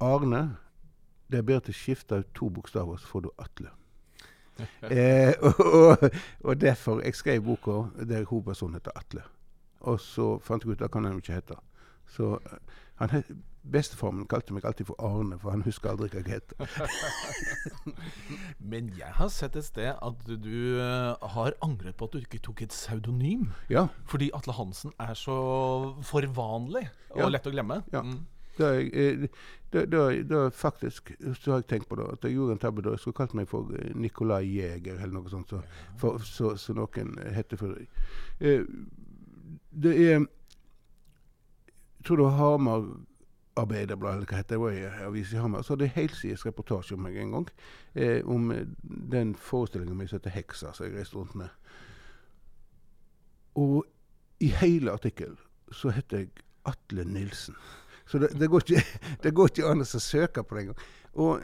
Arne 0.00 0.44
det 1.28 1.42
er 1.42 1.44
bedre 1.44 1.66
til 1.66 1.76
å 1.76 1.78
skifte 1.78 2.20
ut 2.22 2.30
to 2.36 2.48
bokstaver, 2.52 2.96
så 2.96 3.10
får 3.10 3.26
du 3.26 3.30
Atle. 3.42 3.72
eh, 4.90 5.34
og, 5.44 5.60
og, 5.60 6.06
og 6.40 6.60
derfor 6.60 7.02
jeg 7.04 7.14
skrev 7.14 7.42
boka 7.44 7.82
der 8.00 8.24
hovedpersonen 8.26 8.78
heter 8.78 8.96
Atle. 8.96 9.24
Og 9.86 10.00
så 10.02 10.30
fant 10.42 10.64
jeg 10.64 10.74
ut 10.74 10.82
at 10.82 10.96
han 10.96 11.10
ikke 11.12 11.36
hete. 11.36 11.58
Så 12.08 12.32
eh, 12.38 12.56
han 13.02 13.12
het, 13.12 13.28
bestefar 13.72 14.12
min 14.14 14.26
kalte 14.30 14.54
meg 14.56 14.64
alltid 14.68 14.86
for 14.88 14.96
Arne, 15.04 15.38
for 15.38 15.52
han 15.54 15.62
husker 15.66 15.90
aldri 15.92 16.08
hva 16.12 16.22
jeg 16.24 16.38
het. 16.38 16.54
Men 18.72 18.90
jeg 18.98 19.12
har 19.18 19.28
sett 19.32 19.56
et 19.58 19.64
sted 19.66 19.92
at 19.94 20.24
du 20.28 20.78
eh, 20.80 21.28
har 21.34 21.56
angret 21.64 21.96
på 21.98 22.04
at 22.08 22.12
du 22.16 22.20
ikke 22.22 22.40
tok 22.44 22.62
et 22.66 22.74
pseudonym. 22.74 23.48
Ja, 23.72 23.86
Fordi 24.08 24.30
Atle 24.36 24.54
Hansen 24.58 24.92
er 25.00 25.14
så 25.18 25.36
for 26.06 26.26
vanlig 26.36 26.86
og 27.10 27.18
Ja. 27.24 27.28
lett 27.32 27.46
å 27.46 27.50
glemme. 27.54 27.82
Ja. 27.92 28.02
Mm. 28.02 28.26
da, 28.58 28.72
jeg, 28.74 28.90
eh, 28.92 29.28
da, 29.72 29.84
da, 29.86 30.00
da 30.26 30.38
faktisk 30.50 31.12
så 31.38 31.52
har 31.52 31.60
jeg 31.62 31.68
tenkt 31.70 31.88
på 31.88 31.96
det, 32.00 32.08
at 32.16 32.24
jeg 32.26 32.34
gjorde 32.34 32.52
en 32.56 32.62
tabbe 32.62 32.82
da. 32.82 32.90
Jeg 32.96 33.00
skulle 33.04 33.14
kalt 33.20 33.34
meg 33.38 33.46
for 33.48 33.62
Nikolai 33.70 33.94
Nicolai 33.94 34.42
Jæger 34.48 34.96
eller 34.98 35.14
noe 35.20 35.30
sånt, 35.30 35.48
så, 35.52 35.60
for, 36.00 36.18
så, 36.26 36.56
så 36.58 36.74
noen 36.74 37.14
heter 37.36 37.56
før. 37.60 37.76
Eh, 38.40 38.64
det 39.70 39.94
er 39.94 40.26
Jeg 41.98 42.04
tror 42.06 42.16
det 42.16 42.24
var 42.24 42.36
Hamar 42.38 42.84
Arbeiderblad, 43.58 44.18
eller 44.18 44.30
hva 44.30 44.40
heter 44.40 44.62
det, 44.62 44.90
avis 45.06 45.32
i 45.32 45.40
Hamar. 45.42 45.62
Så 45.62 45.74
hadde 45.74 45.88
jeg 45.88 45.96
helsides 45.96 46.46
reportasje 46.46 46.96
om 46.96 47.02
meg 47.06 47.16
en 47.18 47.34
gang. 47.36 47.48
Eh, 47.94 48.20
om 48.26 48.50
eh, 48.54 48.66
den 49.12 49.34
forestillingen 49.34 49.96
mi 49.96 50.06
som 50.06 50.18
heter 50.18 50.30
'Heksa', 50.30 50.72
som 50.72 50.86
jeg 50.86 50.96
reiste 50.96 51.16
rundt 51.16 51.34
med. 51.34 51.48
Og 53.54 53.84
i 54.40 54.46
hele 54.46 54.92
artikkelen 54.92 55.38
så 55.72 55.90
heter 55.90 56.18
jeg 56.18 56.28
Atle 56.64 57.04
Nilsen. 57.04 57.54
Så 58.06 58.18
det, 58.18 58.28
det, 58.40 58.48
går 58.50 58.60
ikke, 58.60 58.84
det 59.22 59.34
går 59.34 59.50
ikke 59.50 59.70
an 59.70 59.84
å 59.84 59.84
søke 59.84 60.42
på 60.42 60.54
det 60.54 60.62
engang. 60.62 60.78
Og 61.14 61.40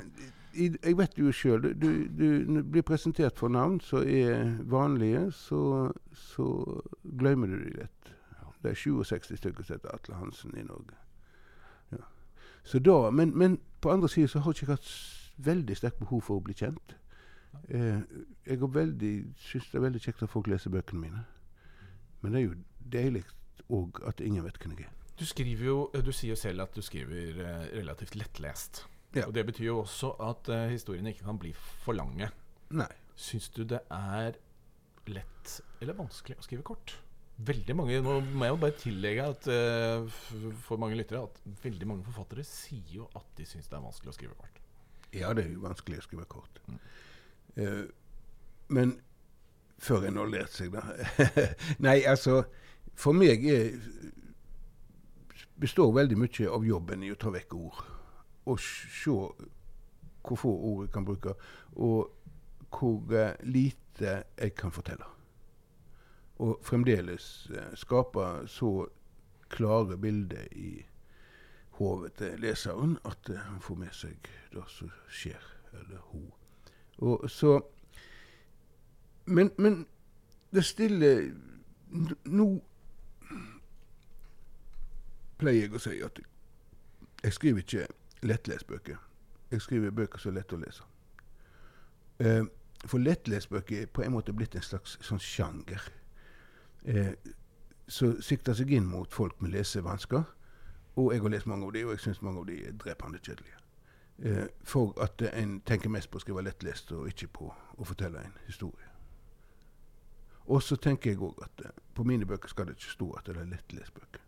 i, 0.54 0.70
jeg 0.84 0.98
vet 0.98 1.18
jo 1.18 1.32
sjøl 1.34 1.62
du, 1.62 1.72
du, 1.74 2.28
du 2.46 2.62
blir 2.62 2.82
presentert 2.86 3.38
for 3.38 3.52
navn 3.52 3.80
som 3.82 4.06
er 4.06 4.54
vanlige, 4.70 5.26
så, 5.32 5.90
så 6.14 6.46
glemmer 7.18 7.50
du 7.50 7.58
de 7.58 7.74
lett. 7.80 8.12
Det 8.64 8.72
er 8.72 8.80
67 8.80 9.34
stykker 9.36 9.66
som 9.66 9.76
heter 9.76 9.92
Atle 9.92 10.14
Hansen 10.16 10.54
i 10.56 10.62
Norge. 10.64 10.96
Så 12.64 12.80
da, 12.80 13.10
men, 13.10 13.32
men 13.38 13.58
på 13.80 13.92
andre 13.92 14.08
siden 14.08 14.28
så 14.28 14.40
har 14.40 14.52
jeg 14.52 14.62
ikke 14.64 14.76
hatt 14.76 14.92
veldig 15.36 15.76
sterkt 15.76 16.00
behov 16.00 16.22
for 16.24 16.40
å 16.40 16.44
bli 16.44 16.54
kjent. 16.56 16.96
Eh, 17.68 18.00
jeg 18.46 18.58
syns 19.38 19.70
det 19.70 19.78
er 19.78 19.84
veldig 19.86 20.02
kjekt 20.02 20.22
at 20.24 20.32
folk 20.32 20.48
leser 20.50 20.72
bøkene 20.72 21.00
mine. 21.00 21.24
Men 22.22 22.32
det 22.32 22.40
er 22.40 22.46
jo 22.46 22.56
deilig 22.92 23.24
òg 23.72 24.00
at 24.08 24.20
ingen 24.24 24.44
vet 24.44 24.58
hvem 24.60 24.76
jeg 24.78 24.88
er. 24.88 24.92
Du 25.14 25.24
skriver 25.26 25.64
jo 25.64 25.90
Du 26.02 26.10
sier 26.12 26.32
jo 26.32 26.36
selv 26.36 26.64
at 26.64 26.74
du 26.74 26.82
skriver 26.82 27.38
eh, 27.44 27.66
relativt 27.76 28.16
lettlest. 28.16 28.86
Ja. 29.14 29.28
Og 29.28 29.34
Det 29.34 29.46
betyr 29.46 29.66
jo 29.66 29.78
også 29.84 30.14
at 30.24 30.48
eh, 30.48 30.70
historiene 30.72 31.12
ikke 31.12 31.28
kan 31.28 31.38
bli 31.38 31.52
for 31.54 31.94
lange. 31.94 32.30
Nei. 32.70 32.90
Syns 33.14 33.48
du 33.54 33.62
det 33.64 33.84
er 33.90 34.40
lett 35.06 35.60
eller 35.80 35.94
vanskelig 35.94 36.40
å 36.40 36.46
skrive 36.46 36.64
kort? 36.66 36.96
Veldig 37.36 37.74
mange, 37.74 37.98
Nå 37.98 38.20
må 38.22 38.46
jeg 38.46 38.54
jo 38.54 38.58
bare 38.62 38.76
tillegge 38.78 39.24
at 39.26 39.48
uh, 39.50 40.18
for 40.62 40.78
mange 40.78 40.98
lyttere 41.00 41.24
at 41.26 41.40
veldig 41.64 41.88
mange 41.90 42.06
forfattere 42.06 42.44
sier 42.46 43.00
jo 43.00 43.08
at 43.18 43.26
de 43.38 43.46
syns 43.48 43.66
det 43.66 43.78
er 43.78 43.82
vanskelig 43.82 44.12
å 44.12 44.14
skrive 44.14 44.36
kort. 44.38 44.60
Ja, 45.14 45.32
det 45.34 45.48
er 45.48 45.56
jo 45.56 45.64
vanskelig 45.64 45.98
å 45.98 46.04
skrive 46.06 46.28
kort. 46.30 46.60
Mm. 46.68 46.78
Uh, 47.58 47.84
men 48.74 48.94
før 49.82 50.06
en 50.06 50.20
har 50.22 50.30
lært 50.30 50.54
seg 50.54 50.72
det 50.72 50.82
Nei, 51.84 51.98
altså 52.08 52.44
For 52.98 53.16
meg 53.16 53.42
er, 53.50 53.74
består 55.60 55.90
veldig 55.94 56.18
mye 56.18 56.46
av 56.50 56.66
jobben 56.66 57.02
i 57.02 57.10
å 57.10 57.18
ta 57.18 57.32
vekk 57.34 57.56
ord. 57.58 57.82
Og 58.50 58.60
se 58.62 59.10
hvor 60.24 60.38
få 60.40 60.52
ord 60.70 60.86
jeg 60.86 60.92
kan 60.94 61.04
bruke, 61.04 61.34
og 61.76 62.70
hvor 62.74 63.12
eh, 63.18 63.34
lite 63.44 64.14
jeg 64.38 64.54
kan 64.56 64.72
fortelle. 64.72 65.04
Og 66.42 66.58
fremdeles 66.66 67.26
skaper 67.50 67.76
skape 67.78 68.48
så 68.50 68.72
klare 69.54 69.98
bilder 69.98 70.46
i 70.50 70.86
hodet 71.78 72.12
til 72.12 72.40
leseren 72.40 72.98
at 73.04 73.30
eh, 73.30 73.36
han 73.36 73.60
får 73.60 73.74
med 73.74 73.92
seg 73.92 74.28
det 74.52 74.64
som 74.68 74.90
skjer, 75.10 75.42
eller 75.72 75.98
hun. 76.10 76.32
Og 76.98 77.30
så 77.30 77.60
Men, 79.26 79.50
men 79.58 79.86
det 80.52 80.64
stille 80.64 81.34
Nå 82.24 82.46
pleier 85.38 85.62
jeg 85.64 85.74
å 85.74 85.80
si 85.80 85.94
at 86.04 86.18
jeg 87.24 87.32
skriver 87.32 87.62
ikke 87.62 87.86
lettlesbøker. 88.22 88.98
Jeg 89.50 89.62
skriver 89.62 89.90
bøker 89.90 90.20
som 90.20 90.34
er 90.34 90.40
lette 90.40 90.56
å 90.56 90.60
lese. 90.60 90.84
Eh, 92.18 92.44
for 92.84 92.98
lettlesbøker 92.98 93.82
er 93.82 93.86
på 93.86 94.02
en 94.02 94.12
måte 94.12 94.34
blitt 94.36 94.54
en 94.54 94.66
slags 94.66 94.98
sånn 95.00 95.22
sjanger. 95.22 95.86
Eh, 96.84 97.12
som 97.88 98.16
sikter 98.22 98.56
seg 98.56 98.70
inn 98.72 98.86
mot 98.88 99.12
folk 99.12 99.40
med 99.42 99.52
lesevansker. 99.52 100.24
Og 100.96 101.12
jeg 101.12 101.22
har 101.22 101.32
lest 101.32 101.46
mange 101.46 101.66
av 101.66 101.72
de, 101.74 101.84
og 101.84 101.94
jeg 101.96 102.00
syns 102.04 102.22
mange 102.22 102.40
av 102.40 102.48
de 102.48 102.60
er 102.68 102.76
drepende 102.78 103.18
kjedelige. 103.18 103.60
Eh, 104.18 104.46
for 104.62 104.94
at 105.02 105.22
eh, 105.22 105.42
en 105.42 105.58
tenker 105.66 105.90
mest 105.90 106.10
på 106.10 106.20
å 106.20 106.22
skrive 106.22 106.44
lettlest, 106.46 106.92
og 106.94 107.08
ikke 107.10 107.28
på 107.34 107.48
å 107.50 107.86
fortelle 107.88 108.22
en 108.22 108.36
historie. 108.46 108.90
Og 110.46 110.62
så 110.62 110.76
tenker 110.76 111.10
jeg 111.10 111.22
òg 111.24 111.40
at 111.42 111.64
eh, 111.66 111.74
på 111.94 112.06
mine 112.06 112.28
bøker 112.28 112.52
skal 112.52 112.68
det 112.68 112.76
ikke 112.78 112.92
stå 112.92 113.10
at 113.18 113.26
det 113.26 113.36
er 113.36 113.50
lettlest 113.50 113.94
bøker. 113.96 114.22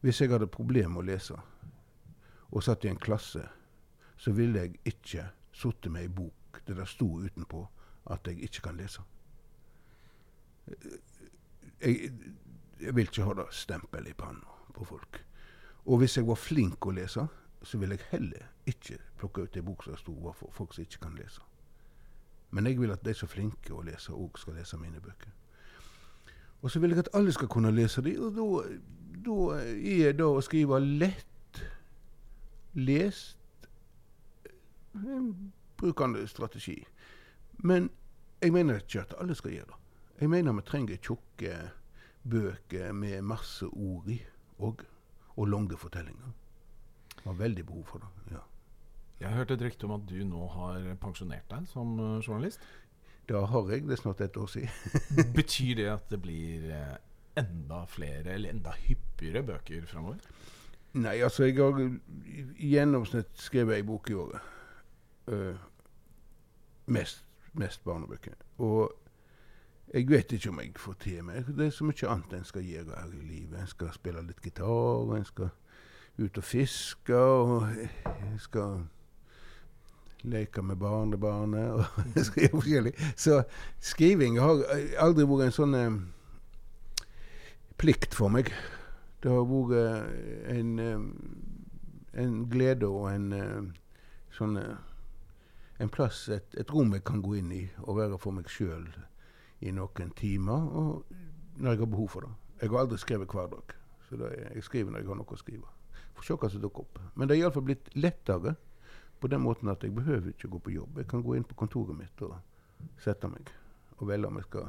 Hvis 0.00 0.20
jeg 0.20 0.30
hadde 0.30 0.46
problemer 0.46 0.94
med 0.94 1.02
å 1.02 1.08
lese, 1.10 1.40
og 2.48 2.62
satt 2.64 2.86
i 2.86 2.92
en 2.92 3.02
klasse, 3.02 3.42
så 4.16 4.32
ville 4.32 4.62
jeg 4.62 4.78
ikke 4.86 5.26
sittet 5.52 5.90
med 5.92 6.06
ei 6.06 6.12
bok 6.14 6.62
der 6.66 6.78
det 6.78 6.86
sto 6.88 7.08
utenpå 7.18 7.64
at 8.14 8.26
jeg 8.26 8.38
ikke 8.46 8.68
kan 8.68 8.78
lese. 8.78 9.02
Jeg, 11.82 12.12
jeg 12.80 12.94
vil 12.96 13.08
ikke 13.08 13.26
ha 13.26 13.34
det 13.38 13.48
stempelet 13.54 14.10
i 14.10 14.18
panna 14.18 14.56
på 14.74 14.84
folk. 14.84 15.20
Og 15.86 15.98
hvis 15.98 16.16
jeg 16.16 16.26
var 16.28 16.40
flink 16.40 16.86
å 16.86 16.94
lese, 16.94 17.26
så 17.62 17.78
ville 17.78 17.96
jeg 17.96 18.10
heller 18.10 18.48
ikke 18.66 18.98
plukke 19.18 19.46
ut 19.46 19.56
ei 19.56 19.64
bok 19.64 19.84
som 19.84 19.96
sto 19.98 20.14
for 20.36 20.52
folk 20.52 20.74
som 20.74 20.84
ikke 20.84 21.00
kan 21.06 21.16
lese. 21.18 21.42
Men 22.50 22.66
jeg 22.66 22.80
vil 22.80 22.92
at 22.92 23.04
de 23.04 23.14
som 23.14 23.28
er 23.28 23.32
flinke 23.32 23.74
å 23.74 23.82
lese, 23.84 24.12
òg 24.12 24.38
skal 24.38 24.56
lese 24.56 24.78
mine 24.80 25.00
bøker. 25.00 25.32
Og 26.62 26.70
så 26.70 26.80
vil 26.80 26.90
jeg 26.90 27.04
at 27.04 27.10
alle 27.14 27.32
skal 27.32 27.48
kunne 27.48 27.72
lese 27.74 28.02
de, 28.02 28.16
og 28.18 28.34
da 28.34 29.58
er 29.58 30.16
det 30.16 30.26
å 30.26 30.40
skrive 30.42 30.80
lett 30.80 31.62
lest 32.78 33.68
en 34.94 35.52
brukende 35.78 36.26
strategi. 36.28 36.78
Men 37.58 37.90
jeg 38.42 38.52
mener 38.52 38.80
ikke 38.80 39.04
at 39.04 39.14
alle 39.20 39.34
skal 39.38 39.54
gjøre 39.54 39.70
det. 39.72 39.77
Jeg 40.18 40.30
mener 40.30 40.56
vi 40.56 40.66
trenger 40.66 40.98
tjukke 40.98 41.54
bøker 42.28 42.92
med 42.92 43.22
masse 43.22 43.66
ord 43.66 44.08
i, 44.10 44.18
og, 44.58 44.82
og 45.36 45.46
lange 45.48 45.78
fortellinger. 45.78 46.32
Jeg 47.18 47.24
har 47.24 47.38
veldig 47.38 47.66
behov 47.66 47.84
for 47.86 48.02
det. 48.02 48.34
ja. 48.34 48.42
Jeg 49.20 49.34
hørte 49.34 49.54
et 49.54 49.62
rykte 49.62 49.86
om 49.86 49.96
at 49.96 50.04
du 50.10 50.18
nå 50.26 50.44
har 50.54 50.84
pensjonert 51.02 51.48
deg 51.50 51.66
som 51.70 51.96
eh, 51.98 52.20
journalist. 52.22 52.62
Da 53.28 53.42
har 53.50 53.70
jeg. 53.70 53.82
Det 53.86 53.96
er 53.96 54.02
snart 54.02 54.20
et 54.20 54.36
år 54.36 54.46
siden. 54.46 54.68
Betyr 55.38 55.74
det 55.74 55.88
at 55.92 56.10
det 56.10 56.20
blir 56.22 56.68
eh, 56.74 56.94
enda 57.38 57.82
flere, 57.90 58.34
eller 58.34 58.54
enda 58.54 58.74
hyppigere 58.78 59.42
bøker 59.46 59.86
framover? 59.86 60.22
Nei, 60.98 61.18
altså 61.22 61.44
jeg 61.44 61.58
har 61.58 61.78
i 61.82 62.72
gjennomsnitt 62.72 63.34
skrevet 63.38 63.76
ei 63.76 63.86
bok 63.86 64.08
i 64.10 64.16
året. 64.18 64.54
Uh, 65.28 65.58
mest, 66.86 67.26
mest 67.52 67.84
barnebøker. 67.84 68.38
Og 68.64 68.94
jeg 69.94 70.10
vet 70.10 70.32
ikke 70.32 70.50
om 70.50 70.60
jeg 70.60 70.72
får 70.76 70.96
til 71.00 71.24
meg 71.24 71.46
Det 71.48 71.66
er 71.66 71.70
så 71.72 71.84
mye 71.84 72.10
annet 72.12 72.32
en 72.36 72.44
skal 72.44 72.66
gjøre 72.66 72.96
her 72.98 73.12
i 73.14 73.24
livet. 73.24 73.56
En 73.60 73.70
skal 73.70 73.92
spille 73.94 74.22
litt 74.26 74.42
gitar, 74.44 74.68
og 74.68 75.16
en 75.16 75.24
skal 75.24 75.48
ut 76.18 76.38
og 76.38 76.44
fiske, 76.44 77.16
og 77.16 77.68
en 77.70 78.38
skal 78.38 78.82
leke 80.22 80.62
med 80.62 80.76
barnebarnet, 80.76 81.72
og 81.72 81.84
gjøre 82.36 82.54
forskjellig. 82.60 82.94
Så 83.16 83.42
skriving 83.80 84.40
har 84.42 84.64
aldri 84.98 85.24
vært 85.30 85.46
en 85.46 85.56
sånn 85.56 85.78
eh, 85.78 86.00
plikt 87.78 88.16
for 88.18 88.34
meg. 88.34 88.50
Det 89.22 89.30
har 89.30 89.46
vært 89.46 90.50
en, 90.52 90.78
eh, 90.78 92.22
en 92.24 92.36
glede 92.50 92.90
og 92.90 93.08
en 93.12 93.32
eh, 93.32 93.88
sånn 94.36 94.60
eh, 94.60 94.76
En 95.78 95.86
plass, 95.94 96.24
et, 96.34 96.56
et 96.58 96.70
rom 96.74 96.90
jeg 96.90 97.04
kan 97.06 97.20
gå 97.22 97.36
inn 97.38 97.52
i 97.54 97.60
og 97.84 98.00
være 98.00 98.16
for 98.18 98.34
meg 98.34 98.48
sjøl 98.50 98.88
i 99.60 99.72
noen 99.74 100.12
timer 100.16 100.68
og 100.80 101.12
når 101.58 101.74
jeg 101.74 101.82
har 101.82 101.90
behov 101.90 102.08
for 102.12 102.26
det. 102.26 102.30
Jeg 102.60 102.70
har 102.70 102.84
aldri 102.84 102.98
skrevet 102.98 103.34
hver 103.34 103.50
dag. 103.50 103.74
Så 104.08 104.16
det 104.16 104.30
er, 104.30 104.52
jeg 104.54 104.64
skriver 104.66 104.92
når 104.94 105.02
jeg 105.02 105.10
har 105.10 105.18
noe 105.18 105.34
å 105.34 105.40
skrive. 105.40 105.74
Får 106.16 106.26
se 106.26 106.38
hva 106.38 106.50
som 106.52 106.62
dukker 106.62 106.86
opp. 106.86 107.00
Men 107.14 107.28
det 107.28 107.36
er 107.36 107.44
iallfall 107.44 107.66
blitt 107.66 107.90
lettere 107.98 108.54
på 109.18 109.30
den 109.30 109.42
måten 109.42 109.70
at 109.72 109.82
jeg 109.82 109.94
behøver 109.94 110.32
ikke 110.32 110.50
gå 110.54 110.62
på 110.62 110.74
jobb. 110.76 111.02
Jeg 111.02 111.10
kan 111.10 111.24
gå 111.26 111.34
inn 111.36 111.46
på 111.46 111.58
kontoret 111.58 111.98
mitt 111.98 112.22
og 112.26 112.38
sette 113.02 113.30
meg 113.30 113.50
og 113.98 114.06
velge 114.06 114.30
om 114.30 114.38
jeg 114.38 114.46
skal 114.46 114.68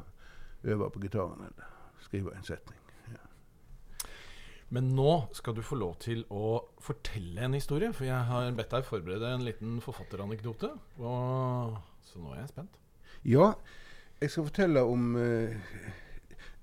øve 0.74 0.90
på 0.90 1.02
gitaren 1.04 1.46
eller 1.46 1.74
skrive 2.02 2.34
en 2.34 2.46
setning. 2.46 2.80
Men 4.70 4.92
nå 4.94 5.12
skal 5.34 5.56
du 5.56 5.64
få 5.66 5.74
lov 5.80 5.96
til 6.02 6.20
å 6.30 6.60
fortelle 6.82 7.42
en 7.42 7.56
historie, 7.58 7.90
for 7.90 8.06
jeg 8.06 8.26
har 8.28 8.52
bedt 8.54 8.70
deg 8.70 8.86
forberede 8.86 9.32
en 9.34 9.42
liten 9.42 9.80
forfatteranekdote. 9.82 10.70
Og 11.02 11.74
så 12.06 12.22
nå 12.22 12.36
er 12.36 12.44
jeg 12.44 12.52
spent. 12.52 12.76
Ja, 13.26 13.48
jeg 14.20 14.30
skal 14.30 14.46
fortelle 14.46 14.82
om 14.84 15.16
eh, 15.16 15.56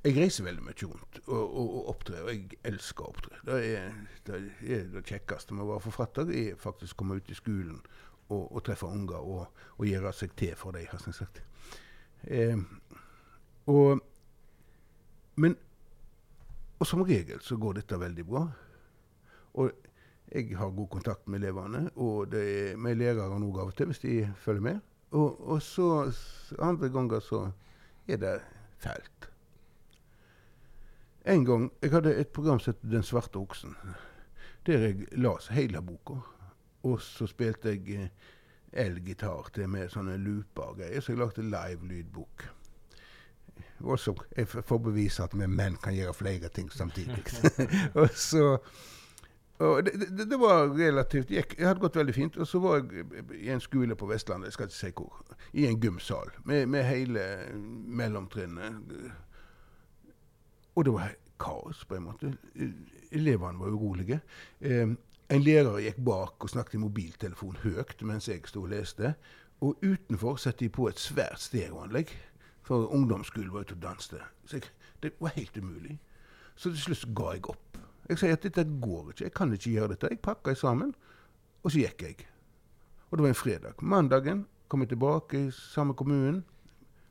jeg 0.05 0.15
reiser 0.15 0.45
veldig 0.45 0.63
mye 0.63 0.87
rundt 0.87 1.19
og, 1.25 1.41
og, 1.41 1.69
og 1.79 1.87
opptrer, 1.93 2.23
og 2.23 2.29
jeg 2.31 2.59
elsker 2.69 3.03
å 3.05 3.11
opptre. 3.11 3.39
Det 3.47 3.57
er 3.65 3.95
det, 4.27 4.41
er 4.63 4.83
det 4.93 5.05
kjekkeste 5.07 5.55
med 5.55 5.65
å 5.65 5.71
være 5.73 5.85
forfatter, 5.87 6.29
er 6.31 6.59
faktisk 6.61 6.95
å 6.95 7.01
komme 7.01 7.17
ut 7.17 7.31
i 7.33 7.37
skolen 7.37 7.79
og, 8.27 8.43
og 8.43 8.61
treffe 8.67 8.87
unger 8.87 9.19
og, 9.19 9.63
og, 9.77 9.87
gjøre 9.87 10.13
seg 10.15 10.35
til 10.39 10.53
for 10.59 10.77
dem, 10.77 10.87
har 10.91 11.01
jeg 11.03 11.17
sagt. 11.17 11.41
Eh, 12.23 12.61
og, 13.67 14.03
men 15.41 15.57
og 16.77 16.85
som 16.85 17.01
regel 17.01 17.41
så 17.41 17.57
går 17.57 17.79
dette 17.79 17.97
veldig 17.97 18.25
bra. 18.27 18.43
Og 19.57 19.71
jeg 20.29 20.57
har 20.59 20.75
god 20.75 20.89
kontakt 20.93 21.27
med 21.27 21.41
elevene, 21.41 21.87
og 21.95 22.27
det 22.31 22.43
er 22.45 22.77
med 22.77 22.99
lærere 22.99 23.39
òg 23.39 23.61
av 23.63 23.71
og 23.71 23.77
til, 23.77 23.89
hvis 23.89 24.03
de 24.03 24.17
følger 24.43 24.65
med. 24.69 24.83
Og, 25.11 25.47
og 25.47 25.61
så 25.61 26.11
andre 26.59 26.89
ganger 26.89 27.19
så 27.19 27.51
er 28.07 28.17
det 28.17 28.39
fælt. 28.77 29.29
En 31.27 31.45
gang 31.45 31.71
jeg 31.81 31.91
hadde 31.91 32.15
et 32.15 32.27
program 32.27 32.59
som 32.59 32.73
het 32.73 32.91
Den 32.91 33.03
svarte 33.03 33.37
oksen. 33.37 33.75
Der 34.65 34.77
jeg 34.77 35.07
las 35.11 35.47
hele 35.47 35.81
boka. 35.81 36.19
Og 36.83 37.01
så 37.01 37.27
spilte 37.27 37.69
jeg 37.69 37.89
eh, 37.89 38.09
elgitar 38.73 39.49
til 39.53 39.69
med 39.69 39.89
sånne 39.89 40.17
looper 40.17 40.71
og 40.71 40.77
greier. 40.77 41.01
Så 41.01 41.11
jeg 41.11 41.19
lagde 41.19 41.43
live-lydbok. 41.43 42.47
Også, 43.79 44.13
jeg 44.37 44.47
får 44.47 44.77
bevise 44.77 45.23
at 45.23 45.33
vi 45.33 45.47
menn 45.47 45.75
kan 45.83 45.95
gjøre 45.95 46.13
flere 46.13 46.49
ting 46.49 46.71
samtidig. 46.71 47.23
og 47.99 48.09
så 48.09 48.57
det, 49.57 49.93
det, 49.97 50.25
det, 50.29 50.37
var 50.37 50.69
relativt 50.77 51.31
gikk, 51.33 51.55
Jeg 51.57 51.67
hadde 51.67 51.81
gått 51.81 51.95
veldig 51.97 52.13
fint. 52.13 52.35
Og 52.37 52.47
så 52.47 52.59
var 52.61 52.81
jeg 52.81 53.05
i 53.41 53.49
en 53.49 53.63
skole 53.63 53.95
på 53.97 54.09
Vestlandet, 54.09 54.51
jeg 54.51 54.57
skal 54.57 54.69
ikke 54.69 54.77
si 54.77 54.91
hvor, 54.93 55.37
i 55.53 55.65
en 55.65 55.79
gymsal 55.81 56.29
med, 56.45 56.67
med 56.69 56.85
hele 56.85 57.23
mellomtrinnet 57.97 59.15
og 60.77 60.85
det 60.85 60.93
var 60.93 61.13
kaos, 61.41 61.85
på 61.85 61.95
en 61.95 62.03
måte. 62.05 62.31
Elevene 63.11 63.59
var 63.59 63.73
urolige. 63.73 64.19
Eh, 64.61 64.89
en 65.29 65.43
lærer 65.43 65.79
gikk 65.81 65.97
bak 66.05 66.43
og 66.45 66.49
snakket 66.49 66.77
i 66.77 66.81
mobiltelefon 66.83 67.57
høyt 67.63 68.03
mens 68.05 68.29
jeg 68.29 68.45
sto 68.45 68.61
og 68.67 68.69
leste. 68.75 69.15
Og 69.65 69.81
utenfor 69.81 70.37
satte 70.37 70.65
de 70.65 70.69
på 70.69 70.85
et 70.87 71.01
svært 71.01 71.41
stereoanlegg, 71.41 72.13
for 72.61 72.85
ungdomsskolen 72.93 73.49
var 73.53 73.65
ute 73.65 73.73
og 73.73 73.81
danste. 73.81 74.21
Så 74.45 74.59
jeg, 74.59 74.69
det 75.03 75.15
var 75.19 75.33
helt 75.33 75.57
umulig. 75.57 75.97
Så 76.55 76.69
til 76.69 76.81
slutt 76.83 77.09
ga 77.17 77.33
jeg 77.33 77.49
opp. 77.49 77.66
Jeg 78.07 78.19
sier 78.21 78.37
at 78.37 78.43
dette 78.43 78.63
går 78.63 79.11
ikke, 79.11 79.23
jeg 79.25 79.33
kan 79.35 79.53
ikke 79.53 79.71
gjøre 79.71 79.93
dette. 79.93 80.11
Jeg 80.11 80.21
pakka 80.23 80.53
sammen, 80.55 80.93
og 81.63 81.71
så 81.71 81.81
gikk 81.83 82.05
jeg. 82.05 82.27
Og 83.09 83.17
det 83.17 83.25
var 83.25 83.33
en 83.33 83.41
fredag. 83.41 83.81
Mandagen 83.81 84.45
kom 84.67 84.83
jeg 84.83 84.93
tilbake 84.93 85.47
i 85.47 85.51
samme 85.51 85.95
kommunen, 85.95 86.43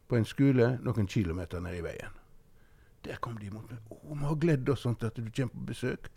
på 0.09 0.17
en 0.17 0.25
skole 0.29 0.77
noen 0.87 1.09
kilometer 1.11 1.61
ned 1.61 1.81
i 1.81 1.83
veien. 1.83 2.13
Der 3.05 3.19
kom 3.23 3.39
de 3.39 3.51
mot 3.51 3.71
meg. 3.71 3.81
'Å, 3.91 4.15
vi 4.15 4.25
har 4.29 4.37
gledd 4.43 4.69
oss 4.71 4.85
sånn 4.87 4.99
at 5.03 5.19
du 5.19 5.31
kommer 5.31 5.55
på 5.55 5.67
besøk.' 5.73 6.11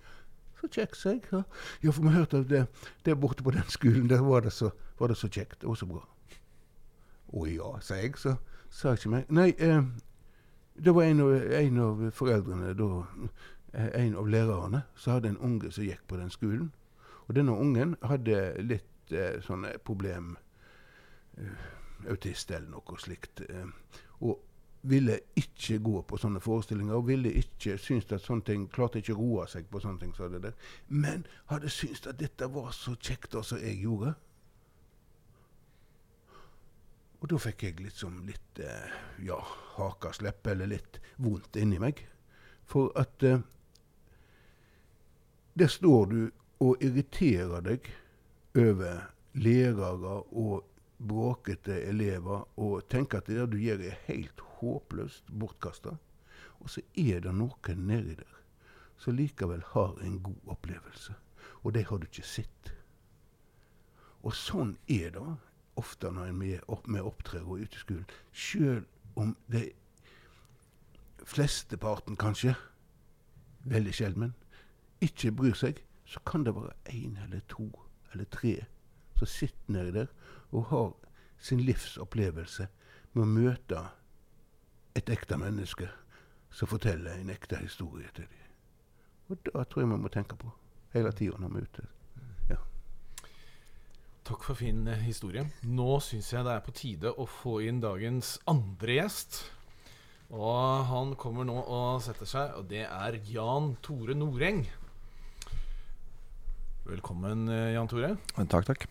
Så 0.59 0.67
kjekk, 0.67 0.95
sa 0.95 1.09
jeg. 1.15 1.23
Ja. 1.31 1.91
for 1.91 2.03
vi 2.03 2.11
hørte 2.11 2.41
at 2.43 2.49
det, 2.49 2.65
det, 3.05 3.15
borte 3.19 3.43
på 3.43 3.53
den 3.55 3.67
skolen, 3.71 4.09
der 4.09 4.21
var 4.21 4.41
det 4.43 4.51
så, 4.51 4.71
var 4.99 5.07
det 5.07 5.17
så 5.17 5.29
kjekt. 5.31 5.63
og 5.63 5.77
så 5.77 5.85
bra. 5.87 6.03
Å 7.31 7.45
ja, 7.47 7.69
sa 7.79 7.95
jeg. 7.95 8.17
Så 8.19 8.35
sa 8.69 8.91
jeg 8.91 8.99
ikke 8.99 9.13
mer. 9.13 9.23
Nei, 9.29 9.53
eh, 9.57 9.83
det 10.75 10.95
var 10.95 11.07
en 11.07 11.21
av, 11.23 11.31
en 11.61 11.79
av 11.79 12.03
foreldrene, 12.11 12.73
da, 12.75 12.89
en 13.73 14.15
av 14.17 14.27
lærerne, 14.27 14.83
som 14.95 15.13
hadde 15.13 15.33
en 15.33 15.41
unge 15.45 15.71
som 15.71 15.83
gikk 15.83 16.05
på 16.07 16.17
den 16.17 16.29
skolen. 16.33 16.71
Og 17.27 17.35
denne 17.35 17.53
ungen 17.53 17.95
hadde 18.01 18.39
litt 18.65 19.11
eh, 19.13 19.37
sånne 19.45 19.75
problem 19.85 20.35
eh, 21.37 21.67
Autist 22.09 22.51
eller 22.51 22.69
noe 22.71 22.97
slikt. 22.97 23.43
Eh, 23.49 23.67
og 24.25 24.39
ville 24.81 25.19
ikke 25.35 25.79
gå 25.83 26.01
på 26.07 26.17
sånne 26.17 26.39
forestillinger. 26.39 26.93
og 26.93 27.07
ville 27.07 27.33
ikke 27.33 27.77
synes 27.77 28.11
at 28.11 28.21
sånne 28.21 28.45
ting, 28.47 28.69
Klarte 28.71 28.99
ikke 28.99 29.13
å 29.13 29.19
roe 29.19 29.47
seg 29.47 29.67
på 29.69 29.79
sånne 29.79 29.99
ting. 29.99 30.15
Så 30.15 30.29
det 30.29 30.41
der. 30.43 30.53
Men 30.87 31.27
hadde 31.51 31.69
syntes 31.69 32.07
at 32.07 32.19
dette 32.19 32.47
var 32.53 32.71
så 32.71 32.95
kjekt, 32.95 33.35
som 33.43 33.59
jeg 33.59 33.81
gjorde. 33.83 34.13
Og 37.19 37.29
da 37.29 37.37
fikk 37.37 37.63
jeg 37.63 37.79
liksom 37.83 38.21
litt 38.27 38.59
eh, 38.63 38.99
ja, 39.27 39.37
hakaslepp, 39.75 40.47
eller 40.47 40.71
litt 40.71 41.01
vondt 41.17 41.59
inni 41.59 41.79
meg. 41.79 42.05
For 42.69 42.93
at 42.99 43.23
eh, 43.27 43.41
der 45.59 45.67
står 45.67 46.05
du 46.05 46.19
og 46.59 46.83
irriterer 46.83 47.63
deg 47.63 47.87
over 48.57 49.09
lærere 49.33 50.15
og 50.31 50.65
bråkete 50.99 51.81
elever 51.87 52.43
og 52.59 52.87
tenker 52.91 53.21
at 53.21 53.29
det 53.31 53.47
du 53.51 53.57
gjør, 53.59 53.83
er 53.87 54.03
helt 54.07 54.39
håpløst 54.59 55.31
bortkasta. 55.31 55.95
Og 56.59 56.69
så 56.69 56.83
er 56.95 57.23
det 57.23 57.33
noen 57.35 57.85
nedi 57.87 58.17
der 58.19 58.35
som 58.99 59.15
likevel 59.15 59.63
har 59.71 59.95
en 60.03 60.17
god 60.23 60.55
opplevelse. 60.55 61.13
Og 61.63 61.73
det 61.73 61.85
har 61.87 61.99
du 61.99 62.07
ikke 62.07 62.27
sett. 62.27 62.73
Og 64.23 64.35
sånn 64.35 64.75
er 64.91 65.13
det 65.15 65.23
ofte 65.79 66.11
når 66.11 66.33
er 66.43 66.65
opp, 66.67 66.87
med 66.87 67.01
opptrer 67.07 67.45
og 67.45 67.63
ute 67.63 67.79
i 67.79 67.83
skolen. 67.83 68.09
Sjøl 68.35 68.83
om 69.15 69.35
det 69.47 69.69
flesteparten, 71.23 72.17
kanskje, 72.19 72.55
veldig 73.63 73.93
sjelden, 73.95 74.33
ikke 75.01 75.31
bryr 75.31 75.55
seg, 75.57 75.83
så 76.05 76.19
kan 76.25 76.43
det 76.43 76.55
være 76.55 76.73
én 76.89 77.17
eller 77.23 77.43
to 77.51 77.69
eller 78.13 78.25
tre 78.33 78.55
som 79.19 79.27
sitter 79.27 79.73
nedi 79.73 79.91
der 79.93 80.11
og 80.51 80.65
har 80.71 80.91
sin 81.39 81.61
livsopplevelse 81.63 82.67
med 83.13 83.23
å 83.23 83.29
møte 83.29 83.83
et 84.97 85.09
ekte 85.13 85.37
menneske 85.39 85.89
som 86.51 86.69
forteller 86.71 87.19
en 87.19 87.29
ekte 87.29 87.59
historie 87.61 88.09
til 88.15 88.25
dem. 88.25 88.49
Og 89.29 89.37
det 89.45 89.53
tror 89.69 89.83
jeg 89.83 89.91
vi 89.91 90.01
må 90.01 90.09
tenke 90.09 90.37
på 90.39 90.49
hele 90.95 91.11
tida 91.13 91.37
når 91.37 91.53
vi 91.53 91.61
er 91.61 91.69
ute. 91.69 91.85
Ja. 92.49 92.57
Takk 94.25 94.43
for 94.47 94.57
fin 94.57 94.81
eh, 94.89 95.05
historie. 95.05 95.45
Nå 95.61 95.99
syns 96.03 96.31
jeg 96.33 96.45
det 96.47 96.55
er 96.55 96.65
på 96.65 96.73
tide 96.75 97.13
å 97.13 97.27
få 97.29 97.59
inn 97.69 97.81
dagens 97.83 98.37
andre 98.49 98.97
gjest. 98.97 99.43
Og 100.29 100.85
han 100.89 101.15
kommer 101.17 101.45
nå 101.45 101.57
og 101.61 102.01
setter 102.05 102.29
seg, 102.29 102.57
og 102.57 102.67
det 102.69 102.83
er 102.85 103.17
Jan 103.29 103.75
Tore 103.85 104.17
Noreng. 104.17 104.65
Velkommen, 106.89 107.49
eh, 107.49 107.73
Jan 107.75 107.87
Tore. 107.87 108.15
Takk, 108.49 108.65
takk. 108.65 108.85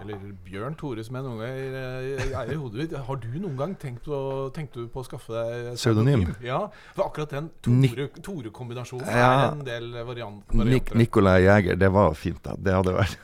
Eller 0.00 0.20
Bjørn 0.46 0.76
Tore, 0.78 1.02
som 1.04 1.18
jeg 1.18 1.24
noen 1.26 1.40
ganger 1.42 1.74
eh, 1.76 2.30
er 2.38 2.52
i 2.54 2.56
hodet 2.56 2.78
mitt. 2.80 2.94
Har 3.08 3.18
du 3.20 3.26
noen 3.34 3.58
gang 3.58 3.74
tenkt, 3.76 4.06
på, 4.06 4.20
tenkt 4.56 4.78
på 4.94 5.02
å 5.02 5.04
skaffe 5.04 5.34
deg 5.34 5.74
pseudonym? 5.76 6.24
Ja, 6.40 6.62
for 6.96 7.10
akkurat 7.10 7.34
den 7.34 7.50
Tore-kombinasjonen 7.60 9.04
Tore 9.04 9.18
ja. 9.20 9.28
er 9.34 9.44
en 9.50 9.60
del 9.68 9.90
variant, 9.98 10.40
varianter. 10.48 10.72
Nik 10.72 10.94
Nikolai 10.96 11.42
Jæger, 11.44 11.76
det 11.82 11.92
var 11.92 12.16
fint, 12.16 12.40
da. 12.46 12.56
Det 12.56 12.78
hadde 12.78 12.96
vært 12.96 13.20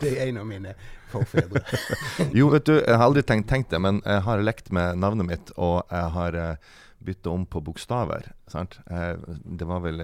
Det 0.00 0.14
er 0.14 0.30
en 0.30 0.40
av 0.40 0.48
mine 0.48 0.74
forfedre. 1.12 1.60
jo, 2.38 2.48
vet 2.54 2.64
du, 2.70 2.78
jeg 2.78 2.96
har 2.96 3.04
aldri 3.10 3.26
tenkt, 3.28 3.50
tenkt, 3.52 3.74
det, 3.74 3.82
men 3.84 4.00
jeg 4.06 4.24
har 4.24 4.46
lekt 4.46 4.72
med 4.72 5.02
navnet 5.04 5.28
mitt, 5.28 5.52
og 5.60 5.82
jeg 5.84 6.14
har 6.16 6.40
bytta 7.04 7.36
om 7.36 7.44
på 7.44 7.60
bokstaver. 7.66 8.32
Sant? 8.48 8.80
Det 8.88 9.68
var 9.68 9.84
vel 9.84 10.00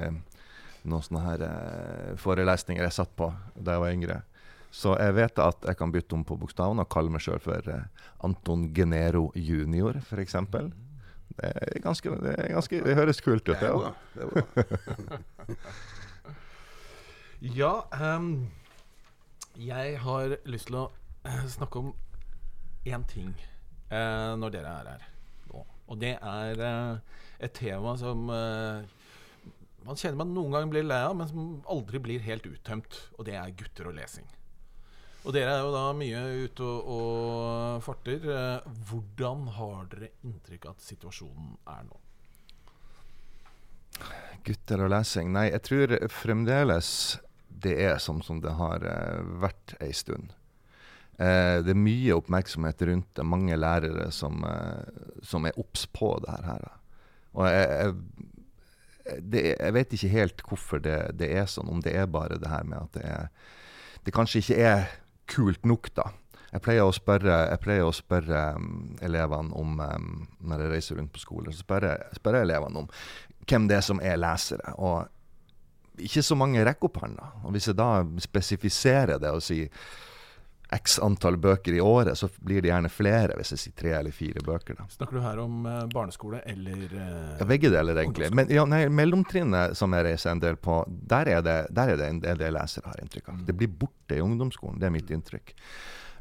noen 0.90 1.04
sånne 1.04 1.24
her 1.24 1.44
uh, 1.46 2.16
forelesninger 2.20 2.84
jeg 2.86 2.96
satt 2.96 3.12
på 3.18 3.30
da 3.56 3.76
jeg 3.76 3.84
var 3.84 3.94
yngre. 3.94 4.18
Så 4.76 4.92
jeg 5.00 5.14
vet 5.16 5.38
at 5.40 5.64
jeg 5.64 5.78
kan 5.78 5.92
bytte 5.92 6.16
om 6.16 6.24
på 6.26 6.36
bokstavene 6.40 6.84
og 6.84 6.90
kalle 6.92 7.12
meg 7.12 7.22
sjøl 7.24 7.40
for 7.40 7.68
eh, 7.72 7.86
Anton 8.26 8.66
Genero 8.76 9.30
junior, 9.32 9.96
f.eks. 10.02 10.36
Det 11.36 11.48
er 11.48 11.80
ganske, 11.84 12.12
det, 12.22 12.34
er 12.34 12.52
ganske, 12.52 12.80
det 12.84 12.96
høres 12.98 13.22
kult 13.24 13.48
ut, 13.48 13.56
det 13.60 13.70
òg. 13.72 13.86
ja, 17.60 17.72
um, 18.16 18.48
jeg 19.56 19.96
har 20.02 20.36
lyst 20.48 20.68
til 20.70 20.80
å 20.82 20.86
uh, 21.24 21.44
snakke 21.56 21.80
om 21.80 21.92
én 22.86 23.04
ting 23.08 23.32
uh, 23.92 24.36
når 24.36 24.58
dere 24.58 24.74
er 24.80 24.90
her 24.92 25.08
nå. 25.52 25.64
Og 25.88 26.00
det 26.02 26.14
er 26.20 26.60
uh, 26.60 27.24
et 27.40 27.56
tema 27.56 27.96
som 28.00 28.28
man 29.86 29.98
kjenner 29.98 30.20
man 30.20 30.34
noen 30.34 30.54
ganger 30.54 30.72
blir 30.72 30.86
lei 30.86 31.02
av, 31.06 31.14
men 31.18 31.30
som 31.30 31.52
aldri 31.72 32.00
blir 32.02 32.24
helt 32.26 32.46
uttømt. 32.48 32.98
Og 33.16 33.28
det 33.28 33.36
er 33.38 33.54
gutter 33.58 33.90
og 33.90 33.96
lesing. 33.98 34.26
Og 35.26 35.34
dere 35.34 35.56
er 35.56 35.64
jo 35.64 35.72
da 35.74 35.84
mye 35.98 36.22
ute 36.46 36.66
og, 36.66 36.90
og 36.96 37.84
farter. 37.86 38.26
Eh, 38.30 38.66
hvordan 38.90 39.48
har 39.56 39.88
dere 39.90 40.12
inntrykk 40.26 40.68
av 40.68 40.76
at 40.76 40.86
situasjonen 40.86 41.56
er 41.72 41.86
nå? 41.88 42.02
Gutter 44.46 44.84
og 44.84 44.92
lesing? 44.92 45.32
Nei, 45.34 45.48
jeg 45.50 45.64
tror 45.66 45.96
fremdeles 46.14 46.90
det 47.66 47.74
er 47.82 47.98
sånn 48.02 48.20
som 48.22 48.38
det 48.44 48.52
har 48.58 48.84
uh, 48.84 49.22
vært 49.42 49.74
ei 49.82 49.90
stund. 49.96 50.34
Eh, 51.16 51.58
det 51.64 51.72
er 51.72 51.80
mye 51.80 52.16
oppmerksomhet 52.18 52.82
rundt 52.90 53.08
det. 53.16 53.24
Mange 53.26 53.56
lærere 53.56 54.10
som, 54.14 54.44
uh, 54.44 54.84
som 55.24 55.48
er 55.48 55.56
obs 55.58 55.86
på 55.90 56.12
det 56.22 56.36
her. 56.46 56.66
Og 57.36 57.48
jeg, 57.48 57.66
jeg, 57.80 58.36
det, 59.20 59.42
jeg, 59.52 59.74
vet 59.76 59.96
ikke 59.96 60.12
helt 60.12 60.44
hvorfor 60.48 60.82
det, 60.82 60.98
det, 61.20 61.30
er 61.38 61.48
sånn. 61.50 61.70
Om 61.70 61.82
det 61.84 61.96
er 61.98 62.08
bare 62.10 62.38
det 62.42 62.50
her 62.50 62.66
med 62.66 62.78
at 62.80 62.98
det 62.98 63.06
er 63.06 63.28
Det 64.06 64.14
kanskje 64.14 64.38
ikke 64.38 64.56
er 64.62 64.84
kult 65.26 65.64
nok, 65.66 65.90
da. 65.98 66.10
Jeg 66.52 66.62
pleier 66.62 66.86
å 66.86 66.94
spørre, 66.94 67.36
pleier 67.58 67.88
å 67.88 67.94
spørre 67.94 68.42
um, 68.54 68.94
elevene 69.02 69.54
om 69.58 69.80
um, 69.82 70.12
Når 70.46 70.62
jeg 70.62 70.72
reiser 70.72 71.00
rundt 71.00 71.12
på 71.12 71.22
skoler, 71.22 71.50
så 71.50 71.64
spør 71.64 71.88
jeg, 71.90 72.18
spør 72.20 72.38
jeg 72.38 72.46
elevene 72.46 72.84
om 72.84 72.90
hvem 73.46 73.66
det 73.70 73.76
er 73.78 73.84
som 73.86 74.00
er 74.02 74.18
lesere. 74.18 74.72
Og 74.82 76.02
ikke 76.02 76.22
så 76.22 76.36
mange 76.38 76.64
rekker 76.66 76.88
opp 76.88 77.00
hånda. 77.02 77.30
Hvis 77.54 77.70
jeg 77.70 77.78
da 77.78 77.90
spesifiserer 78.22 79.20
det 79.22 79.30
og 79.32 79.44
sier 79.44 79.70
x 80.74 80.98
antall 80.98 81.36
bøker 81.38 81.76
i 81.76 81.80
året, 81.80 82.18
så 82.18 82.28
blir 82.42 82.62
det 82.62 82.70
gjerne 82.72 82.90
flere 82.90 83.36
hvis 83.38 83.52
jeg 83.54 83.62
sier 83.62 83.74
tre 83.78 83.92
eller 84.00 84.14
fire 84.14 84.42
bøker. 84.44 84.78
da. 84.80 84.86
Snakker 84.90 85.18
du 85.18 85.22
her 85.22 85.42
om 85.42 85.66
eh, 85.70 85.82
barneskole 85.92 86.40
eller 86.46 86.86
eh, 86.90 87.36
Ja, 87.40 87.46
Begge 87.46 87.70
deler, 87.70 88.00
egentlig. 88.02 88.32
Men 88.34 88.50
ja, 88.52 88.64
nei, 88.68 88.86
mellomtrinnet 88.90 89.76
som 89.78 89.94
jeg 89.94 90.08
reiser 90.08 90.32
en 90.32 90.42
del 90.42 90.58
på, 90.58 90.80
der 90.86 91.30
er 91.36 91.46
det, 91.46 91.58
der 91.76 91.94
er 91.94 92.00
det 92.00 92.10
en 92.10 92.24
del 92.24 92.42
lesere, 92.56 92.90
har 92.90 93.04
inntrykk 93.04 93.30
av. 93.30 93.38
Mm. 93.38 93.46
Det 93.46 93.56
blir 93.60 93.78
borte 93.84 94.18
i 94.18 94.24
ungdomsskolen. 94.24 94.80
Det 94.82 94.90
er 94.90 94.96
mitt 94.96 95.14
inntrykk. 95.14 95.54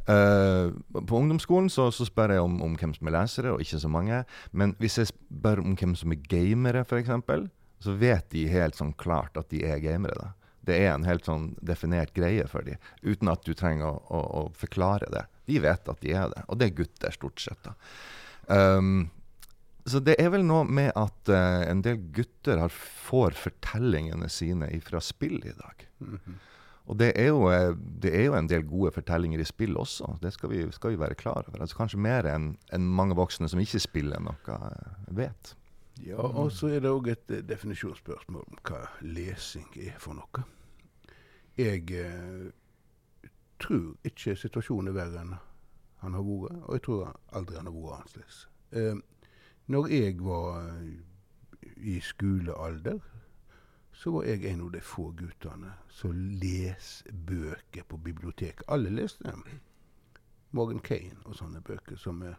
Uh, 0.05 0.69
på 0.93 1.17
ungdomsskolen 1.17 1.65
så, 1.73 1.88
så 1.89 2.05
spør 2.05 2.36
jeg 2.36 2.45
om, 2.45 2.60
om 2.62 2.75
hvem 2.77 2.93
som 2.93 3.10
er 3.10 3.15
lesere, 3.15 3.55
og 3.55 3.63
ikke 3.65 3.81
så 3.81 3.89
mange. 3.89 4.21
Men 4.53 4.75
hvis 4.77 4.99
jeg 5.01 5.10
spør 5.10 5.63
om 5.63 5.73
hvem 5.73 5.95
som 5.97 6.13
er 6.13 6.21
gamere, 6.29 6.86
f.eks., 6.86 7.10
så 7.86 7.93
vet 7.99 8.29
de 8.34 8.45
helt 8.49 8.77
sånn 8.77 8.93
klart 8.97 9.38
at 9.38 9.49
de 9.49 9.65
er 9.65 9.81
gamere. 9.81 10.15
da. 10.21 10.44
Det 10.65 10.78
er 10.82 10.93
en 10.93 11.08
helt 11.08 11.28
sånn 11.28 11.51
definert 11.65 12.13
greie 12.15 12.47
for 12.51 12.65
dem, 12.67 12.82
uten 13.06 13.32
at 13.32 13.45
du 13.45 13.54
trenger 13.58 13.88
å, 13.89 13.99
å, 14.10 14.21
å 14.41 14.41
forklare 14.58 15.10
det. 15.13 15.25
De 15.49 15.60
vet 15.63 15.91
at 15.91 16.01
de 16.01 16.15
er 16.15 16.32
det, 16.34 16.45
og 16.49 16.60
det 16.60 16.69
er 16.69 16.80
gutter 16.80 17.15
stort 17.15 17.43
sett. 17.43 17.62
da. 17.67 17.75
Um, 18.47 19.12
så 19.86 20.01
det 20.01 20.15
er 20.21 20.32
vel 20.34 20.45
noe 20.45 20.65
med 20.65 20.89
at 20.97 21.30
uh, 21.30 21.62
en 21.69 21.84
del 21.86 21.99
gutter 22.13 22.58
har, 22.58 22.73
får 22.73 23.38
fortellingene 23.38 24.30
sine 24.34 24.71
fra 24.86 25.01
spill 25.04 25.38
i 25.45 25.54
dag. 25.54 25.88
Mhm. 26.01 26.43
Og 26.86 26.97
det 27.01 27.12
er, 27.17 27.32
jo, 27.32 27.47
eh, 27.49 27.73
det 27.73 28.12
er 28.13 28.28
jo 28.28 28.36
en 28.38 28.47
del 28.49 28.65
gode 28.69 28.91
fortellinger 28.93 29.41
i 29.41 29.47
spill 29.47 29.78
også, 29.82 30.19
det 30.21 30.36
skal 30.36 30.51
vi, 30.51 30.60
skal 30.73 30.93
vi 30.93 30.99
være 31.01 31.17
klar 31.17 31.41
over. 31.47 31.63
Altså 31.63 31.80
Kanskje 31.80 32.01
mer 32.01 32.28
enn 32.30 32.51
en 32.75 32.89
mange 32.99 33.17
voksne 33.17 33.49
som 33.49 33.62
ikke 33.62 33.82
spiller 33.82 34.21
noe, 34.21 34.38
eh, 34.54 34.91
vet. 35.17 35.56
Ja, 36.03 36.19
og 36.19 36.51
så 36.51 36.67
er 36.67 36.84
det 36.84 36.91
òg 36.91 37.08
et 37.08 37.31
eh, 37.31 37.43
definisjonsspørsmål 37.47 38.43
om 38.43 38.62
hva 38.67 38.81
lesing 39.01 39.69
er 39.79 39.95
for 39.99 40.17
noe. 40.17 40.43
Jeg 41.58 41.88
eh, 41.95 42.51
tror 43.63 43.95
ikke 44.03 44.36
situasjonen 44.36 44.91
er 44.91 44.97
verre 44.97 45.23
enn 45.23 45.36
han 46.03 46.13
har 46.17 46.25
vært, 46.27 46.58
og 46.67 46.75
jeg 46.75 46.84
tror 46.86 47.13
aldri 47.31 47.58
han 47.58 47.69
har 47.69 47.77
vært 47.77 47.99
annerledes. 47.99 48.39
Eh, 48.75 48.95
når 49.71 49.88
jeg 49.88 50.17
var 50.21 50.58
eh, 50.62 50.89
i 51.77 51.99
skolealder, 52.03 52.99
så 53.95 54.12
var 54.12 54.27
jeg 54.27 54.43
en 54.51 54.65
av 54.65 54.71
de 54.73 54.81
få 54.84 55.08
guttene 55.15 55.71
som 55.89 56.12
leser 56.41 57.15
bøker 57.15 57.88
på 57.88 57.97
biblioteket. 57.97 58.65
Alle 58.67 58.91
leste 58.91 59.23
dem. 59.23 59.45
Morgan 60.51 60.79
Kane 60.84 61.23
og 61.23 61.36
sånne 61.39 61.63
bøker 61.63 61.97
som 61.99 62.21
eh, 62.23 62.36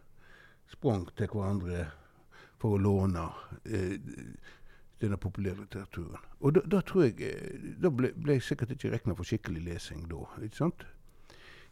sprang 0.68 1.08
til 1.16 1.32
hverandre 1.32 1.88
for 2.66 2.74
å 2.74 2.82
låne 2.82 3.22
eh, 3.64 3.94
denne 5.00 5.18
populærlitteraturen. 5.22 6.22
Og 6.40 6.56
da, 6.56 6.64
da 6.66 6.80
tror 6.86 7.04
jeg 7.06 7.20
eh, 7.22 7.66
Da 7.82 7.92
ble, 7.92 8.10
ble 8.16 8.38
jeg 8.38 8.46
sikkert 8.48 8.74
ikke 8.74 8.90
regna 8.94 9.14
for 9.14 9.28
skikkelig 9.28 9.62
lesing 9.68 10.06
da. 10.10 10.24
ikke 10.42 10.58
sant? 10.58 10.86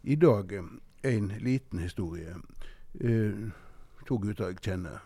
I 0.03 0.15
dag 0.15 0.53
eh, 0.55 0.71
en 1.11 1.27
liten 1.43 1.83
historie. 1.83 2.37
Eh, 3.01 3.43
to 4.07 4.19
gutter 4.21 4.53
jeg 4.53 4.61
kjenner. 4.63 5.03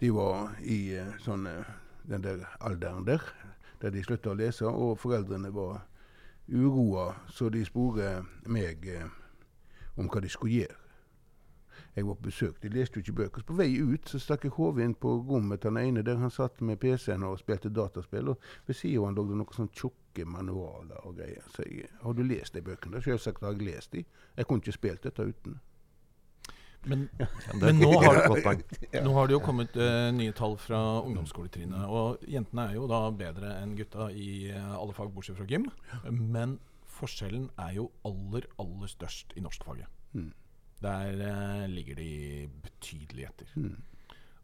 De 0.00 0.12
var 0.14 0.56
i 0.62 0.80
eh, 0.96 1.12
sånn 1.24 1.46
eh, 1.50 1.76
den 2.08 2.24
der 2.24 2.46
alderen 2.64 3.04
der, 3.04 3.22
der 3.82 3.92
de 3.92 4.02
slutta 4.06 4.32
å 4.32 4.38
lese, 4.38 4.64
og 4.64 4.96
foreldrene 5.02 5.52
var 5.52 5.82
uroa, 6.48 7.10
så 7.28 7.50
de 7.52 7.66
spurte 7.68 8.22
meg 8.48 8.86
eh, 8.88 9.10
om 9.98 10.08
hva 10.08 10.22
de 10.24 10.32
skulle 10.32 10.62
gjøre. 10.62 10.77
Jeg 11.98 12.06
var 12.08 12.16
på 12.20 12.28
besøk. 12.28 12.56
De 12.62 12.70
leste 12.72 12.98
jo 12.98 13.04
ikke 13.04 13.16
bøker. 13.20 13.42
Så 13.42 13.48
på 13.50 13.56
vei 13.58 13.68
ut 13.82 14.08
så 14.08 14.20
stakk 14.22 14.44
jeg 14.46 14.54
hodet 14.56 14.84
inn 14.86 14.94
på 14.94 15.12
rommet 15.28 15.60
til 15.64 15.74
den 15.74 15.82
ene 15.90 16.04
der 16.06 16.20
han 16.22 16.30
satt 16.30 16.60
med 16.64 16.78
PC-en 16.82 17.24
og 17.26 17.38
spilte 17.42 17.70
dataspill. 17.74 18.32
Og 18.32 18.50
ved 18.68 18.78
siden 18.78 19.00
av 19.02 19.08
han 19.10 19.18
lå 19.18 19.24
det 19.32 19.38
noen 19.42 19.56
sånne 19.56 19.74
tjukke 19.80 20.26
manualer 20.30 21.00
og 21.04 21.16
greier. 21.18 21.44
Så 21.54 21.66
jeg, 21.66 21.88
har 22.04 22.14
du 22.14 22.22
lest 22.26 22.54
de 22.54 22.62
bøkene? 22.62 23.02
Selvsagt 23.04 23.42
har 23.44 23.56
jeg 23.58 23.66
lest 23.72 23.92
de. 23.98 24.04
Jeg 24.38 24.46
kunne 24.48 24.62
ikke 24.64 24.76
spilt 24.78 25.02
dette 25.08 25.26
uten. 25.32 25.58
Men, 26.88 27.08
Ja, 27.18 27.26
Men 27.58 27.80
nå 27.82 27.90
har- 28.00 28.22
nå 29.04 29.12
har 29.16 29.26
det 29.28 29.34
jo 29.34 29.40
kommet 29.44 29.74
uh, 29.76 30.08
nye 30.14 30.32
tall 30.38 30.54
fra 30.62 30.78
ungdomsskoletrinnet. 31.02 31.84
Og 31.90 32.22
jentene 32.30 32.68
er 32.70 32.78
jo 32.78 32.86
da 32.90 33.00
bedre 33.10 33.56
enn 33.62 33.74
gutta 33.78 34.10
i 34.14 34.52
uh, 34.54 34.76
alle 34.78 34.94
fag 34.96 35.10
bortsett 35.16 35.36
fra 35.40 35.48
gym. 35.50 35.66
Men 36.14 36.58
forskjellen 36.98 37.48
er 37.62 37.74
jo 37.80 37.88
aller, 38.06 38.46
aller 38.62 38.90
størst 38.90 39.34
i 39.38 39.42
norskfaget. 39.44 39.90
Mm. 40.14 40.30
Der 40.82 41.22
eh, 41.26 41.66
ligger 41.70 41.98
de 41.98 42.12
betydelig 42.62 43.28
etter. 43.28 43.52
Mm. 43.58 43.76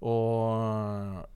Og 0.05 1.29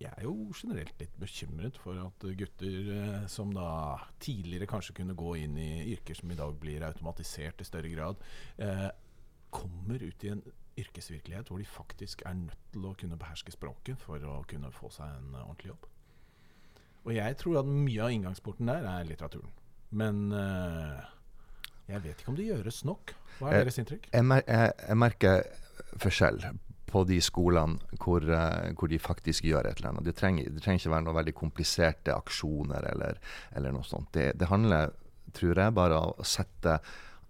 jeg 0.00 0.10
er 0.16 0.24
jo 0.24 0.50
generelt 0.56 0.96
litt 1.00 1.16
bekymret 1.20 1.76
for 1.80 1.98
at 2.00 2.24
gutter 2.40 2.90
eh, 2.96 3.26
som 3.28 3.52
da 3.54 3.98
tidligere 4.22 4.68
kanskje 4.70 4.96
kunne 5.00 5.16
gå 5.18 5.34
inn 5.42 5.58
i 5.60 5.92
yrker 5.92 6.16
som 6.18 6.32
i 6.32 6.38
dag 6.38 6.56
blir 6.60 6.86
automatisert 6.88 7.60
i 7.60 7.68
større 7.68 7.92
grad, 7.92 8.24
eh, 8.58 8.88
kommer 9.50 10.02
ut 10.02 10.24
i 10.24 10.32
en 10.32 10.42
yrkesvirkelighet 10.80 11.50
hvor 11.50 11.60
de 11.60 11.68
faktisk 11.68 12.22
er 12.26 12.36
nødt 12.38 12.66
til 12.72 12.86
å 12.86 12.94
kunne 12.98 13.18
beherske 13.20 13.52
språket 13.54 14.00
for 14.00 14.22
å 14.24 14.40
kunne 14.48 14.70
få 14.72 14.90
seg 14.94 15.10
en 15.18 15.34
uh, 15.34 15.44
ordentlig 15.44 15.74
jobb. 15.74 15.88
Og 17.04 17.14
jeg 17.16 17.36
tror 17.40 17.60
at 17.60 17.70
mye 17.70 18.04
av 18.04 18.14
inngangsporten 18.14 18.68
der 18.68 18.86
er 18.88 19.08
litteraturen. 19.08 19.52
Men 19.90 20.30
eh, 20.36 21.08
jeg 21.90 22.02
vet 22.04 22.22
ikke 22.22 22.32
om 22.32 22.38
det 22.38 22.48
gjøres 22.48 22.82
nok. 22.88 23.14
Hva 23.38 23.50
er 23.50 23.60
Eh, 23.60 23.64
deres 23.64 23.78
inntrykk? 23.82 24.10
Jeg, 24.12 24.26
mer 24.26 24.42
jeg, 24.46 24.72
jeg 24.88 25.00
merker 25.00 25.42
forskjell 26.00 26.42
på 26.90 27.04
de 27.06 27.20
skolene 27.22 27.98
hvor, 28.02 28.24
eh, 28.24 28.72
hvor 28.78 28.90
de 28.90 28.98
faktisk 28.98 29.46
gjør 29.46 29.68
et 29.68 29.78
eller 29.80 29.92
annet. 29.92 30.08
Det 30.08 30.16
trenger, 30.18 30.50
det 30.50 30.62
trenger 30.64 30.82
ikke 30.82 30.94
være 30.94 31.06
noe 31.06 31.18
veldig 31.20 31.36
kompliserte 31.38 32.14
aksjoner 32.16 32.88
eller, 32.92 33.20
eller 33.56 33.74
noe 33.74 33.86
sånt. 33.86 34.10
Det, 34.16 34.32
det 34.40 34.50
handler, 34.50 34.94
tror 35.36 35.62
jeg, 35.62 35.76
bare 35.76 36.00
om 36.00 36.18
å 36.18 36.26
sette 36.26 36.80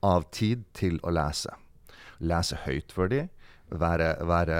av 0.06 0.24
tid 0.32 0.64
til 0.76 0.96
å 1.04 1.12
lese. 1.12 1.52
Lese 2.24 2.56
høyt 2.64 2.92
for 2.92 3.12
de, 3.12 3.26
være, 3.70 4.10
være 4.26 4.58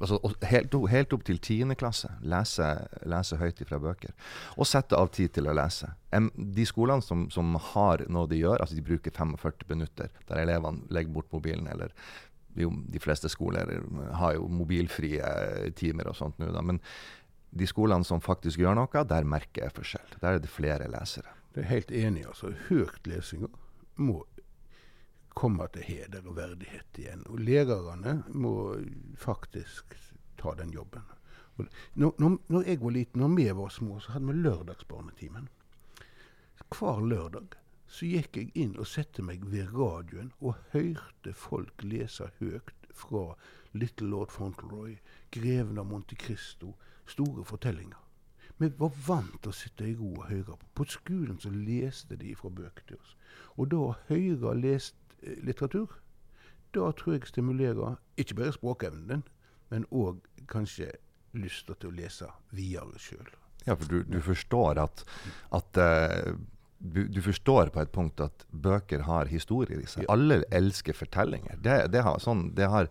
altså, 0.00 0.18
helt, 0.50 0.76
helt 0.90 1.16
opp 1.16 1.24
til 1.26 1.38
10. 1.38 1.74
klasse. 1.78 2.10
Lese, 2.22 2.68
lese 3.08 3.38
høyt 3.40 3.62
fra 3.68 3.80
bøker. 3.82 4.14
Og 4.56 4.68
sette 4.68 4.98
av 4.98 5.10
tid 5.14 5.34
til 5.36 5.50
å 5.50 5.56
lese. 5.56 5.90
De 6.36 6.66
skolene 6.68 7.04
som, 7.04 7.26
som 7.32 7.56
har 7.72 8.06
noe 8.12 8.30
de 8.30 8.40
gjør, 8.42 8.62
altså 8.62 8.78
de 8.78 8.86
bruker 8.86 9.14
45 9.14 9.68
minutter, 9.72 10.12
der 10.28 10.42
elevene 10.42 10.86
legger 10.94 11.14
bort 11.16 11.32
mobilen, 11.34 11.68
eller 11.72 11.94
jo, 12.56 12.70
de 12.88 13.00
fleste 13.02 13.28
skoler 13.28 13.68
har 14.16 14.36
jo 14.38 14.48
mobilfrie 14.48 15.70
timer 15.76 16.08
og 16.08 16.16
sånt 16.16 16.38
nå, 16.40 16.48
da. 16.54 16.62
Men 16.64 16.80
de 17.56 17.68
skolene 17.68 18.04
som 18.04 18.22
faktisk 18.24 18.60
gjør 18.60 18.78
noe, 18.78 19.04
der 19.08 19.28
merker 19.28 19.66
jeg 19.66 19.76
forskjell. 19.76 20.16
Der 20.22 20.36
er 20.36 20.42
det 20.42 20.52
flere 20.52 20.88
lesere. 20.92 21.36
Det 21.54 21.64
er 21.64 21.70
helt 21.70 21.92
enig 21.92 22.26
altså, 22.28 22.50
altså. 22.50 22.66
Høytlesninga 22.68 23.52
må 24.04 24.22
komme 25.36 25.66
til 25.72 25.84
heder 25.84 26.24
og 26.24 26.38
verdighet 26.38 27.00
igjen. 27.00 27.26
Og 27.28 27.42
lærerne 27.44 28.22
må 28.32 28.54
faktisk 29.20 29.96
ta 30.40 30.54
den 30.56 30.72
jobben. 30.72 31.04
Når, 31.94 32.14
når, 32.18 32.38
når 32.48 32.62
jeg 32.62 32.80
var 32.80 32.90
liten, 32.90 33.20
når 33.20 33.36
vi 33.36 33.46
var 33.58 33.68
små, 33.68 34.00
så 34.00 34.12
hadde 34.12 34.26
vi 34.26 34.32
lørdagsbarnetimen. 34.32 35.48
Hver 36.72 37.00
lørdag 37.00 37.56
så 37.86 38.08
gikk 38.08 38.36
jeg 38.36 38.50
inn 38.58 38.74
og 38.80 38.88
satte 38.90 39.22
meg 39.22 39.44
ved 39.52 39.70
radioen 39.76 40.32
og 40.40 40.56
hørte 40.72 41.32
folk 41.36 41.84
lese 41.84 42.30
høyt 42.40 42.88
fra 42.96 43.28
Little 43.76 44.08
Lord 44.10 44.32
Fauntleroy, 44.32 44.96
Greven 45.30 45.78
av 45.78 45.86
Monte 45.86 46.16
Cristo, 46.16 46.74
store 47.06 47.44
fortellinger. 47.44 48.00
Vi 48.58 48.70
var 48.80 48.92
vant 49.06 49.36
til 49.42 49.52
å 49.52 49.56
sitte 49.56 49.84
i 49.84 49.94
ro 49.94 50.14
og 50.16 50.28
høre 50.30 50.56
på. 50.56 50.70
På 50.80 50.88
skolen 50.88 51.38
så 51.40 51.52
leste 51.52 52.16
de 52.16 52.32
fra 52.34 52.48
bøker 52.48 52.88
til 52.88 53.00
oss. 53.00 53.16
Og 53.56 53.68
da 53.72 53.82
å 53.84 53.96
høre 54.08 54.54
lest 54.56 54.96
litteratur, 55.22 55.94
da 56.74 56.90
tror 56.96 57.16
jeg 57.16 57.30
stimulerer 57.30 57.96
ikke 58.20 58.36
bare 58.40 58.54
språkevnen 58.56 59.08
din, 59.10 59.24
men 59.72 59.86
òg 59.90 60.20
kanskje 60.50 60.92
lysta 61.36 61.74
til 61.76 61.90
å 61.90 61.96
lese 61.96 62.28
videre 62.56 63.00
sjøl. 63.00 63.28
Ja, 63.66 63.74
for 63.74 63.88
du, 63.90 64.02
du 64.06 64.20
forstår 64.22 64.78
at, 64.78 65.02
at 65.56 65.80
uh, 65.80 66.36
du, 66.78 67.06
du 67.08 67.20
forstår 67.24 67.72
på 67.74 67.82
et 67.82 67.92
punkt 67.92 68.20
at 68.22 68.44
bøker 68.50 69.06
har 69.08 69.30
historier 69.30 69.80
i 69.80 69.88
seg. 69.88 70.04
Ja. 70.04 70.12
Alle 70.14 70.42
elsker 70.54 70.96
fortellinger. 70.96 71.58
Det, 71.64 71.78
det, 71.92 72.04
har, 72.06 72.20
sånn, 72.22 72.50
det, 72.54 72.68
har, 72.70 72.86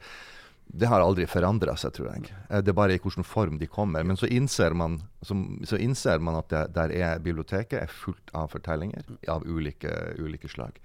det 0.68 0.90
har 0.92 1.06
aldri 1.06 1.28
forandra 1.32 1.78
seg, 1.80 1.96
tror 1.96 2.12
jeg. 2.12 2.34
Eh, 2.50 2.60
Det 2.66 2.74
er 2.74 2.80
bare 2.82 2.98
i 2.98 3.02
hvilken 3.02 3.28
form 3.28 3.60
de 3.62 3.70
kommer. 3.72 4.04
Men 4.04 4.20
så 4.20 4.28
innser 4.28 4.76
man, 4.76 5.00
som, 5.24 5.46
så 5.64 5.80
innser 5.80 6.20
man 6.20 6.42
at 6.42 6.52
der 6.76 6.92
er 6.92 7.24
biblioteket 7.24 7.86
er 7.86 7.96
fullt 8.04 8.34
av 8.36 8.52
fortellinger 8.58 9.08
av 9.32 9.48
ulike, 9.48 9.94
ulike 10.20 10.52
slag. 10.52 10.82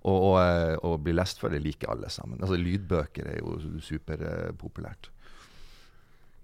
Og, 0.00 0.16
og, 0.30 0.36
eh, 0.40 0.76
og 0.86 1.02
bli 1.04 1.12
lest 1.12 1.42
for 1.42 1.52
det 1.52 1.60
liker 1.60 1.90
alle 1.92 2.08
sammen. 2.12 2.40
Altså 2.40 2.56
Lydbøker 2.56 3.34
er 3.34 3.40
jo 3.42 3.58
superpopulært. 3.84 5.10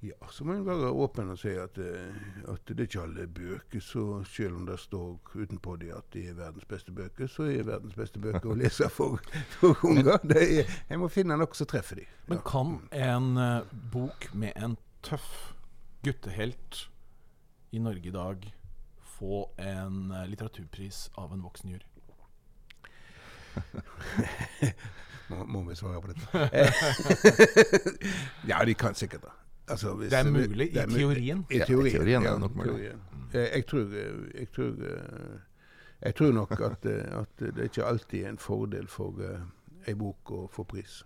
Ja, 0.04 0.28
så 0.30 0.44
må 0.44 0.52
en 0.52 0.66
være 0.66 0.90
åpen 0.92 1.30
og 1.32 1.38
si 1.40 1.54
at, 1.56 1.78
eh, 1.80 2.16
at 2.52 2.68
det 2.68 2.76
er 2.76 2.88
ikke 2.88 3.04
alle 3.06 3.24
bøker, 3.26 3.80
så 3.80 4.02
selv 4.28 4.58
om 4.58 4.66
det 4.68 4.76
står 4.78 5.16
utenpå 5.34 5.76
de 5.80 5.88
at 5.96 6.04
de 6.12 6.26
er 6.28 6.36
verdens 6.36 6.68
beste 6.68 6.92
bøker, 6.92 7.30
så 7.32 7.48
er 7.48 7.64
verdens 7.64 7.96
beste 7.96 8.20
bøker 8.20 8.52
å 8.52 8.58
lese 8.60 8.90
for, 8.92 9.16
for 9.56 9.80
unger. 9.88 10.20
Det 10.20 10.42
er, 10.44 10.76
jeg 10.90 11.00
må 11.00 11.08
finne 11.12 11.38
noe 11.40 11.56
som 11.56 11.70
treffer 11.70 12.02
de. 12.02 12.06
Men 12.28 12.44
kan 12.44 12.76
en 12.92 13.40
eh, 13.40 13.74
bok 13.96 14.28
med 14.36 14.52
en 14.60 14.76
tøff 15.06 15.56
guttehelt 16.04 16.84
i 17.72 17.80
Norge 17.82 18.12
i 18.12 18.14
dag 18.14 18.44
få 19.16 19.46
en 19.58 20.12
litteraturpris 20.28 21.06
av 21.16 21.32
en 21.32 21.42
voksen 21.42 21.72
jury? 21.72 21.95
Må, 25.30 25.40
må 25.50 25.60
vi 25.66 25.74
svare 25.74 25.98
på 26.00 26.12
dette? 26.12 26.26
ja, 28.50 28.60
de 28.64 28.74
kan 28.78 28.94
sikkert 28.94 29.22
det. 29.26 29.32
Altså, 29.68 29.94
hvis- 29.98 30.10
Det 30.12 30.18
er 30.20 30.30
mulig 30.30 30.68
det 30.74 30.82
er 30.84 30.86
i 30.86 30.94
teorien. 31.00 31.40
I 31.50 31.56
Ja, 31.58 31.64
i 31.64 31.66
teorien, 31.66 32.22
ja, 32.22 32.28
er 32.28 32.32
det 32.36 32.40
nok 32.40 32.54
mulig. 32.54 32.92
Eh, 33.34 33.48
Jeg 33.56 33.66
tror, 33.66 33.80
eh, 33.90 34.40
jeg 34.40 34.52
tror 34.54 34.70
eh, 34.86 35.38
Jeg 36.06 36.14
tror 36.14 36.32
nok 36.32 36.52
at, 36.60 36.86
at 36.86 37.28
det 37.56 37.64
ikke 37.70 37.84
alltid 37.84 38.22
er 38.24 38.28
en 38.28 38.38
fordel 38.38 38.86
for 38.86 39.18
ei 39.88 39.94
bok 39.94 40.30
å 40.30 40.46
få 40.52 40.62
pris. 40.64 41.00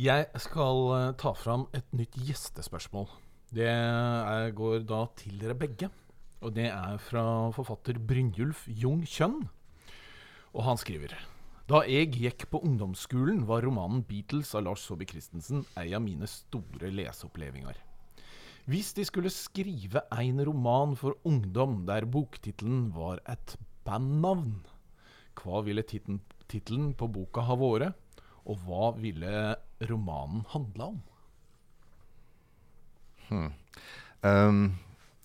Jeg 0.00 0.26
skal 0.40 1.14
ta 1.20 1.32
fram 1.36 1.66
et 1.76 1.84
nytt 1.96 2.16
gjestespørsmål. 2.16 3.08
Det 3.52 3.66
er, 3.68 4.50
går 4.56 4.84
da 4.88 5.02
til 5.18 5.38
dere 5.40 5.54
begge. 5.58 5.90
Og 6.40 6.54
det 6.56 6.68
er 6.72 6.96
fra 7.04 7.24
forfatter 7.52 7.98
Brynjulf 8.00 8.64
Jung 8.68 9.02
Kjønn. 9.04 9.42
Og 10.54 10.64
han 10.66 10.80
skriver 10.80 11.14
Da 11.70 11.84
jeg 11.86 12.10
gikk 12.16 12.48
på 12.50 12.58
ungdomsskolen, 12.66 13.44
var 13.46 13.62
romanen 13.62 14.02
'Beatles' 14.02 14.54
av 14.58 14.64
Lars 14.66 14.82
Saabye 14.88 15.06
Christensen 15.12 15.62
ei 15.78 15.92
av 15.94 16.02
mine 16.02 16.26
store 16.26 16.90
leseopplevelser. 16.90 17.78
Hvis 18.66 18.92
de 18.94 19.04
skulle 19.06 19.30
skrive 19.30 20.02
en 20.10 20.42
roman 20.46 20.96
for 20.98 21.14
ungdom 21.24 21.86
der 21.86 22.04
boktittelen 22.06 22.90
var 22.94 23.22
et 23.30 23.54
bandnavn, 23.86 24.60
hva 25.40 25.62
ville 25.64 25.82
tittelen 25.86 26.90
på 26.98 27.08
boka 27.08 27.40
ha 27.46 27.54
vært? 27.56 27.94
Og 28.50 28.58
hva 28.66 28.90
ville 28.98 29.54
romanen 29.88 30.42
handla 30.50 30.90
om? 30.90 31.00
Um, 34.26 34.78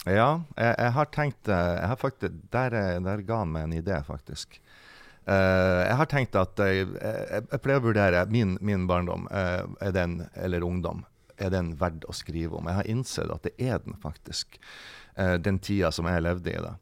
ja, 0.05 0.29
jeg, 0.55 0.75
jeg 0.77 0.91
har 0.93 1.07
tenkt 1.11 1.49
eh, 1.49 1.71
jeg 1.81 1.89
har 1.89 1.97
faktisk, 1.97 2.33
der, 2.53 2.75
er- 2.77 2.99
der 3.01 3.23
ga 3.25 3.39
han 3.41 3.51
meg 3.55 3.65
en 3.65 3.77
idé, 3.81 3.97
faktisk. 4.05 4.59
Eh, 5.25 5.81
jeg 5.87 5.97
har 6.01 6.09
tenkt 6.11 6.37
at 6.37 6.61
jeg, 6.61 6.87
jeg, 6.93 7.45
jeg 7.51 7.61
pleier 7.63 7.81
å 7.81 7.87
vurdere 7.87 8.25
min, 8.29 8.57
min 8.61 8.85
barndom, 8.89 9.27
eh, 9.33 9.63
er 9.81 9.95
den, 9.95 10.19
eller 10.37 10.65
ungdom, 10.65 11.03
er 11.41 11.51
den 11.51 11.73
verdt 11.79 12.05
å 12.07 12.15
skrive 12.15 12.59
om? 12.59 12.69
Jeg 12.69 12.79
har 12.79 12.91
innsett 12.91 13.33
at 13.33 13.47
det 13.47 13.55
er 13.57 13.81
den 13.83 13.97
faktisk. 14.01 14.59
Eh, 15.15 15.35
den 15.41 15.59
tida 15.63 15.91
som 15.95 16.07
jeg 16.09 16.23
levde 16.23 16.53
i 16.53 16.61
da. 16.61 16.75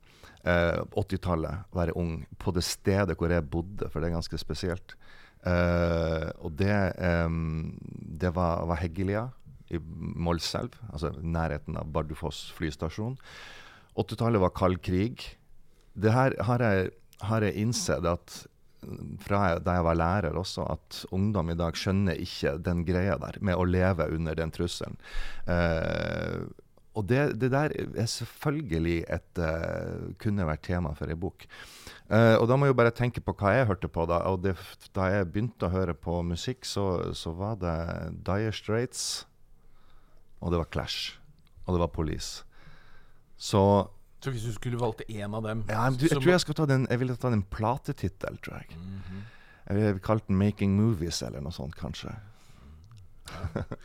Eh, 0.43 0.81
80-tallet, 0.99 1.69
være 1.73 1.95
ung, 1.99 2.17
på 2.41 2.51
det 2.55 2.65
stedet 2.67 3.15
hvor 3.17 3.31
jeg 3.31 3.47
bodde, 3.47 3.87
for 3.89 4.01
det 4.01 4.09
er 4.11 4.17
ganske 4.17 4.41
spesielt. 4.41 4.97
Uh, 5.43 6.31
og 6.39 6.53
det, 6.55 6.71
um, 7.03 7.73
det 8.15 8.29
var, 8.31 8.61
var 8.69 8.79
Heggelia 8.79 9.25
i 9.75 9.79
Målselv, 9.83 10.77
altså 10.87 11.11
nærheten 11.19 11.75
av 11.75 11.89
Bardufoss 11.91 12.45
flystasjon. 12.55 13.17
80-tallet 13.99 14.39
var 14.39 14.53
kald 14.55 14.79
krig. 14.85 15.25
Det 15.99 16.13
her 16.15 16.37
har 16.47 16.63
jeg, 16.63 16.93
har 17.21 17.45
jeg 17.45 17.59
innsett 17.61 18.05
at 18.09 18.43
fra 19.23 19.59
da 19.63 19.77
jeg 19.77 19.85
var 19.87 19.99
lærer 19.99 20.35
også, 20.39 20.65
at 20.73 21.03
ungdom 21.15 21.53
i 21.53 21.57
dag 21.59 21.77
skjønner 21.77 22.19
ikke 22.19 22.57
den 22.63 22.83
greia 22.87 23.15
der 23.21 23.39
med 23.39 23.55
å 23.55 23.67
leve 23.67 24.09
under 24.11 24.35
den 24.35 24.51
trusselen. 24.53 24.97
Eh, 25.47 26.43
og 26.93 27.07
det, 27.09 27.39
det 27.41 27.49
der 27.53 27.73
er 27.73 28.09
selvfølgelig 28.09 28.99
et 29.09 29.41
eh, 29.41 30.11
kunne 30.21 30.45
vært 30.45 30.65
tema 30.67 30.91
for 30.97 31.09
ei 31.09 31.17
bok. 31.17 31.47
Eh, 32.13 32.35
og 32.37 32.45
da 32.49 32.57
må 32.57 32.67
jeg 32.67 32.75
jo 32.75 32.79
bare 32.83 32.93
tenke 32.93 33.23
på 33.23 33.33
hva 33.39 33.55
jeg 33.55 33.69
hørte 33.71 33.89
på 33.89 34.05
da. 34.09 34.21
Og 34.29 34.43
det, 34.45 34.53
da 34.93 35.09
jeg 35.09 35.31
begynte 35.31 35.65
å 35.67 35.73
høre 35.73 35.97
på 35.97 36.19
musikk, 36.27 36.67
så, 36.69 37.15
så 37.17 37.33
var 37.37 37.57
det 37.63 37.77
Dire 38.27 38.53
Straits, 38.53 39.25
og 40.43 40.53
det 40.53 40.61
var 40.61 40.69
Clash, 40.75 41.17
og 41.65 41.73
det 41.73 41.81
var 41.81 41.93
Police. 41.95 42.45
Så 43.41 43.63
Så 44.23 44.31
hvis 44.31 44.43
du 44.47 44.53
skulle 44.55 44.79
valgt 44.79 45.01
én 45.09 45.35
av 45.35 45.43
dem 45.43 45.65
ja, 45.67 45.89
jeg, 45.89 45.99
jeg 46.07 46.15
tror 46.15 46.29
jeg 46.31 46.43
skal 46.45 46.55
ta 46.55 46.65
den 46.69 46.85
Jeg 46.89 46.99
ville 47.01 47.15
ta 47.19 47.31
den 47.33 47.43
platetittel, 47.43 48.37
tror 48.45 48.61
jeg. 48.61 48.77
Jeg 49.67 49.75
ville 49.75 49.99
kalt 49.99 50.27
den 50.27 50.37
'Making 50.39 50.77
Movies' 50.79 51.25
eller 51.25 51.43
noe 51.43 51.51
sånt, 51.51 51.75
kanskje. 51.75 52.11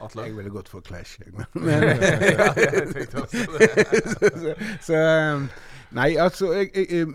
Atle? 0.01 0.23
Jeg 0.23 0.37
ville 0.37 0.51
gått 0.51 0.69
for 0.69 0.81
Clash. 0.81 1.21
Jeg, 1.21 1.33
men, 1.35 1.47
ja, 1.67 2.53
jeg 2.59 2.89
tenkte 2.95 3.23
også 3.23 3.45
det. 3.59 3.69
så, 4.15 4.55
så 4.81 5.03
um, 5.35 5.49
Nei, 5.91 6.17
altså 6.21 6.53
jeg, 6.53 6.71
jeg, 6.75 7.07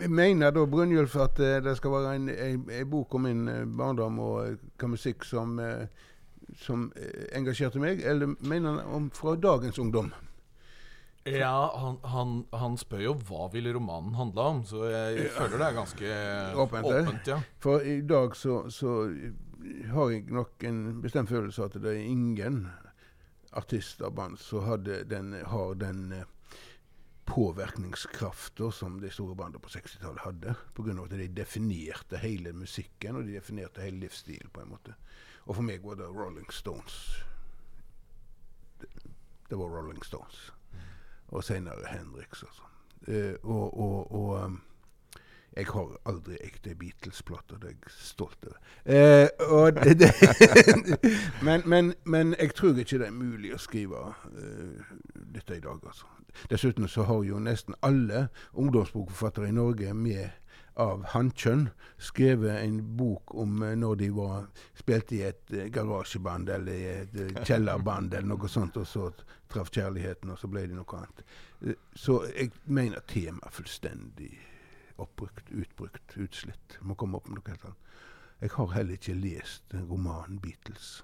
jeg, 0.00 0.10
mener 0.10 0.50
da 0.50 0.64
Brynjulf 0.66 1.16
at 1.20 1.40
eh, 1.40 1.58
det 1.64 1.76
skal 1.76 1.90
være 1.90 2.14
en, 2.16 2.28
en, 2.32 2.62
en 2.70 2.90
bok 2.90 3.14
om 3.14 3.26
min 3.26 3.48
eh, 3.48 3.66
barndom 3.78 4.18
og 4.24 4.46
eh, 4.46 4.54
hva 4.80 4.88
musikk 4.88 5.26
som, 5.28 5.60
som 6.56 6.86
engasjerte 7.36 7.82
meg, 7.82 8.00
eller 8.00 8.32
mener 8.40 8.70
han 8.70 8.94
om 8.96 9.10
fra 9.12 9.34
dagens 9.36 9.78
ungdom? 9.78 10.08
Ja, 11.24 11.78
han, 11.78 11.98
han, 12.10 12.30
han 12.50 12.76
spør 12.80 13.02
jo 13.04 13.12
hva 13.28 13.46
ville 13.52 13.70
romanen 13.74 14.16
handle 14.18 14.46
om, 14.54 14.62
så 14.66 14.88
jeg 14.90 15.28
føler 15.36 15.60
det 15.60 15.66
er 15.68 15.76
ganske 15.76 16.14
Åpent, 16.64 16.88
eh? 16.88 17.02
åpent 17.06 17.28
ja. 17.30 17.36
For 17.62 17.84
i 17.86 18.00
dag 18.02 18.34
så, 18.36 18.56
så 18.74 18.96
har 19.92 20.10
jeg 20.10 20.24
nok 20.34 20.64
en 20.66 20.80
bestemt 21.04 21.30
følelse 21.30 21.62
av 21.62 21.70
at 21.70 21.82
det 21.84 21.92
er 21.92 22.08
ingen 22.10 22.64
artister 23.52 24.08
og 24.08 24.16
band 24.18 24.40
som 24.40 24.66
den, 24.82 25.34
har 25.46 25.74
den 25.78 26.12
eh, 26.16 26.24
påvirkningskrafta 27.24 28.70
som 28.74 28.98
de 29.00 29.10
store 29.10 29.36
bandene 29.38 29.62
på 29.62 29.70
60-tallet 29.70 30.24
hadde. 30.24 30.54
Pga. 30.74 30.96
at 31.04 31.14
de 31.14 31.28
definerte 31.28 32.18
hele 32.18 32.52
musikken, 32.52 33.16
og 33.16 33.28
de 33.28 33.36
definerte 33.38 33.84
hele 33.84 34.02
livsstilen 34.02 34.50
på 34.50 34.64
en 34.64 34.72
måte. 34.74 34.96
Og 35.46 35.54
for 35.54 35.62
meg 35.66 35.84
var 35.84 36.00
det 36.00 36.10
Rolling 36.10 36.50
Stones. 36.52 36.98
Det, 38.80 38.90
det 39.50 39.58
var 39.58 39.70
Rolling 39.70 40.02
Stones. 40.04 40.50
Og 41.32 41.44
senere 41.44 41.88
Hendrix 41.88 42.44
og 42.44 42.52
sånn. 42.58 42.76
Eh, 43.08 43.34
og 43.42 43.78
og, 43.80 44.12
og 44.12 44.44
um, 44.44 44.60
jeg 45.56 45.66
har 45.68 45.88
aldri 46.08 46.38
ekte 46.40 46.74
Beatles-plater, 46.80 47.58
det 47.60 47.68
er 47.68 47.74
jeg 47.74 47.90
stolt 47.92 48.46
over. 48.46 48.56
Eh, 48.84 49.28
men, 51.46 51.62
men, 51.66 51.94
men 52.04 52.34
jeg 52.38 52.54
tror 52.54 52.78
ikke 52.78 52.98
det 53.02 53.06
er 53.06 53.16
mulig 53.16 53.52
å 53.52 53.60
skrive 53.60 54.00
uh, 54.14 54.94
dette 55.12 55.58
i 55.58 55.60
dag, 55.60 55.82
altså. 55.84 56.08
Dessuten 56.48 56.88
så 56.88 57.04
har 57.04 57.24
jo 57.28 57.38
nesten 57.38 57.76
alle 57.84 58.28
ungdomsbokforfattere 58.56 59.50
i 59.50 59.52
Norge 59.52 59.92
med 59.94 60.30
av 60.80 61.02
hankjønn 61.12 61.66
skrevet 62.00 62.62
en 62.62 62.78
bok 62.96 63.34
om 63.36 63.62
eh, 63.62 63.74
når 63.76 63.98
de 64.00 64.08
var, 64.16 64.46
spilte 64.78 65.18
i 65.18 65.22
et 65.28 65.52
eh, 65.52 65.68
garasjeband 65.72 66.48
eller 66.54 66.72
i 66.72 66.86
et 67.02 67.42
kjellerband 67.44 68.14
eller 68.14 68.30
noe 68.32 68.48
sånt, 68.50 68.78
og 68.80 68.88
så 68.88 69.10
traff 69.52 69.70
kjærligheten, 69.74 70.32
og 70.32 70.40
så 70.40 70.50
ble 70.50 70.66
det 70.66 70.78
noe 70.78 70.98
annet. 70.98 71.22
Eh, 71.66 71.78
så 71.94 72.22
jeg 72.32 72.52
mener 72.64 73.04
temaet 73.10 73.46
er 73.48 73.56
fullstendig 73.60 74.32
oppbrukt, 75.02 75.48
utbrukt, 75.50 76.16
utslitt. 76.20 76.78
Må 76.80 76.96
komme 76.98 77.18
opp 77.18 77.28
med 77.28 77.40
noe 77.40 77.54
helt 77.54 77.64
annet. 77.70 77.88
Jeg 78.42 78.54
har 78.56 78.74
heller 78.74 78.98
ikke 78.98 79.14
lest 79.14 79.74
romanen 79.74 80.40
'Beatles'. 80.42 81.02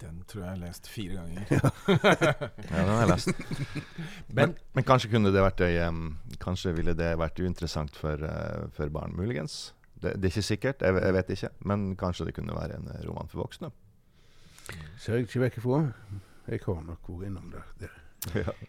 Den 0.00 0.18
tror 0.28 0.42
jeg 0.42 0.50
jeg 0.50 0.58
har 0.58 0.66
lest 0.66 0.88
fire 0.88 1.14
ganger. 1.14 1.46
Ja, 2.70 2.82
den 2.82 2.90
har 2.90 3.00
jeg 3.00 3.08
lest. 3.08 3.28
Men 4.36 4.54
Men, 4.74 4.84
kanskje 4.84 5.10
kunne 5.10 5.32
det 5.32 5.42
vært 5.42 5.62
ei, 5.64 5.80
Kanskje 6.42 6.74
ville 6.76 6.94
det 6.94 7.14
vært 7.18 7.40
uinteressant 7.40 7.96
for, 7.96 8.20
eh, 8.20 8.68
for 8.76 8.92
barn, 8.92 9.16
muligens. 9.16 9.74
Det, 9.96 10.12
det 10.20 10.28
er 10.28 10.34
ikke 10.34 10.42
sikkert, 10.42 10.82
jeg, 10.82 11.00
jeg 11.02 11.14
vet 11.16 11.30
ikke. 11.30 11.50
Men 11.64 11.96
kanskje 11.96 12.28
det 12.28 12.36
kunne 12.36 12.54
være 12.54 12.76
en 12.76 12.90
roman 13.08 13.28
for 13.32 13.46
voksne. 13.46 13.72
Ser 14.98 15.16
jeg 15.16 15.28
ikke 15.28 15.46
vekk 15.46 15.60
ifra. 15.62 15.84
Jeg 16.46 16.62
har 16.62 16.82
nok 16.86 17.08
vært 17.10 17.26
innom 17.26 17.50
det. 17.50 17.62
der. 17.80 17.94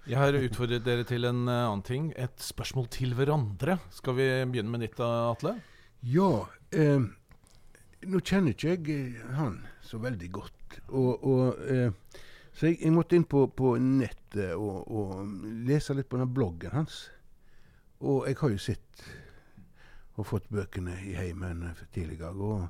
jeg 0.10 0.18
har 0.18 0.38
utfordret 0.38 0.86
dere 0.86 1.06
til 1.08 1.28
en 1.30 1.46
eh, 1.46 1.64
annen 1.68 1.86
ting. 1.86 2.10
Et 2.18 2.42
spørsmål 2.42 2.88
til 2.94 3.14
hverandre. 3.18 3.78
Skal 3.94 4.18
vi 4.18 4.28
begynne 4.50 4.74
med 4.74 4.86
ditt, 4.86 5.00
Atle? 5.02 5.58
Ja, 6.06 6.32
eh, 6.74 7.06
nå 8.06 8.22
kjenner 8.22 8.54
ikke 8.54 8.74
jeg 8.74 9.14
eh, 9.18 9.36
han 9.38 9.60
så 9.86 10.00
veldig 10.02 10.30
godt. 10.34 10.80
Og, 10.90 11.24
og, 11.24 11.62
eh, 11.70 12.24
så 12.54 12.72
jeg, 12.72 12.80
jeg 12.82 12.96
måtte 12.96 13.18
inn 13.18 13.28
på, 13.30 13.46
på 13.54 13.76
nettet 13.82 14.56
og, 14.56 14.90
og 14.90 15.38
lese 15.68 15.96
litt 15.98 16.10
på 16.10 16.20
den 16.22 16.34
bloggen 16.34 16.74
hans. 16.74 17.08
Og 18.02 18.28
jeg 18.30 18.38
har 18.42 18.54
jo 18.54 18.62
sett 18.62 19.06
og 20.18 20.26
fått 20.26 20.50
bøkene 20.54 20.98
i 21.06 21.14
heimen 21.18 21.62
tidligere. 21.94 22.34
Og, 22.34 22.68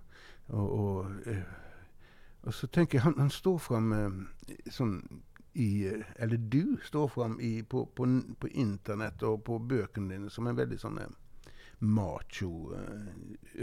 og, 0.51 0.67
og, 0.67 1.31
eh, 1.31 1.43
og 2.47 2.53
så 2.55 2.67
tenker 2.71 2.97
jeg 2.97 3.03
han, 3.03 3.17
han 3.19 3.31
står 3.33 3.57
fram 3.59 3.93
eh, 3.93 4.59
sånn 4.71 5.01
i 5.57 5.87
eh, 5.89 6.05
Eller 6.15 6.37
du 6.37 6.77
står 6.85 7.07
fram 7.07 7.39
på, 7.69 7.85
på, 7.85 8.07
på 8.39 8.47
internett 8.47 9.23
og 9.23 9.43
på 9.43 9.59
bøkene 9.59 10.13
dine 10.13 10.29
som 10.31 10.47
en 10.47 10.57
veldig 10.57 10.77
sånn 10.79 11.01
eh, 11.01 11.11
macho 11.79 12.71
eh, 12.77 13.11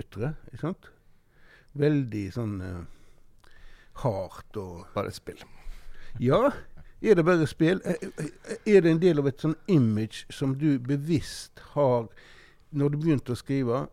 ytre, 0.02 0.34
ikke 0.52 0.62
sant? 0.66 0.90
Veldig 1.74 2.26
sånn 2.34 2.60
hardt 4.04 4.58
og 4.62 4.84
Bare 4.94 5.10
et 5.10 5.16
spill. 5.16 5.40
Ja, 6.22 6.52
er 7.02 7.18
det 7.18 7.24
bare 7.26 7.48
spill? 7.50 7.80
Er 7.82 8.84
det 8.84 8.90
en 8.92 9.02
del 9.02 9.18
av 9.18 9.26
et 9.26 9.42
sånn 9.42 9.56
image 9.66 10.22
som 10.30 10.54
du 10.58 10.78
bevisst 10.78 11.58
har 11.74 12.06
når 12.74 12.92
du 12.92 12.98
begynte 13.00 13.34
å 13.34 13.38
skrive, 13.38 13.84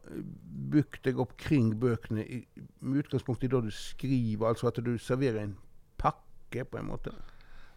bygde 0.71 1.11
jeg 1.11 1.19
opp 1.21 1.35
kring 1.39 1.71
bøkene 1.79 2.25
i, 2.25 2.41
med 2.81 3.03
utgangspunkt 3.05 3.43
i 3.45 3.49
da 3.51 3.61
du 3.63 3.71
skriver, 3.73 4.47
altså 4.49 4.71
at 4.71 4.81
du 4.83 4.95
serverer 5.01 5.43
en 5.43 5.55
pakke, 6.01 6.65
på 6.65 6.79
en 6.79 6.89
måte? 6.89 7.13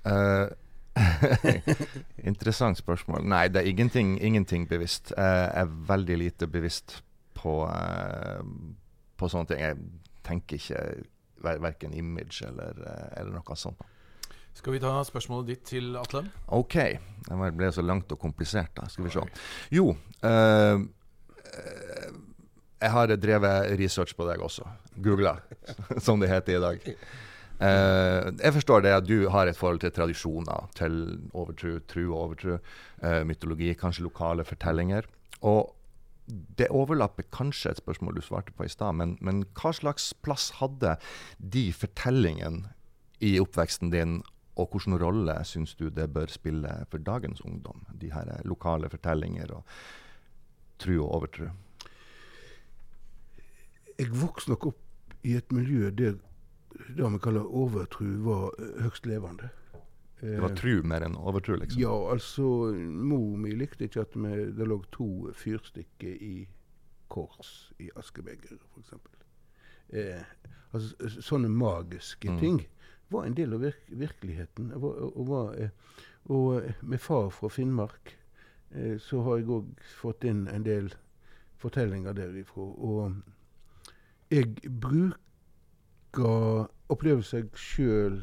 Uh, 0.05 0.49
interessant 2.31 2.79
spørsmål. 2.79 3.25
Nei, 3.29 3.49
det 3.49 3.63
er 3.63 3.71
ingenting, 3.71 4.17
ingenting 4.23 4.69
bevisst. 4.71 5.13
Jeg 5.17 5.51
er 5.55 5.75
veldig 5.89 6.19
lite 6.19 6.49
bevisst 6.51 7.03
på, 7.35 7.65
eh, 7.67 8.45
på 9.17 9.29
sånne 9.29 9.51
ting. 9.51 9.61
Jeg 9.61 9.77
tenker 10.25 10.61
ikke 10.61 10.85
ver 11.45 11.61
verken 11.61 11.95
image 11.95 12.47
eller, 12.47 12.79
eh, 12.87 13.21
eller 13.21 13.35
noe 13.37 13.59
sånt. 13.59 13.83
Skal 14.55 14.77
vi 14.77 14.81
ta 14.83 14.93
spørsmålet 15.05 15.51
ditt 15.51 15.65
til 15.75 15.97
Atle? 15.99 16.25
OK. 16.55 16.77
Det 17.27 17.51
ble 17.59 17.71
så 17.75 17.83
langt 17.85 18.13
og 18.15 18.21
komplisert, 18.23 18.73
da. 18.79 18.87
Skal 18.89 19.09
vi 19.09 19.13
se. 19.15 19.25
Jo. 19.75 19.91
eh, 20.23 20.85
eh, 21.51 22.09
jeg 22.85 22.93
har 22.93 23.15
drevet 23.17 23.79
research 23.81 24.17
på 24.17 24.27
deg 24.29 24.43
også. 24.45 24.67
Googla, 25.03 25.39
som 26.05 26.21
det 26.21 26.31
heter 26.31 26.59
i 26.59 26.63
dag. 26.63 26.91
Eh, 27.65 28.33
jeg 28.41 28.55
forstår 28.57 28.85
det 28.85 28.93
at 28.97 29.07
du 29.07 29.29
har 29.31 29.49
et 29.49 29.59
forhold 29.59 29.81
til 29.83 29.93
tradisjoner, 29.95 30.69
til 30.77 30.99
overtro, 31.33 31.79
tru 31.89 32.03
og 32.09 32.19
overtro, 32.25 32.59
eh, 33.03 33.23
mytologi, 33.25 33.73
kanskje 33.79 34.07
lokale 34.07 34.45
fortellinger. 34.45 35.09
Og 35.43 35.75
det 36.59 36.71
overlapper 36.73 37.27
kanskje 37.33 37.75
et 37.75 37.83
spørsmål 37.83 38.17
du 38.17 38.23
svarte 38.25 38.53
på 38.57 38.65
i 38.65 38.73
stad, 38.73 38.97
men, 38.97 39.17
men 39.21 39.45
hva 39.59 39.75
slags 39.77 40.13
plass 40.25 40.51
hadde 40.61 40.97
de 41.39 41.67
fortellingene 41.73 42.73
i 43.25 43.37
oppveksten 43.41 43.93
din, 43.93 44.23
og 44.57 44.71
hvilken 44.71 44.99
rolle 45.03 45.35
syns 45.45 45.75
du 45.75 45.89
det 45.91 46.09
bør 46.15 46.31
spille 46.31 46.71
for 46.91 46.99
dagens 47.03 47.41
ungdom? 47.45 47.85
De 48.01 48.13
her 48.13 48.29
lokale 48.45 48.89
fortellinger 48.93 49.51
og 49.57 49.65
tru 50.79 50.99
og 51.03 51.11
overtru. 51.19 51.49
Jeg 53.99 54.11
vokste 54.15 54.51
nok 54.51 54.67
opp 54.73 55.15
i 55.25 55.35
et 55.39 55.53
miljø 55.55 55.91
der 55.91 56.17
det 56.97 57.07
vi 57.13 57.19
kaller 57.23 57.47
overtru, 57.47 58.07
var 58.27 58.49
eh, 58.59 58.83
høgst 58.83 59.07
levende. 59.07 59.51
Det 60.21 60.41
var 60.43 60.51
Eh, 60.51 60.57
tru 60.59 60.83
mer 60.83 61.05
enn 61.07 61.15
overtru, 61.17 61.55
liksom? 61.61 61.79
Ja, 61.83 61.93
altså 62.11 62.43
Mor 62.75 63.37
mi 63.39 63.53
likte 63.55 63.85
ikke 63.87 64.01
at 64.01 64.17
vi, 64.17 64.33
det 64.57 64.67
lå 64.67 64.81
to 64.95 65.31
fyrstikker 65.39 66.17
i 66.21 66.49
kors 67.13 67.73
i 67.79 67.91
askebegeret, 67.97 68.63
f.eks. 68.75 68.95
Eh, 69.93 70.23
altså, 70.73 71.11
sånne 71.23 71.49
magiske 71.53 72.31
Mm. 72.33 72.41
Var 73.09 73.25
en 73.25 73.35
del 73.35 73.53
av 73.55 73.61
virk 73.61 73.89
virkeligheten. 73.89 74.73
Var- 74.81 75.01
og, 75.17 75.27
var, 75.29 75.55
eh, 75.55 75.71
og 76.25 76.65
eh, 76.65 76.75
med 76.83 77.01
far 77.01 77.31
fra 77.31 77.49
Finnmark 77.49 78.17
eh, 78.71 78.99
så 78.99 79.23
har 79.23 79.39
jeg 79.39 79.49
òg 79.49 79.87
fått 80.01 80.25
inn 80.25 80.47
en 80.49 80.65
del 80.65 80.93
fortellinger 81.61 82.17
derifra. 82.17 82.63
Og 82.63 83.15
jeg 84.31 84.55
bruker 84.81 86.69
opplevelser 86.89 87.45
jeg 87.45 87.51
sjøl 87.59 88.23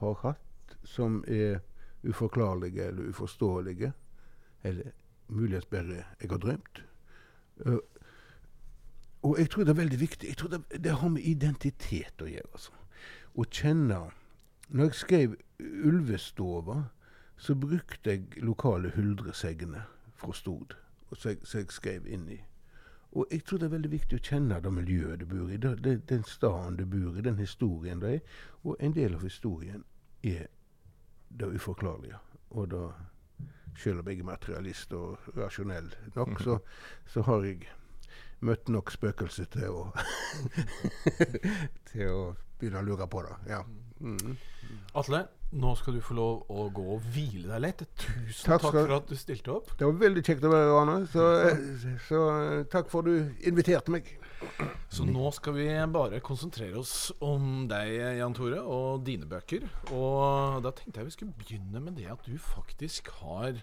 har 0.00 0.18
hatt, 0.22 0.76
som 0.84 1.22
er 1.26 1.60
uforklarlige 2.06 2.88
eller 2.90 3.10
uforståelige. 3.10 3.92
Eller 4.62 4.92
muligens 5.28 5.66
bare 5.66 6.04
jeg 6.20 6.30
har 6.30 6.38
drømt. 6.38 6.82
Og 9.26 9.38
jeg 9.38 9.50
tror 9.50 9.64
det 9.64 9.72
er 9.72 9.82
veldig 9.82 10.00
viktig. 10.00 10.28
Jeg 10.28 10.36
tror 10.36 10.48
det, 10.48 10.60
det 10.84 10.92
har 11.00 11.08
med 11.08 11.22
identitet 11.26 12.22
å 12.22 12.28
gjøre. 12.30 12.50
Altså. 12.52 12.85
Å 13.36 13.44
kjenne 13.44 13.98
Når 14.68 14.84
jeg 14.84 14.94
skrev 14.94 15.36
'Ulvestova', 15.60 16.82
så 17.36 17.54
brukte 17.54 18.10
jeg 18.10 18.42
lokale 18.42 18.90
huldresegner 18.90 19.82
fra 20.14 20.32
Stord, 20.32 20.76
som 21.12 21.28
jeg, 21.30 21.38
jeg 21.54 21.66
skrev 21.70 22.06
inn 22.06 22.28
i. 22.28 22.38
Og 23.12 23.26
jeg 23.30 23.44
tror 23.44 23.58
det 23.58 23.66
er 23.66 23.74
veldig 23.76 23.90
viktig 23.90 24.18
å 24.18 24.24
kjenne 24.24 24.60
det 24.60 24.72
miljøet 24.72 25.20
du 25.20 25.26
bor 25.26 25.52
i, 25.52 25.56
det, 25.56 25.84
det, 25.84 25.94
den 26.08 26.24
staden 26.24 26.76
du 26.76 26.84
bor 26.86 27.16
i, 27.16 27.22
den 27.24 27.38
historien 27.38 28.00
det 28.00 28.14
er. 28.14 28.20
Og 28.64 28.76
en 28.80 28.96
del 28.96 29.14
av 29.14 29.22
historien 29.22 29.84
er 30.22 30.48
det 31.28 31.48
uforklarlige. 31.54 32.18
Og 32.50 32.70
da, 32.72 32.82
selv 33.76 34.00
om 34.00 34.10
jeg 34.10 34.20
er 34.20 34.30
materialist 34.32 34.92
og 34.92 35.18
rasjonell 35.36 35.92
nok, 36.16 36.40
så, 36.40 36.58
så 37.06 37.24
har 37.28 37.44
jeg 37.44 37.68
møtt 38.44 38.68
nok 38.68 38.92
spøkelser 38.92 39.48
til 39.52 39.70
å 39.72 39.86
til 41.92 42.12
å 42.12 42.20
begynne 42.58 42.82
å 42.82 42.86
lure 42.86 43.08
på 43.10 43.24
det. 43.26 43.36
Ja. 43.52 43.62
Mm. 44.00 44.36
Atle, 44.96 45.22
nå 45.56 45.72
skal 45.78 45.96
du 45.96 46.02
få 46.04 46.16
lov 46.16 46.50
å 46.52 46.66
gå 46.74 46.84
og 46.96 47.04
hvile 47.14 47.48
deg 47.52 47.62
litt. 47.64 47.82
Tusen 48.00 48.50
Takk 48.50 48.64
takk, 48.64 48.74
for 48.74 48.94
at 48.96 49.10
du 49.10 49.16
stilte 49.18 49.52
opp. 49.54 49.70
Det 49.78 49.88
var 49.88 50.00
veldig 50.00 50.24
kjekt 50.24 50.44
å 50.44 50.52
være 50.52 50.66
her, 50.66 50.78
Arne. 50.80 50.96
Så, 51.12 51.26
så 52.08 52.22
eh, 52.32 52.64
takk 52.72 52.90
for 52.92 53.04
at 53.04 53.08
du 53.08 53.46
inviterte 53.48 53.94
meg. 53.94 54.10
Så 54.92 55.06
nå 55.08 55.30
skal 55.36 55.56
vi 55.56 55.68
bare 55.92 56.20
konsentrere 56.24 56.80
oss 56.80 57.12
om 57.24 57.64
deg, 57.70 57.94
Jan 58.18 58.36
Tore, 58.36 58.60
og 58.60 59.06
dine 59.06 59.28
bøker. 59.28 59.64
Og 59.96 60.60
da 60.64 60.74
tenkte 60.76 61.00
jeg 61.00 61.10
vi 61.10 61.16
skulle 61.16 61.38
begynne 61.40 61.84
med 61.84 61.96
det 62.00 62.10
at 62.12 62.26
du 62.26 62.36
faktisk 62.40 63.12
har 63.22 63.62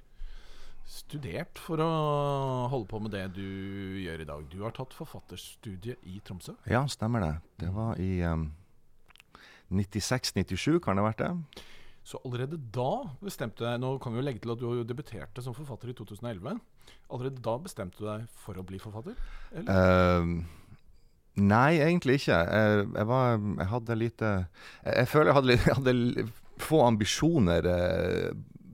studert 0.87 1.59
for 1.61 1.81
å 1.81 1.91
holde 2.71 2.89
på 2.91 2.99
med 3.03 3.13
det 3.15 3.27
du 3.37 3.45
gjør 4.03 4.23
i 4.23 4.27
dag. 4.27 4.47
Du 4.51 4.59
har 4.65 4.75
tatt 4.75 4.95
forfatterstudiet 4.95 6.03
i 6.09 6.19
Tromsø. 6.25 6.55
Ja, 6.69 6.83
stemmer 6.91 7.23
det. 7.23 7.33
Det 7.63 7.71
var 7.73 7.99
i 8.01 8.17
um, 8.27 8.49
96-97, 9.71 10.79
kan 10.83 10.97
det 10.97 11.05
ha 11.05 11.09
vært 11.11 11.23
det? 11.23 11.63
Så 12.03 12.19
allerede 12.27 12.59
da 12.75 13.05
bestemte 13.23 13.63
deg 13.63 13.79
Nå 13.79 13.93
kan 14.03 14.11
vi 14.11 14.19
jo 14.19 14.25
legge 14.27 14.43
til 14.43 14.51
at 14.51 14.59
du 14.59 14.81
debuterte 14.83 15.43
som 15.43 15.55
forfatter 15.55 15.93
i 15.93 15.95
2011. 15.95 16.59
Allerede 17.15 17.43
da 17.45 17.55
bestemte 17.63 18.01
du 18.01 18.09
deg 18.09 18.25
for 18.43 18.59
å 18.59 18.65
bli 18.67 18.81
forfatter? 18.83 19.15
Eller? 19.55 19.71
Ehm, 19.71 20.33
nei, 21.39 21.79
egentlig 21.79 22.19
ikke. 22.19 22.41
Jeg, 22.43 22.87
jeg, 22.89 23.07
var, 23.07 23.37
jeg 23.39 23.69
hadde 23.71 23.99
lite 24.01 24.31
Jeg, 24.33 24.97
jeg 24.97 25.11
føler 25.13 25.31
jeg 25.31 25.37
hadde, 25.39 25.57
hadde 25.79 26.27
få 26.63 26.83
ambisjoner 26.85 27.71
eh, 27.71 28.33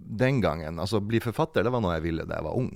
den 0.10 0.42
gangen. 0.42 0.82
Altså, 0.82 1.02
bli 1.04 1.22
forfatter 1.24 1.66
det 1.66 1.74
var 1.74 1.84
noe 1.84 1.96
jeg 1.98 2.08
ville 2.08 2.26
da 2.28 2.40
jeg 2.40 2.48
var 2.48 2.58
ung. 2.58 2.74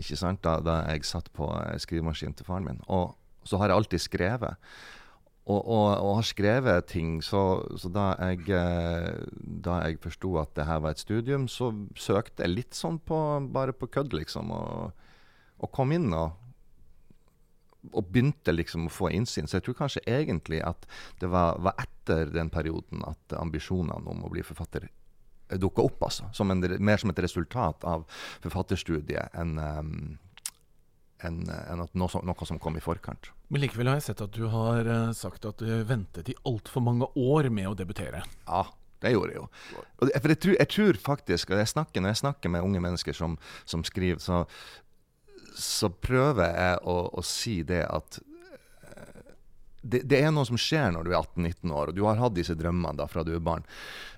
Ikke 0.00 0.16
sant? 0.16 0.40
Da, 0.44 0.56
da 0.64 0.80
jeg 0.88 1.04
satt 1.08 1.28
på 1.36 1.50
eh, 1.60 1.76
skrivemaskinen 1.82 2.36
til 2.38 2.48
faren 2.48 2.66
min. 2.68 2.82
Og 2.88 3.12
så 3.44 3.60
har 3.60 3.70
jeg 3.70 3.82
alltid 3.82 4.04
skrevet. 4.06 4.72
Og, 5.42 5.58
og, 5.58 5.86
og 5.98 6.12
har 6.20 6.26
skrevet 6.26 6.86
ting, 6.86 7.16
så, 7.26 7.64
så 7.76 7.90
da 7.90 8.12
jeg, 8.14 8.46
eh, 8.54 9.24
da 9.66 9.80
jeg 9.82 9.98
forsto 10.04 10.36
at 10.38 10.52
det 10.54 10.68
her 10.68 10.78
var 10.84 10.94
et 10.94 11.02
studium, 11.02 11.48
så 11.50 11.72
søkte 11.98 12.46
jeg 12.46 12.54
litt 12.54 12.78
sånn 12.78 13.00
på, 13.02 13.18
bare 13.52 13.74
på 13.74 13.90
kødd, 13.90 14.14
liksom. 14.14 14.54
Og, 14.54 15.10
og 15.62 15.74
kom 15.74 15.94
inn 15.96 16.12
og 16.14 16.38
og 17.90 18.12
begynte 18.14 18.52
liksom 18.54 18.86
å 18.86 18.92
få 18.94 19.10
innsyn. 19.10 19.48
Så 19.50 19.58
jeg 19.58 19.66
tror 19.66 19.80
kanskje 19.80 20.04
egentlig 20.06 20.60
at 20.62 20.86
det 21.18 21.26
var, 21.32 21.58
var 21.58 21.74
etter 21.82 22.30
den 22.30 22.46
perioden 22.52 23.02
at 23.08 23.34
ambisjonene 23.34 24.06
om 24.06 24.22
å 24.22 24.30
bli 24.30 24.44
forfatter 24.46 24.86
dukka 25.60 25.84
opp. 25.84 26.02
altså. 26.08 26.28
Som 26.32 26.50
en, 26.54 26.62
mer 26.78 27.00
som 27.02 27.12
et 27.12 27.22
resultat 27.24 27.84
av 27.88 28.04
forfatterstudiet 28.44 29.34
enn 29.38 29.58
um, 29.58 29.96
enn 31.22 31.42
en 31.46 31.84
noe, 31.94 32.20
noe 32.26 32.46
som 32.48 32.58
kom 32.62 32.76
i 32.78 32.82
forkant. 32.82 33.30
Men 33.52 33.62
likevel 33.62 33.90
har 33.90 34.00
jeg 34.00 34.08
sett 34.10 34.22
at 34.24 34.34
du 34.34 34.46
har 34.52 34.88
eh, 34.88 35.10
sagt 35.16 35.46
at 35.48 35.60
du 35.62 35.70
ventet 35.86 36.32
i 36.32 36.36
altfor 36.48 36.84
mange 36.84 37.06
år 37.18 37.50
med 37.54 37.68
å 37.70 37.76
debutere. 37.78 38.24
Ja, 38.48 38.64
det 39.04 39.14
gjorde 39.14 39.34
jeg 39.34 39.40
jo. 39.42 39.46
Og 40.00 40.08
det, 40.08 40.16
for 40.18 40.34
jeg 40.34 40.40
tror, 40.44 40.56
jeg 40.58 40.70
tror 40.74 41.00
faktisk, 41.06 41.52
og 41.52 41.62
jeg 41.62 41.72
snakker, 41.72 42.02
når 42.02 42.14
jeg 42.14 42.22
snakker 42.24 42.54
med 42.54 42.66
unge 42.66 42.82
mennesker 42.82 43.16
som, 43.16 43.36
som 43.68 43.84
skriver, 43.86 44.22
så, 44.22 44.42
så 45.58 45.90
prøver 45.92 46.50
jeg 46.50 46.82
å, 46.90 46.98
å 47.12 47.26
si 47.26 47.60
det 47.66 47.84
at 47.86 48.20
det, 49.82 50.04
det 50.08 50.20
er 50.22 50.30
noe 50.34 50.46
som 50.46 50.58
skjer 50.60 50.92
når 50.94 51.06
du 51.06 51.12
er 51.12 51.20
18-19 51.20 51.74
år, 51.74 51.90
og 51.90 51.96
du 51.96 52.04
har 52.06 52.20
hatt 52.20 52.36
disse 52.36 52.56
drømmene 52.58 52.98
da 53.00 53.08
fra 53.10 53.24
du 53.26 53.32
er 53.34 53.42
barn, 53.44 53.64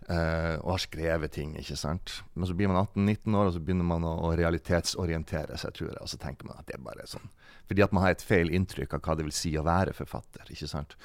eh, 0.09 0.57
og 0.61 0.75
har 0.75 0.83
skrevet 0.85 1.33
ting. 1.33 1.55
ikke 1.61 1.79
sant? 1.81 2.19
Men 2.35 2.49
så 2.51 2.57
blir 2.57 2.71
man 2.71 2.83
18-19 2.83 3.39
år, 3.41 3.49
og 3.49 3.55
så 3.57 3.62
begynner 3.65 3.89
man 3.89 4.05
å, 4.09 4.12
å 4.29 4.35
realitetsorientere 4.37 5.57
seg, 5.61 5.77
tror 5.77 5.91
jeg. 5.91 6.01
Og 6.03 6.12
så 6.12 6.21
tenker 6.21 6.51
man 6.51 6.61
at 6.61 6.69
det 6.69 6.77
er 6.77 6.85
bare 6.85 7.09
sånn. 7.09 7.31
Fordi 7.65 7.87
at 7.87 7.95
man 7.97 8.05
har 8.05 8.12
et 8.12 8.27
feil 8.27 8.53
inntrykk 8.53 8.99
av 8.99 9.07
hva 9.07 9.17
det 9.17 9.25
vil 9.29 9.37
si 9.37 9.55
å 9.57 9.65
være 9.65 9.97
forfatter. 9.97 10.53
ikke 10.53 10.69
sant? 10.69 10.99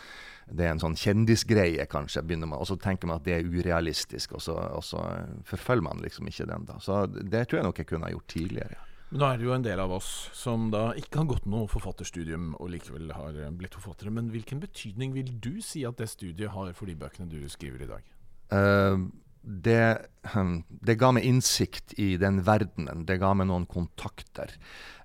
Det 0.49 0.66
er 0.66 0.74
en 0.74 0.82
sånn 0.82 0.97
kjendisgreie, 0.99 1.86
kanskje, 1.88 2.26
begynner 2.26 2.49
man, 2.49 2.60
og 2.60 2.68
så 2.68 2.76
tenker 2.82 3.07
man 3.07 3.22
at 3.22 3.28
det 3.28 3.38
er 3.38 3.47
urealistisk, 3.47 4.34
og 4.36 4.43
så, 4.43 4.57
og 4.76 4.84
så 4.84 5.05
forfølger 5.47 5.86
man 5.86 6.03
liksom 6.03 6.28
ikke 6.28 6.49
den. 6.49 6.68
da. 6.68 6.80
Så 6.84 7.05
det 7.07 7.47
tror 7.47 7.62
jeg 7.62 7.70
nok 7.70 7.80
jeg 7.80 7.91
kunne 7.91 8.10
ha 8.10 8.16
gjort 8.16 8.32
tidligere. 8.34 8.86
Men 9.10 9.24
nå 9.24 9.26
er 9.26 9.39
det 9.39 9.47
jo 9.47 9.55
en 9.55 9.66
del 9.66 9.80
av 9.82 9.93
oss 9.95 10.10
som 10.38 10.68
da 10.74 10.91
ikke 10.97 11.24
har 11.24 11.30
gått 11.32 11.47
noe 11.49 11.70
forfatterstudium 11.72 12.51
og 12.60 12.70
likevel 12.76 13.10
har 13.18 13.39
eh, 13.41 13.49
blitt 13.57 13.74
forfattere. 13.74 14.14
Men 14.14 14.30
hvilken 14.34 14.62
betydning 14.62 15.16
vil 15.16 15.32
du 15.41 15.55
si 15.66 15.82
at 15.88 15.97
det 15.97 16.12
studiet 16.12 16.53
har 16.53 16.76
for 16.78 16.89
de 16.89 16.97
bøkene 16.99 17.30
du 17.32 17.41
skriver 17.49 17.86
i 17.86 17.89
dag? 17.89 18.12
Uh, 18.53 19.10
det, 19.41 19.82
hm, 20.30 20.62
det 20.70 20.97
ga 21.01 21.10
meg 21.16 21.26
innsikt 21.26 21.97
i 21.97 22.12
den 22.22 22.43
verdenen. 22.45 23.01
Det 23.10 23.18
ga 23.22 23.34
meg 23.34 23.49
noen 23.49 23.66
kontakter. 23.70 24.53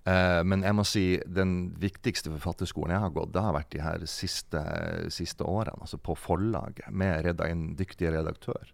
Uh, 0.05 0.45
men 0.45 0.67
jeg 0.69 0.77
må 0.77 0.85
si 0.85 1.07
den 1.25 1.73
viktigste 1.81 2.29
forfatterskolen 2.35 2.93
jeg 2.99 3.07
har 3.07 3.17
gått, 3.17 3.33
det 3.33 3.47
har 3.47 3.57
vært 3.57 3.73
de 3.73 3.85
her 3.87 4.05
siste, 4.05 4.61
siste 5.17 5.49
årene. 5.49 5.81
Altså 5.81 5.97
på 5.97 6.19
forlaget, 6.19 6.93
med 6.93 7.41
en 7.41 7.71
dyktig 7.81 8.13
redaktør. 8.13 8.69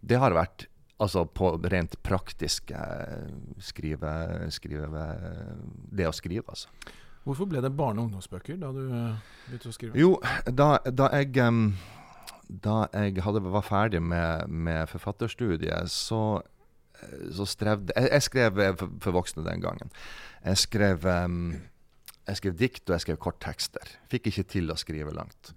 Det 0.00 0.16
har 0.16 0.32
vært 0.32 0.70
altså 1.00 1.24
på 1.24 1.54
rent 1.72 1.96
praktisk 2.02 2.70
eh, 2.76 3.30
skrive, 3.62 4.12
skrive 4.54 5.06
Det 5.92 6.08
å 6.08 6.12
skrive, 6.16 6.44
altså. 6.48 6.68
Hvorfor 7.22 7.46
ble 7.46 7.62
det 7.62 7.70
barne- 7.78 8.02
og 8.02 8.10
ungdomsbøker 8.10 8.58
da 8.58 8.72
du 8.74 8.82
eh, 8.82 9.34
begynte 9.46 9.70
å 9.70 9.74
skrive? 9.76 9.98
Jo, 9.98 10.16
da, 10.46 10.76
da 10.90 11.08
jeg 11.14 11.36
um, 11.46 11.68
da 12.60 12.86
jeg 12.92 13.22
hadde, 13.24 13.42
var 13.44 13.64
ferdig 13.64 14.02
med, 14.02 14.48
med 14.48 14.88
forfatterstudiet, 14.90 15.90
så, 15.90 16.40
så 17.32 17.46
strevde 17.48 17.94
jeg, 17.96 18.10
jeg 18.10 18.26
skrev 18.28 18.62
for, 18.76 18.96
for, 19.00 19.16
voksne 19.16 19.44
den 19.46 19.62
gangen. 19.62 19.92
Jeg 20.44 20.64
skrev, 20.64 21.06
um, 21.06 21.54
jeg 22.26 22.40
skrev 22.42 22.58
dikt 22.58 22.84
og 22.88 22.96
jeg 22.96 23.06
skrev 23.06 23.22
korttekster. 23.22 23.96
Fikk 24.12 24.32
ikke 24.32 24.46
til 24.56 24.74
å 24.74 24.78
skrive 24.80 25.14
langt. 25.16 25.54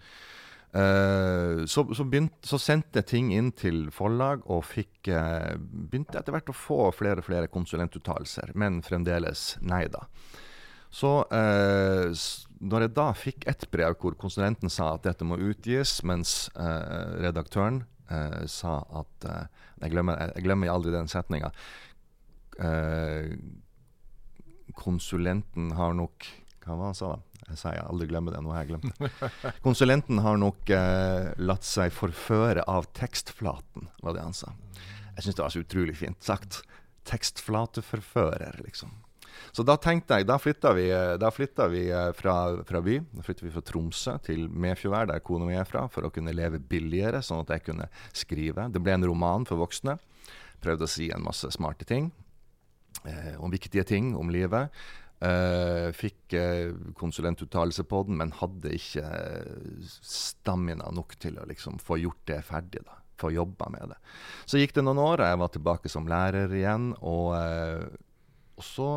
Uh, 0.75 1.63
så, 1.65 1.85
så, 1.95 2.03
begynt, 2.03 2.33
så, 2.43 2.57
sendte 2.59 2.99
jeg 2.99 3.07
ting 3.07 3.29
inn 3.31 3.53
til 3.55 3.85
forlag 3.95 4.41
og 4.51 4.65
fikk, 4.67 5.07
uh, 5.07 5.53
begynte 5.55 6.19
etter 6.19 6.35
hvert 6.35 6.51
å 6.51 6.55
få 6.57 6.79
flere 6.91 7.23
og 7.23 7.27
flere 7.29 7.51
konsulentuttalelser, 7.51 8.51
men 8.59 8.81
fremdeles 8.83 9.53
nei 9.63 9.85
da. 9.91 10.03
Så 10.95 11.09
eh, 11.33 12.07
når 12.63 12.85
jeg 12.85 12.91
da 12.95 13.05
fikk 13.19 13.45
et 13.51 13.65
brev 13.67 13.97
hvor 13.99 14.13
konsulenten 14.15 14.71
sa 14.71 14.93
at 14.93 15.03
dette 15.03 15.25
må 15.27 15.35
utgis, 15.43 15.97
mens 16.07 16.45
redaktøren 16.55 17.81
sa 18.47 18.77
at 18.95 19.25
jeg 19.27 19.91
glemmer, 19.91 20.21
jeg, 20.29 20.45
glemmer, 20.45 20.71
aldri 20.71 20.93
den 20.93 21.11
setninga. 21.11 21.49
konsulenten 24.79 25.73
har 25.75 25.99
nok 25.99 26.29
Hva 26.65 26.75
var 26.75 26.89
han 26.89 26.97
sa 26.97 27.13
da? 27.13 27.21
Jeg 27.45 27.59
sier 27.61 27.75
jeg 27.77 27.85
aldri 27.85 28.07
glemmer 28.09 28.33
det. 28.33 28.41
Nå 28.41 28.53
har 28.55 28.63
jeg 28.63 28.71
glemt 28.73 28.87
det. 28.97 29.31
Konsulenten 29.65 30.21
har 30.25 30.39
nok 30.41 30.71
eh, 30.73 31.31
latt 31.37 31.67
seg 31.67 31.93
forføre 31.93 32.65
av 32.65 32.89
tekstflaten, 32.97 33.89
var 34.01 34.17
det 34.17 34.23
han 34.25 34.33
sa. 34.33 34.55
Jeg 35.15 35.27
syns 35.27 35.37
det 35.37 35.43
var 35.45 35.53
så 35.53 35.61
utrolig 35.61 35.97
fint 35.99 36.25
sagt. 36.25 36.63
Tekstflateforfører, 37.05 38.63
liksom. 38.65 38.95
Så 39.55 39.63
da 39.67 39.75
tenkte 39.79 40.17
jeg, 40.17 40.27
da 40.27 40.39
flytta 40.41 40.73
vi, 40.75 40.87
eh, 40.89 41.13
da 41.21 41.29
flytta 41.31 41.69
vi 41.71 41.85
eh, 41.91 42.09
fra, 42.17 42.35
fra, 42.65 42.81
by. 42.81 42.97
Da 43.13 43.25
flytta 43.25 43.45
vi 43.45 43.53
fra 43.53 43.63
Tromsø 43.69 44.17
til 44.25 44.47
Mefjordvær, 44.49 45.11
der 45.13 45.23
kona 45.25 45.47
mi 45.47 45.57
er 45.59 45.69
fra, 45.69 45.85
for 45.91 46.07
å 46.07 46.11
kunne 46.13 46.33
leve 46.35 46.59
billigere, 46.59 47.21
sånn 47.23 47.45
at 47.45 47.55
jeg 47.55 47.67
kunne 47.69 47.89
skrive. 48.09 48.69
Det 48.73 48.81
ble 48.83 48.97
en 48.97 49.07
roman 49.07 49.45
for 49.47 49.61
voksne. 49.61 49.99
Prøvde 50.65 50.87
å 50.87 50.91
si 50.91 51.11
en 51.13 51.23
masse 51.25 51.51
smarte 51.53 51.87
ting. 51.87 52.09
Eh, 53.05 53.35
om 53.37 53.53
viktige 53.53 53.85
ting 53.85 54.15
om 54.17 54.31
livet. 54.33 54.73
Uh, 55.25 55.89
fikk 55.95 56.35
uh, 56.37 56.75
konsulentuttalelse 56.93 57.85
på 57.89 58.01
den, 58.05 58.19
men 58.19 58.33
hadde 58.35 58.75
ikke 58.75 59.05
uh, 59.05 59.87
stamina 60.05 60.91
nok 60.93 61.15
til 61.23 61.39
å 61.41 61.47
liksom, 61.49 61.79
få 61.81 61.97
gjort 62.03 62.21
det 62.29 62.41
ferdig. 62.45 62.83
da, 62.85 62.99
Få 63.17 63.31
jobba 63.33 63.71
med 63.73 63.93
det. 63.93 63.97
Så 64.45 64.59
gikk 64.59 64.75
det 64.75 64.83
noen 64.85 65.01
år, 65.01 65.23
og 65.23 65.31
jeg 65.31 65.41
var 65.41 65.53
tilbake 65.55 65.91
som 65.91 66.09
lærer 66.11 66.51
igjen. 66.53 66.91
Og, 66.99 67.31
og 68.59 68.65
så 68.67 68.89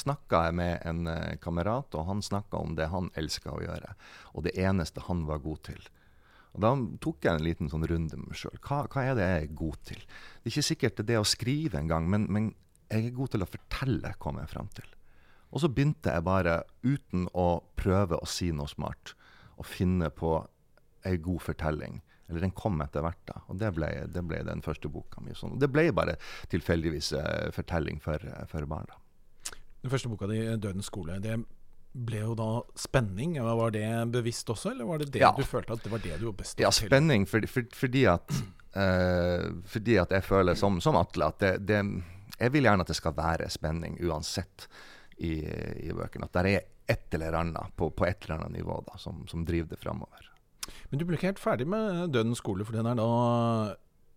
snakka 0.00 0.46
jeg 0.46 0.56
med 0.56 0.86
en 0.88 1.10
kamerat, 1.44 1.92
og 1.92 2.08
han 2.08 2.24
snakka 2.24 2.62
om 2.64 2.72
det 2.78 2.88
han 2.88 3.12
elska 3.20 3.52
å 3.52 3.60
gjøre. 3.60 3.92
Og 4.32 4.48
det 4.48 4.56
eneste 4.56 5.04
han 5.10 5.26
var 5.28 5.44
god 5.44 5.60
til. 5.68 5.84
Og 6.54 6.64
Da 6.64 6.72
tok 7.04 7.26
jeg 7.26 7.34
en 7.34 7.44
liten 7.44 7.70
sånn 7.70 7.84
runde 7.90 8.16
med 8.16 8.30
meg 8.30 8.38
sjøl. 8.38 8.56
Hva, 8.62 8.84
hva, 8.88 9.02
er 9.04 9.16
det 9.18 9.28
jeg 9.28 9.44
er 9.44 9.56
god 9.60 9.78
til? 9.90 10.04
Det 10.06 10.48
er 10.48 10.54
ikke 10.54 10.70
sikkert 10.70 11.06
det 11.08 11.20
å 11.20 11.26
skrive 11.26 11.80
engang, 11.82 12.06
men, 12.10 12.28
men 12.32 12.52
jeg 12.90 13.08
er 13.08 13.16
god 13.16 13.34
til 13.34 13.44
å 13.44 13.48
fortelle, 13.48 14.14
kom 14.22 14.40
jeg 14.40 14.50
fram 14.52 14.68
til. 14.76 14.88
Og 15.54 15.62
så 15.62 15.70
begynte 15.70 16.10
jeg 16.10 16.26
bare, 16.26 16.62
uten 16.82 17.28
å 17.38 17.62
prøve 17.78 18.18
å 18.18 18.26
si 18.28 18.50
noe 18.52 18.70
smart, 18.70 19.14
å 19.56 19.66
finne 19.66 20.10
på 20.10 20.36
ei 21.06 21.16
god 21.22 21.44
fortelling. 21.44 22.00
Eller 22.28 22.46
den 22.46 22.54
kom 22.56 22.80
etter 22.82 23.04
hvert, 23.04 23.20
da. 23.28 23.42
Og 23.52 23.58
det 23.60 23.70
ble, 23.76 23.90
det 24.10 24.22
ble 24.26 24.40
den 24.46 24.64
første 24.64 24.90
boka 24.90 25.22
mi. 25.22 25.36
Sånn. 25.36 25.58
Det 25.60 25.68
ble 25.70 25.90
bare 25.94 26.16
tilfeldigvis 26.52 27.12
uh, 27.18 27.50
fortelling 27.54 28.00
for, 28.02 28.22
for 28.50 28.66
barn. 28.70 28.88
da. 28.88 29.58
Den 29.84 29.92
første 29.92 30.08
boka 30.08 30.26
di, 30.30 30.40
'Dødens 30.56 30.88
skole', 30.88 31.20
det 31.20 31.36
ble 31.94 32.24
jo 32.24 32.34
da 32.38 32.48
spenning. 32.80 33.36
Var 33.38 33.74
det 33.76 33.86
bevisst 34.16 34.50
også, 34.50 34.72
eller 34.72 34.88
var 34.88 35.02
det 35.02 35.12
det 35.14 35.22
ja. 35.22 35.30
du 35.36 35.44
følte 35.46 35.76
at 35.76 35.84
det 35.84 35.92
var 35.92 36.02
det 36.02 36.18
du 36.18 36.26
var 36.30 36.38
best 36.40 36.56
til? 36.56 36.64
Ja, 36.64 36.72
spenning 36.74 37.28
for, 37.30 37.44
for, 37.46 37.68
fordi, 37.76 38.06
at, 38.10 38.40
uh, 38.74 39.52
fordi 39.70 40.00
at 40.02 40.16
jeg 40.16 40.26
føler 40.26 40.58
som, 40.58 40.80
som 40.82 40.98
Atle 40.98 41.30
at 41.30 41.44
det, 41.44 41.54
det 41.68 41.82
jeg 42.44 42.54
vil 42.54 42.68
gjerne 42.68 42.84
at 42.84 42.92
det 42.92 42.98
skal 42.98 43.16
være 43.16 43.48
spenning 43.52 43.96
uansett 44.04 44.68
i, 45.18 45.38
i 45.88 45.94
bøkene. 45.94 46.28
At 46.28 46.36
det 46.36 46.54
er 46.54 46.68
et 46.94 47.16
eller 47.16 47.38
annet 47.40 47.74
på, 47.76 47.88
på 47.90 48.06
et 48.06 48.26
eller 48.26 48.40
annet 48.40 48.58
nivå 48.58 48.80
da, 48.86 48.98
som, 49.00 49.24
som, 49.30 49.44
driver 49.46 49.72
det 49.72 49.80
framover. 49.80 50.30
Men 50.90 51.00
du 51.00 51.06
ble 51.06 51.18
ikke 51.18 51.32
helt 51.32 51.42
ferdig 51.42 51.66
med 51.68 52.12
Dødens 52.14 52.40
skole, 52.40 52.64
for 52.66 52.76
den 52.76 52.88
er 52.88 52.98
da 53.00 53.08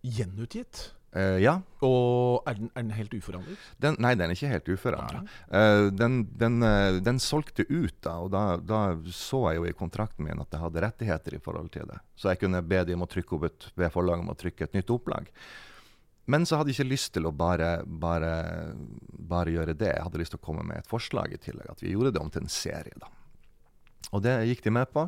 gjenutgitt? 0.04 0.88
Uh, 1.16 1.38
ja. 1.40 1.54
Og 1.84 2.44
er 2.48 2.58
den, 2.58 2.68
er 2.74 2.84
den 2.84 2.92
helt 2.92 3.14
uforandret? 3.16 3.60
Den, 3.80 3.96
nei, 4.04 4.12
den 4.18 4.28
er 4.28 4.36
ikke 4.36 4.50
helt 4.52 4.68
uforandret. 4.68 5.30
Uh, 5.48 5.88
den, 5.96 6.18
den, 6.40 6.58
uh, 6.60 6.98
den, 7.04 7.20
solgte 7.22 7.64
ut, 7.70 7.96
da, 8.04 8.18
og 8.24 8.32
da, 8.34 8.42
da, 8.60 8.82
så 9.14 9.46
jeg 9.48 9.62
jo 9.62 9.70
i 9.70 9.76
kontrakten 9.76 10.28
min 10.28 10.42
at 10.44 10.52
jeg 10.52 10.62
hadde 10.66 10.84
rettigheter 10.84 11.38
i 11.38 11.40
forhold 11.42 11.72
til 11.72 11.88
det. 11.88 11.96
Så 12.18 12.32
jeg 12.32 12.42
kunne 12.42 12.60
be 12.60 12.82
dem 12.88 13.00
om 13.00 13.08
å 13.08 13.10
trykke 13.10 13.38
opp 13.38 13.48
et, 13.48 13.70
be 13.80 13.88
forlaget 13.92 14.26
om 14.26 14.34
å 14.34 14.38
trykke 14.38 14.68
et 14.68 14.76
nytt 14.76 14.92
opplag. 14.92 15.32
Men 16.28 16.44
så 16.46 16.58
hadde 16.58 16.72
jeg 16.72 16.82
ikke 16.82 16.92
lyst 16.92 17.12
til 17.16 17.28
å 17.28 17.32
bare, 17.32 17.78
bare, 17.86 18.32
bare, 19.10 19.52
gjøre 19.54 19.76
det. 19.78 19.94
Jeg 19.94 20.04
hadde 20.04 20.20
lyst 20.20 20.34
til 20.36 20.40
å 20.42 20.44
komme 20.44 20.64
med 20.66 20.82
et 20.82 20.90
forslag 20.90 21.32
i 21.32 21.40
tillegg. 21.40 21.70
At 21.72 21.84
vi 21.84 21.94
gjorde 21.94 22.12
det 22.14 22.20
om 22.20 22.32
til 22.32 22.44
en 22.44 22.52
serie. 22.52 22.92
da. 23.00 23.08
Og 24.12 24.24
det 24.24 24.34
gikk 24.50 24.66
de 24.66 24.74
med 24.76 24.92
på. 24.92 25.06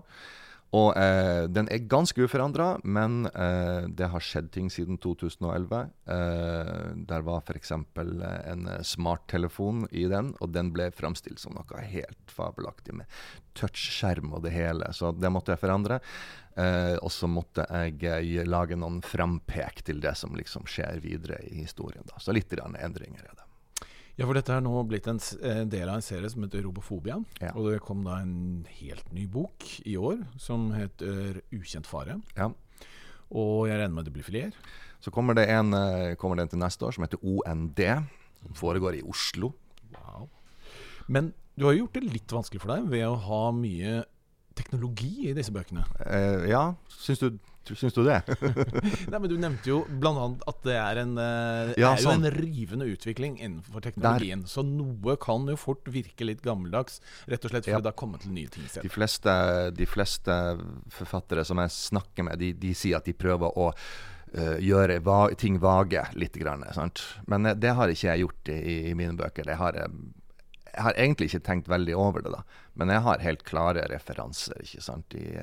Og 0.76 0.94
eh, 0.94 1.48
den 1.50 1.66
er 1.72 1.86
ganske 1.90 2.22
uforandra, 2.22 2.76
men 2.86 3.24
eh, 3.26 3.88
det 3.90 4.06
har 4.12 4.22
skjedd 4.22 4.52
ting 4.54 4.68
siden 4.70 5.00
2011. 5.02 5.80
Eh, 6.06 6.74
der 7.10 7.24
var 7.26 7.42
f.eks. 7.42 7.72
en 7.74 8.68
smarttelefon 8.86 9.88
i 9.90 10.06
den, 10.10 10.30
og 10.38 10.54
den 10.54 10.70
ble 10.74 10.92
framstilt 10.94 11.42
som 11.42 11.58
noe 11.58 11.82
helt 11.90 12.30
fabelaktig 12.30 13.00
med 13.00 13.18
touchskjerm 13.58 14.30
og 14.36 14.44
det 14.46 14.54
hele. 14.54 14.92
Så 14.94 15.10
det 15.16 15.32
måtte 15.34 15.56
jeg 15.56 15.64
forandre. 15.64 15.98
Eh, 16.54 16.96
og 17.02 17.10
så 17.14 17.26
måtte 17.30 17.66
jeg 17.66 18.06
eh, 18.06 18.46
lage 18.46 18.78
noen 18.78 19.02
frampek 19.02 19.82
til 19.86 20.02
det 20.02 20.14
som 20.18 20.38
liksom 20.38 20.70
skjer 20.70 21.02
videre 21.02 21.42
i 21.50 21.64
historien. 21.64 22.06
Da. 22.06 22.22
Så 22.22 22.34
litt 22.36 22.54
endringer 22.54 23.26
er 23.26 23.34
det. 23.34 23.39
Ja, 24.20 24.26
for 24.28 24.36
dette 24.36 24.52
er 24.52 24.60
nå 24.60 24.82
blitt 24.84 25.06
en, 25.08 25.16
del 25.72 25.88
av 25.88 25.94
en 25.96 26.04
serie 26.04 26.28
som 26.28 26.42
heter 26.44 26.60
Robofobia. 26.66 27.14
Ja. 27.40 27.54
Og 27.56 27.70
det 27.72 27.78
kom 27.80 28.02
da 28.04 28.18
en 28.20 28.66
helt 28.68 29.06
ny 29.16 29.24
bok 29.24 29.64
i 29.88 29.94
år 29.96 30.18
som 30.36 30.66
heter 30.76 31.40
'Ukjent 31.48 31.88
fare'. 31.88 32.18
Ja. 32.36 32.50
Og 33.32 33.70
jeg 33.70 33.78
regner 33.80 33.94
med 33.96 34.04
det 34.04 34.12
blir 34.12 34.26
flere? 34.26 34.52
Så 35.00 35.08
kommer 35.10 35.32
det, 35.32 35.48
en, 35.48 35.72
eh, 35.72 36.16
kommer 36.20 36.36
det 36.36 36.42
en 36.42 36.48
til 36.52 36.60
neste 36.60 36.84
år 36.84 36.92
som 36.92 37.04
heter 37.04 37.24
OND. 37.24 37.80
Som 38.42 38.54
foregår 38.54 38.98
i 38.98 39.02
Oslo. 39.02 39.54
Wow. 39.96 40.28
Men 41.08 41.32
du 41.56 41.64
har 41.64 41.72
gjort 41.72 41.94
det 41.94 42.04
litt 42.04 42.28
vanskelig 42.28 42.60
for 42.60 42.76
deg 42.76 42.90
ved 42.90 43.06
å 43.08 43.16
ha 43.16 43.50
mye 43.52 44.04
teknologi 44.60 45.30
i 45.30 45.36
disse 45.36 45.54
bøkene. 45.54 45.86
Eh, 46.06 46.50
ja, 46.52 46.68
syns 47.00 47.24
du 47.24 47.32
Syns 47.76 47.94
du 47.94 48.02
det? 48.02 48.18
Nei, 49.10 49.18
men 49.18 49.28
Du 49.30 49.36
nevnte 49.38 49.70
jo 49.70 49.80
bl.a. 50.00 50.26
at 50.50 50.60
det 50.66 50.76
er, 50.76 51.00
en, 51.04 51.12
uh, 51.18 51.72
ja, 51.78 51.92
er 51.92 52.02
sånn. 52.02 52.24
en 52.24 52.34
rivende 52.34 52.88
utvikling 52.90 53.36
innenfor 53.38 53.84
teknologien. 53.84 54.44
Der. 54.46 54.50
Så 54.50 54.64
noe 54.66 55.16
kan 55.22 55.46
jo 55.50 55.56
fort 55.60 55.86
virke 55.92 56.26
litt 56.26 56.42
gammeldags, 56.44 56.98
rett 57.30 57.44
og 57.44 57.52
slett 57.52 57.68
fordi 57.68 57.76
ja. 57.76 57.82
det 57.84 57.92
har 57.92 57.98
kommet 58.00 58.24
til 58.24 58.34
nye 58.34 58.50
ting. 58.50 58.66
De 58.66 58.92
fleste, 58.92 59.34
de 59.76 59.88
fleste, 59.88 60.38
forfattere 60.94 61.44
som 61.46 61.60
jeg 61.62 61.76
snakker 61.76 62.26
med, 62.30 62.40
de, 62.42 62.54
de 62.58 62.72
sier 62.76 62.98
at 62.98 63.06
de 63.06 63.14
prøver 63.14 63.52
å 63.60 63.70
uh, 63.70 64.56
gjøre 64.58 65.00
va 65.06 65.20
ting 65.38 65.60
vage 65.62 66.02
litt. 66.18 66.40
Grann, 66.40 66.64
Men 67.30 67.52
uh, 67.52 67.54
det 67.54 67.76
har 67.76 67.92
ikke 67.92 68.08
jeg 68.08 68.24
gjort 68.24 68.54
i, 68.56 68.60
i 68.90 68.96
mine 68.98 69.14
bøker. 69.20 69.46
Det 69.46 69.60
har 69.60 69.78
jeg 69.78 69.94
jeg 70.70 70.84
har 70.86 70.96
egentlig 70.96 71.30
ikke 71.30 71.46
tenkt 71.46 71.70
veldig 71.70 71.96
over 71.98 72.22
det, 72.24 72.32
da. 72.34 72.42
Men 72.78 72.92
jeg 72.94 73.02
har 73.06 73.24
helt 73.24 73.42
klare 73.46 73.86
referanser. 73.90 74.60
ikke 74.62 74.82
sant? 74.84 75.16
I, 75.18 75.40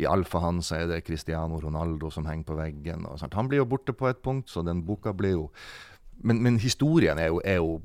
i 0.00 0.08
Alfahan 0.08 0.62
så 0.64 0.80
er 0.80 0.88
det 0.90 1.02
Cristiano 1.06 1.60
Ronaldo 1.60 2.10
som 2.12 2.28
henger 2.28 2.48
på 2.48 2.56
veggen. 2.58 3.04
Og, 3.08 3.20
han 3.20 3.50
blir 3.50 3.62
jo 3.62 3.68
borte 3.68 3.94
på 3.96 4.08
et 4.08 4.22
punkt, 4.24 4.48
så 4.52 4.64
den 4.66 4.84
boka 4.86 5.12
blir 5.16 5.36
jo 5.36 5.50
Men, 6.24 6.38
men 6.42 6.56
historien 6.56 7.18
er 7.20 7.26
jo, 7.28 7.42
er 7.44 7.58
jo, 7.60 7.82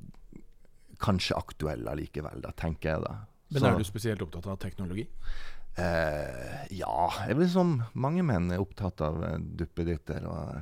kanskje 1.03 1.35
aktuell 1.35 1.87
allikevel, 1.91 2.39
da, 2.45 2.53
tenker 2.55 2.89
jeg 2.93 3.01
da. 3.03 3.15
Men 3.51 3.65
er 3.67 3.75
du 3.75 3.83
spesielt 3.83 4.21
opptatt 4.23 4.47
av 4.47 4.55
teknologi? 4.61 5.03
Eh, 5.75 6.61
ja, 6.77 7.09
jeg 7.27 7.37
vil 7.41 7.49
som 7.51 7.73
mange 7.91 8.23
menn 8.23 8.47
er 8.51 8.63
opptatt 8.63 9.03
av 9.03 9.19
eh, 9.27 9.35
duppeditter 9.59 10.23
og 10.29 10.61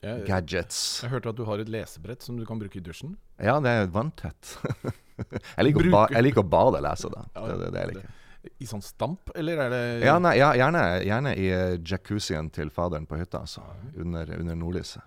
jeg, 0.00 0.24
gadgets. 0.28 0.80
Jeg 1.04 1.12
hørte 1.12 1.32
at 1.34 1.38
du 1.38 1.44
har 1.48 1.60
et 1.60 1.68
lesebrett 1.72 2.24
som 2.24 2.40
du 2.40 2.46
kan 2.48 2.60
bruke 2.60 2.80
i 2.80 2.84
dusjen? 2.84 3.18
Ja, 3.36 3.58
det 3.60 3.72
er 3.72 3.92
vanntett. 3.92 4.56
jeg, 5.56 5.66
liker 5.66 5.90
ba, 5.92 6.06
jeg, 6.14 6.24
liker 6.28 6.44
å 6.44 6.48
bade 6.56 6.80
og 6.80 6.86
lese, 6.86 7.12
da. 7.12 7.26
Ja, 7.36 7.44
det, 7.50 7.58
det, 7.60 7.70
det 7.74 7.84
jeg 7.84 7.92
liker. 7.94 8.16
I 8.64 8.66
sånn 8.68 8.80
stamp, 8.80 9.32
eller 9.36 9.60
er 9.66 9.72
det 9.74 9.82
Ja, 10.06 10.14
nei, 10.22 10.38
ja 10.40 10.54
gjerne, 10.56 10.84
gjerne 11.04 11.34
i 11.36 11.50
eh, 11.52 11.74
jacuzzien 11.84 12.48
til 12.54 12.72
faderen 12.72 13.04
på 13.08 13.18
hytta, 13.20 13.42
altså. 13.44 13.64
Under, 14.00 14.32
under 14.38 14.56
nordlyset. 14.56 15.04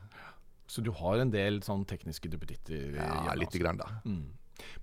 Så 0.70 0.82
du 0.86 0.92
har 0.96 1.20
en 1.22 1.34
del 1.34 1.60
sånn 1.66 1.84
tekniske 1.90 2.30
duppeditter? 2.32 2.96
Ja, 2.98 3.34
lite 3.34 3.50
altså. 3.52 3.62
grann, 3.62 3.82
da. 3.82 3.90
Mm. 4.06 4.32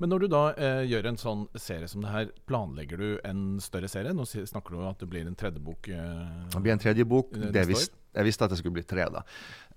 Men 0.02 0.10
når 0.12 0.24
du 0.24 0.28
da 0.32 0.42
eh, 0.58 0.82
gjør 0.90 1.10
en 1.10 1.18
sånn 1.20 1.46
serie 1.58 1.88
som 1.90 2.02
det 2.04 2.12
her, 2.12 2.30
planlegger 2.48 3.00
du 3.00 3.08
en 3.26 3.42
større 3.62 3.88
serie? 3.90 4.12
Nå 4.16 4.26
snakker 4.28 4.74
du 4.74 4.80
om 4.80 4.88
at 4.90 5.00
det 5.02 5.08
blir 5.10 5.28
en 5.28 5.38
tredje 5.38 5.62
bok. 5.62 5.88
Eh, 5.88 6.46
Det 6.52 6.62
blir 6.64 6.74
en 6.74 6.82
tredje 6.82 7.06
bok. 7.08 7.32
Eh, 7.36 7.50
Det 7.54 7.66
visst, 7.70 7.94
jeg 8.16 8.28
visste 8.28 8.46
at 8.46 8.54
det 8.54 8.60
skulle 8.60 8.78
bli 8.80 8.86
tre, 8.86 9.06
da. 9.12 9.24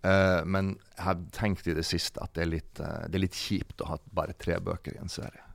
Eh, 0.04 0.46
men 0.46 0.74
jeg 0.98 1.06
har 1.06 1.20
tenkt 1.32 1.68
i 1.68 1.76
det 1.78 1.86
siste 1.88 2.20
at 2.24 2.34
det 2.36 2.44
er, 2.44 2.52
litt, 2.58 2.80
uh, 2.84 3.06
det 3.08 3.18
er 3.18 3.24
litt 3.24 3.40
kjipt 3.40 3.84
å 3.84 3.94
ha 3.94 3.98
bare 4.12 4.36
tre 4.36 4.58
bøker 4.60 4.98
i 4.98 5.02
en 5.02 5.12
serie. 5.12 5.46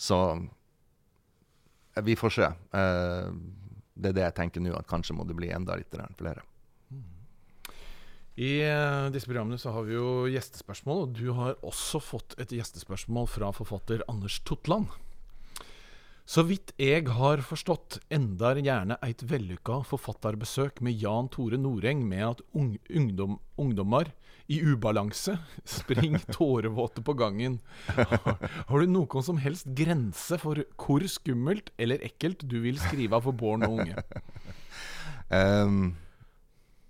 Så 0.00 0.16
uh, 0.32 2.02
vi 2.04 2.16
får 2.16 2.34
se. 2.36 2.48
Det 3.96 4.10
er 4.10 4.16
det 4.16 4.24
jeg 4.26 4.36
tenker 4.36 4.64
nå, 4.64 4.74
at 4.76 4.88
kanskje 4.88 5.16
må 5.16 5.24
det 5.28 5.36
bli 5.36 5.48
enda 5.52 5.76
litt 5.80 5.94
flere. 6.18 6.44
I 8.36 8.50
disse 9.14 9.30
programmene 9.30 9.56
så 9.56 9.72
har 9.72 9.86
vi 9.86 9.94
jo 9.94 10.26
gjestespørsmål, 10.28 11.06
og 11.06 11.14
du 11.16 11.30
har 11.38 11.56
også 11.64 12.02
fått 12.04 12.36
et 12.42 12.52
gjestespørsmål 12.52 13.30
fra 13.32 13.48
forfatter 13.56 14.04
Anders 14.12 14.36
Totland. 14.44 14.92
Så 16.26 16.42
vidt 16.42 16.72
jeg 16.82 17.06
har 17.14 17.38
forstått, 17.46 18.00
endar 18.10 18.58
gjerne 18.58 18.96
eit 19.06 19.22
vellykka 19.30 19.84
forfatterbesøk 19.86 20.80
med 20.82 20.98
Jan 20.98 21.28
Tore 21.30 21.58
Noreng 21.60 22.00
med 22.08 22.24
at 22.32 22.40
ung, 22.50 22.72
ungdom, 22.90 23.36
ungdommer 23.54 24.10
i 24.50 24.58
ubalanse 24.66 25.36
springer 25.62 26.24
tårevåte 26.34 27.04
på 27.06 27.14
gangen. 27.18 27.60
Har, 27.94 28.42
har 28.42 28.82
du 28.82 28.90
noen 28.90 29.26
som 29.26 29.38
helst 29.42 29.70
grense 29.78 30.38
for 30.42 30.64
hvor 30.74 31.06
skummelt 31.10 31.70
eller 31.78 32.02
ekkelt 32.06 32.42
du 32.50 32.58
vil 32.64 32.82
skrive 32.82 33.22
for 33.22 33.38
barn 33.44 33.66
og 33.68 33.80
unge? 33.80 34.02
Um, 35.26 35.96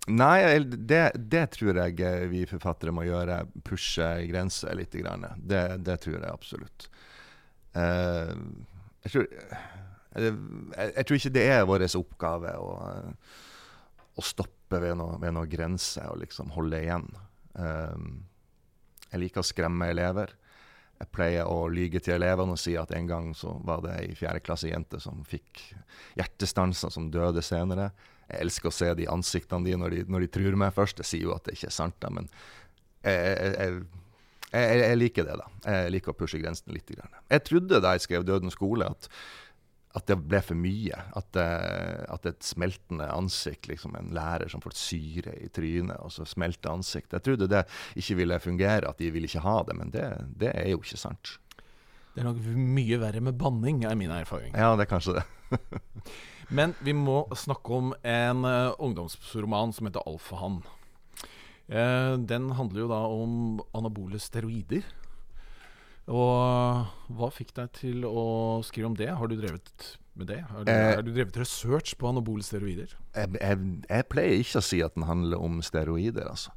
nei, 0.05 0.59
det, 0.61 0.99
det 1.17 1.39
tror 1.55 1.79
jeg 1.81 2.27
vi 2.29 2.43
forfattere 2.45 2.93
må 2.93 3.07
gjøre. 3.07 3.39
Pushe 3.65 4.05
grenser 4.29 4.77
litt. 4.77 4.93
Det, 4.93 5.63
det 5.81 5.95
tror 6.03 6.19
jeg 6.19 6.29
absolutt. 6.29 6.85
Eh, 7.73 8.35
jeg, 9.05 9.11
tror, 9.13 9.27
jeg, 10.15 10.37
jeg 10.87 11.05
tror 11.05 11.19
ikke 11.19 11.35
det 11.37 11.45
er 11.53 11.67
vår 11.69 11.85
oppgave 11.99 12.55
å, 12.61 12.71
å 14.17 14.25
stoppe 14.25 14.81
ved 14.83 14.97
noen 14.99 15.37
noe 15.37 15.49
grense 15.49 16.03
og 16.11 16.19
liksom 16.23 16.51
holde 16.55 16.81
igjen. 16.83 17.07
Ehm, 17.61 18.11
jeg 19.07 19.23
liker 19.23 19.43
å 19.43 19.47
skremme 19.47 19.89
elever. 19.93 20.33
Jeg 20.97 21.13
pleier 21.13 21.49
å 21.49 21.67
lyge 21.69 22.01
til 22.01 22.15
elevene 22.17 22.55
og 22.55 22.59
si 22.59 22.73
at 22.79 22.91
en 22.97 23.07
gang 23.09 23.29
så 23.37 23.53
var 23.65 23.83
det 23.85 23.93
ei 23.99 24.15
fjerdeklassejente 24.17 24.99
som 25.01 25.21
fikk 25.29 25.61
hjertestanser, 26.17 26.91
som 26.93 27.11
døde 27.13 27.43
senere. 27.45 27.91
Jeg 28.27 28.47
elsker 28.47 28.71
å 28.71 28.75
se 28.75 28.89
de 28.97 29.05
ansiktene 29.11 29.69
de 29.69 29.77
når 29.77 29.93
de, 29.93 30.01
når 30.09 30.25
de 30.25 30.31
truer 30.33 30.57
meg 30.59 30.73
først. 30.75 31.03
Jeg 31.03 31.11
sier 31.11 31.29
jo 31.29 31.35
at 31.35 31.45
det 31.45 31.55
ikke 31.55 31.69
er 31.69 31.77
sant, 31.77 31.95
da, 32.01 32.11
men 32.11 32.27
jeg, 33.05 33.13
jeg, 33.13 33.53
jeg, 33.53 34.06
jeg, 34.53 34.79
jeg 34.83 34.99
liker 35.01 35.27
det, 35.27 35.35
da. 35.41 35.49
Jeg 35.65 35.91
liker 35.95 36.13
å 36.13 36.17
pushe 36.17 36.39
grensen 36.39 36.71
litt. 36.75 36.93
Jeg 36.93 37.43
trodde 37.47 37.81
da 37.83 37.95
jeg 37.95 38.05
skrev 38.05 38.25
'Dødens 38.27 38.55
skole', 38.55 38.87
at, 38.87 39.09
at 39.97 40.07
det 40.07 40.17
ble 40.23 40.39
for 40.45 40.59
mye. 40.59 41.01
At, 41.19 41.39
at 41.39 42.29
et 42.29 42.47
smeltende 42.47 43.09
ansikt, 43.11 43.67
liksom 43.67 43.97
en 43.99 44.13
lærer 44.15 44.47
som 44.51 44.63
får 44.63 44.77
syre 44.79 45.35
i 45.41 45.49
trynet, 45.51 45.99
og 45.99 46.13
så 46.15 46.27
smelter 46.27 46.71
ansikt. 46.71 47.11
Jeg 47.17 47.25
trodde 47.27 47.49
det 47.51 47.65
ikke 47.99 48.21
ville 48.21 48.39
fungere, 48.39 48.87
at 48.87 49.03
de 49.03 49.11
ville 49.11 49.27
ikke 49.27 49.43
ha 49.43 49.59
det, 49.67 49.75
men 49.75 49.91
det, 49.91 50.07
det 50.39 50.53
er 50.55 50.71
jo 50.71 50.79
ikke 50.83 51.01
sant. 51.01 51.37
Det 52.15 52.23
er 52.23 52.31
nok 52.31 52.39
mye 52.55 52.97
verre 52.97 53.21
med 53.21 53.35
banning, 53.37 53.83
er 53.85 53.99
min 53.99 54.09
erfaring. 54.09 54.55
Ja, 54.55 54.71
det 54.73 54.87
er 54.87 54.89
kanskje 54.95 55.19
det. 55.19 55.27
Men 56.47 56.73
vi 56.79 56.93
må 56.95 57.25
snakke 57.35 57.75
om 57.75 57.91
en 58.07 58.45
eh, 58.47 58.71
ungdomsroman 58.79 59.73
som 59.75 59.89
heter 59.89 60.05
Alfahann. 60.07 60.61
Uh, 61.67 62.15
den 62.23 62.51
handler 62.55 62.85
jo 62.85 62.89
da 62.91 63.01
om 63.11 63.61
anabole 63.75 64.19
steroider. 64.23 64.85
Og 66.07 67.15
hva 67.19 67.27
fikk 67.35 67.51
deg 67.57 67.71
til 67.75 68.05
å 68.07 68.61
skrive 68.63 68.87
om 68.87 68.95
det? 68.95 69.09
Har 69.11 69.27
du 69.27 69.35
drevet 69.35 69.97
med 70.15 70.29
det? 70.31 70.39
Har 70.47 70.63
du, 70.63 70.71
Eh, 70.71 70.95
har 70.95 71.03
du 71.03 71.11
drevet 71.11 71.35
research 71.37 71.97
på 71.99 72.07
anabole 72.07 72.43
steroider? 72.43 72.95
Jeg, 73.13 73.33
jeg, 73.35 73.57
jeg 73.89 74.07
pleier 74.07 74.39
ikke 74.39 74.61
å 74.61 74.67
si 74.69 74.79
at 74.81 74.95
den 74.95 75.03
handler 75.03 75.43
om 75.43 75.59
steroider, 75.61 76.29
altså. 76.31 76.55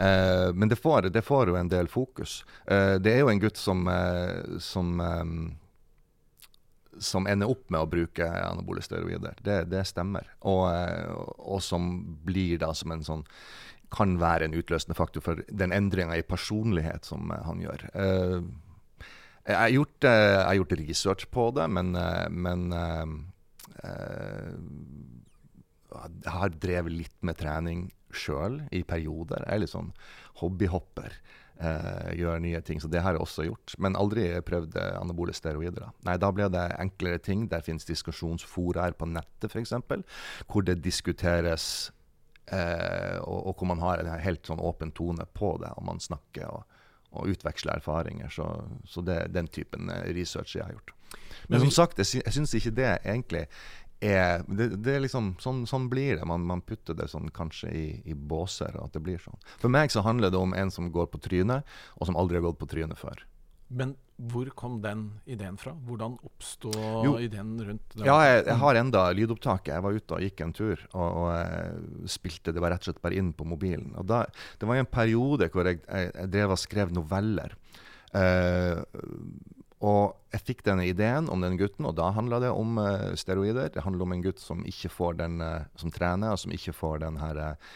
Eh, 0.00 0.48
men 0.56 0.72
det 0.72 0.80
får, 0.80 1.10
det 1.12 1.22
får 1.24 1.52
jo 1.52 1.60
en 1.60 1.68
del 1.68 1.92
fokus. 1.92 2.40
Eh, 2.64 2.96
det 2.96 3.12
er 3.12 3.20
jo 3.20 3.30
en 3.32 3.44
gutt 3.44 3.60
som, 3.60 3.84
eh, 3.92 4.56
som 4.64 4.96
eh, 5.00 5.36
som 6.98 7.26
ender 7.28 7.50
opp 7.52 7.68
med 7.68 7.82
å 7.84 7.88
bruke 7.92 8.24
anabole 8.24 8.80
steroider. 8.80 9.36
Det, 9.44 9.66
det 9.68 9.84
stemmer. 9.84 10.30
Og, 10.48 10.64
eh, 10.72 11.10
og 11.36 11.60
som 11.60 11.90
blir 12.24 12.56
da 12.62 12.72
som 12.72 12.94
en 12.94 13.04
sånn 13.04 13.24
Kan 13.94 14.16
være 14.20 14.48
en 14.48 14.56
utløsende 14.58 14.96
faktor 14.98 15.22
for 15.24 15.42
den 15.46 15.72
endringa 15.74 16.16
i 16.18 16.26
personlighet 16.26 17.06
som 17.06 17.30
eh, 17.30 17.44
han 17.46 17.62
gjør. 17.62 17.86
Eh, 17.94 18.42
jeg 19.46 19.56
har 19.56 19.70
gjort, 19.70 20.04
eh, 20.04 20.10
jeg 20.10 20.46
har 20.48 20.58
gjort 20.60 20.78
research 20.80 21.28
på 21.30 21.50
det, 21.54 21.68
men, 21.70 21.92
men 22.34 22.60
jeg 25.86 26.32
har 26.34 26.56
drevet 26.58 26.92
litt 26.92 27.18
med 27.22 27.38
trening 27.38 27.86
sjøl 28.10 28.60
i 28.74 28.82
perioder. 28.82 29.44
Jeg 29.46 29.54
er 29.54 29.62
litt 29.62 29.74
sånn 29.74 29.92
hobbyhopper. 30.42 31.14
Uh, 31.56 32.12
gjør 32.12 32.42
nye 32.44 32.58
ting. 32.60 32.82
Så 32.82 32.88
det 32.92 33.00
har 33.00 33.16
jeg 33.16 33.22
også 33.24 33.46
gjort. 33.46 33.76
Men 33.80 33.96
aldri 33.96 34.26
prøvd 34.44 34.76
anabole 34.76 35.32
steroider. 35.32 35.86
Da. 35.86 35.92
Nei, 36.04 36.16
da 36.20 36.28
blir 36.34 36.50
det 36.52 36.66
enklere 36.76 37.22
ting. 37.22 37.46
Der 37.48 37.64
finnes 37.64 37.88
diskusjonsforaer 37.88 38.92
på 38.98 39.08
nettet, 39.08 39.48
f.eks., 39.48 39.72
hvor 40.50 40.66
det 40.66 40.82
diskuteres 40.84 41.92
eh, 42.52 43.16
og, 43.22 43.38
og 43.50 43.56
hvor 43.56 43.70
man 43.72 43.82
har 43.84 44.02
en 44.02 44.12
helt 44.22 44.46
sånn 44.46 44.62
åpen 44.62 44.92
tone 44.96 45.26
på 45.36 45.56
det, 45.62 45.72
og 45.76 45.86
man 45.88 46.02
snakker 46.02 46.50
og, 46.50 46.76
og 47.16 47.32
utveksler 47.32 47.80
erfaringer. 47.80 48.30
Så, 48.32 48.46
så 48.88 49.04
det 49.06 49.16
er 49.22 49.32
den 49.32 49.50
typen 49.52 49.90
eh, 49.92 50.12
research 50.16 50.56
jeg 50.56 50.66
har 50.66 50.76
gjort. 50.76 50.94
Men, 51.48 51.60
som 51.62 51.74
sagt, 51.74 52.00
jeg, 52.02 52.08
sy 52.10 52.22
syns 52.34 52.54
ikke 52.58 52.74
det 52.74 52.92
egentlig 53.04 53.46
er 54.04 54.42
det, 54.44 54.68
det 54.84 54.96
er 54.96 55.04
liksom, 55.04 55.34
sånn, 55.40 55.62
sånn 55.68 55.86
blir 55.88 56.18
det. 56.18 56.26
Man, 56.28 56.44
man 56.46 56.62
putter 56.66 56.96
det 56.98 57.08
sånn 57.08 57.30
kanskje 57.34 57.70
i, 57.72 57.86
i 58.04 58.16
båser, 58.16 58.76
at 58.82 58.92
det 58.92 59.02
blir 59.04 59.22
sånn. 59.22 59.38
For 59.56 59.72
meg 59.72 59.94
så 59.94 60.04
handler 60.04 60.34
det 60.34 60.40
om 60.40 60.52
en 60.56 60.72
som 60.74 60.90
går 60.92 61.08
på 61.12 61.22
trynet, 61.24 61.64
og 61.96 62.10
som 62.10 62.18
aldri 62.18 62.40
har 62.40 62.46
gått 62.48 62.60
på 62.60 62.68
trynet 62.70 63.00
før. 63.00 63.24
Men 63.68 63.96
hvor 64.16 64.48
kom 64.56 64.78
den 64.80 65.08
ideen 65.28 65.58
fra? 65.60 65.74
Hvordan 65.86 66.14
oppstod 66.24 67.18
ideen 67.20 67.56
rundt 67.60 67.96
det? 67.96 68.06
Ja, 68.06 68.16
jeg, 68.24 68.46
jeg 68.46 68.56
har 68.62 68.78
enda 68.80 69.02
lydopptaket. 69.12 69.74
Jeg 69.74 69.84
var 69.84 69.98
ute 69.98 70.16
og 70.16 70.24
gikk 70.24 70.40
en 70.44 70.54
tur, 70.56 70.86
og, 70.96 71.18
og 71.26 72.08
spilte 72.08 72.54
det 72.56 72.62
var 72.64 72.72
rett 72.72 72.86
og 72.86 72.92
slett 72.92 73.02
bare 73.04 73.18
inn 73.20 73.34
på 73.36 73.44
mobilen. 73.48 73.92
Og 74.00 74.08
da, 74.08 74.22
det 74.56 74.70
var 74.70 74.80
en 74.80 74.88
periode 74.88 75.50
hvor 75.52 75.68
jeg, 75.68 75.82
jeg, 75.84 76.14
jeg 76.14 76.32
drev 76.32 76.56
og 76.56 76.62
skrev 76.62 76.96
noveller. 76.96 77.58
Uh, 78.16 78.80
og 79.84 80.16
jeg 80.32 80.44
fikk 80.46 80.62
denne 80.64 80.86
ideen 80.88 81.28
om 81.28 81.42
den 81.44 81.58
gutten, 81.60 81.84
og 81.88 81.98
da 81.98 82.08
handla 82.16 82.40
det 82.46 82.52
om 82.54 82.80
uh, 82.80 83.12
steroider. 83.18 83.68
Det 83.74 83.84
handler 83.84 84.06
om 84.06 84.14
en 84.16 84.24
gutt 84.24 84.40
som 84.40 84.64
ikke 84.68 84.90
får 84.92 85.20
den, 85.20 85.42
uh, 85.44 85.68
som 85.76 85.92
trener, 85.92 86.32
og 86.32 86.40
som 86.40 86.54
ikke 86.56 86.72
får 86.76 87.02
den 87.04 87.20
her 87.20 87.42
eh, 87.42 87.74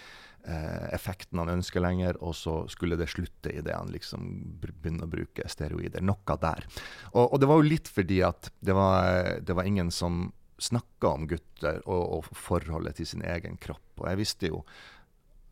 effekten 0.91 1.39
han 1.39 1.53
ønsker 1.53 1.83
lenger, 1.85 2.17
og 2.25 2.35
så 2.35 2.63
skulle 2.73 2.97
det 2.97 3.11
slutte 3.13 3.53
idet 3.53 3.77
han 3.77 3.93
liksom 3.93 4.27
begynner 4.63 5.05
å 5.05 5.13
bruke 5.13 5.45
steroider. 5.51 6.03
Noe 6.05 6.37
der. 6.41 6.67
Og, 7.13 7.27
og 7.27 7.41
det 7.41 7.49
var 7.51 7.61
jo 7.61 7.69
litt 7.69 7.91
fordi 7.93 8.23
at 8.27 8.51
det 8.65 8.77
var, 8.77 9.41
det 9.45 9.57
var 9.57 9.69
ingen 9.69 9.93
som 9.95 10.31
snakka 10.61 11.09
om 11.09 11.27
gutter 11.29 11.81
og, 11.89 12.03
og 12.19 12.37
forholdet 12.37 12.99
til 13.01 13.09
sin 13.09 13.25
egen 13.25 13.57
kropp. 13.61 14.01
Og 14.01 14.09
jeg 14.11 14.21
visste 14.21 14.51
jo, 14.51 14.65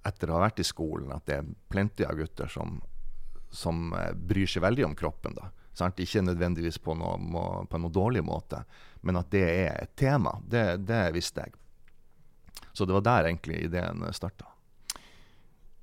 etter 0.08 0.30
å 0.30 0.38
ha 0.38 0.44
vært 0.46 0.60
i 0.62 0.66
skolen, 0.66 1.12
at 1.14 1.26
det 1.28 1.38
er 1.40 1.54
plenty 1.72 2.04
av 2.06 2.18
gutter 2.18 2.50
som, 2.52 2.78
som 3.50 3.92
eh, 3.96 4.12
bryr 4.12 4.48
seg 4.48 4.64
veldig 4.64 4.86
om 4.88 4.98
kroppen. 4.98 5.36
da. 5.38 5.50
Sant? 5.76 6.00
Ikke 6.02 6.24
nødvendigvis 6.24 6.80
på 6.82 6.96
noe, 6.98 7.64
på 7.68 7.80
noe 7.80 7.94
dårlig 7.94 8.24
måte, 8.26 8.64
men 9.06 9.20
at 9.20 9.32
det 9.32 9.44
er 9.46 9.72
et 9.78 9.96
tema. 9.98 10.36
Det, 10.44 10.82
det 10.88 11.02
visste 11.16 11.46
jeg. 11.46 11.56
Så 12.72 12.86
det 12.86 12.96
var 12.98 13.06
der 13.06 13.30
egentlig 13.30 13.64
ideen 13.66 14.04
starta. 14.14 14.57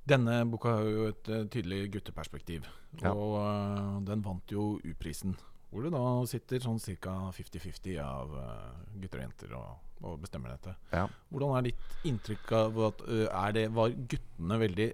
Denne 0.06 0.44
boka 0.46 0.76
har 0.76 0.86
jo 0.86 1.08
et 1.10 1.28
eh, 1.34 1.46
tydelig 1.50 1.90
gutteperspektiv, 1.96 2.66
Ja. 3.02 3.10
og 3.10 3.32
uh, 3.42 3.96
den 4.06 4.22
vant 4.22 4.52
jo 4.52 4.76
U-prisen. 4.86 5.34
Hvor 5.70 5.82
det 5.82 5.90
da 5.92 6.02
sitter 6.30 6.62
sånn 6.62 6.78
ca. 7.02 7.16
50-50 7.34 7.98
av 8.00 8.30
uh, 8.38 8.76
gutter 9.02 9.18
og 9.18 9.24
jenter 9.26 9.56
og, 9.58 9.72
og 10.06 10.20
bestemmer 10.22 10.54
dette. 10.54 10.76
Ja. 10.94 11.08
Hvordan 11.32 11.56
er 11.58 11.66
ditt 11.66 12.06
inntrykk 12.06 12.52
av 12.60 12.78
at 12.86 13.02
uh, 13.08 13.24
er 13.26 13.56
det, 13.58 13.64
Var 13.74 13.96
guttene 14.14 14.60
veldig 14.62 14.88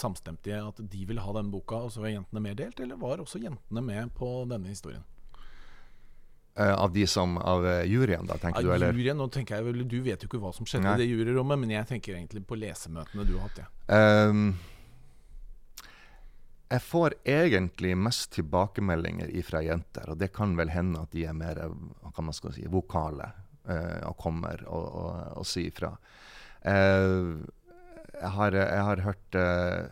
samstemte 0.00 0.48
i 0.50 0.56
at 0.56 0.78
de 0.80 1.04
ville 1.04 1.20
ha 1.22 1.32
denne 1.36 1.52
boka, 1.52 1.84
og 1.84 1.92
så 1.92 2.00
var 2.02 2.14
jentene 2.14 2.40
mer 2.40 2.54
delt, 2.58 2.80
eller 2.80 2.96
var 2.98 3.20
også 3.22 3.38
jentene 3.42 3.82
med 3.84 4.10
på 4.16 4.30
denne 4.48 4.72
historien? 4.72 5.04
Eh, 6.58 6.74
av 6.74 6.92
de 6.92 7.06
som 7.06 7.36
Av 7.38 7.66
eh, 7.66 7.84
juryen, 7.86 8.26
da, 8.26 8.34
tenker 8.38 8.62
du? 8.62 8.68
Ja, 8.68 8.74
Eller? 8.74 8.92
juryen, 8.92 9.16
nå 9.20 9.28
tenker 9.30 9.58
jeg 9.58 9.66
vel, 9.68 9.84
Du 9.88 10.00
vet 10.02 10.22
jo 10.22 10.30
ikke 10.30 10.40
hva 10.42 10.50
som 10.56 10.66
skjedde 10.66 10.88
Nei. 10.88 10.94
i 10.98 11.04
det 11.04 11.12
juryrommet, 11.12 11.60
men 11.62 11.70
jeg 11.76 11.86
tenker 11.86 12.16
egentlig 12.16 12.42
på 12.48 12.58
lesemøtene 12.58 13.26
du 13.28 13.36
har 13.36 13.46
hatt. 13.46 13.60
Ja. 13.62 13.68
Um, 14.28 14.56
jeg 16.68 16.82
får 16.84 17.14
egentlig 17.24 17.94
mest 17.96 18.32
tilbakemeldinger 18.34 19.30
fra 19.46 19.62
jenter, 19.64 20.10
og 20.10 20.18
det 20.20 20.32
kan 20.34 20.56
vel 20.58 20.72
hende 20.74 21.04
at 21.06 21.14
de 21.14 21.24
er 21.30 21.36
mer 21.36 21.62
hva 21.68 22.24
man 22.26 22.36
skal 22.36 22.52
si, 22.56 22.66
vokale. 22.68 23.30
uh, 23.68 24.08
og 24.08 24.16
kommer 24.16 24.64
og, 24.66 24.84
og, 24.98 25.38
og 25.38 25.46
sier 25.46 25.70
fra. 25.76 25.92
Uh, 26.66 27.46
jeg, 28.18 28.30
har, 28.34 28.52
jeg 28.58 28.84
har 28.88 29.00
hørt 29.04 29.36
eh, 29.38 29.90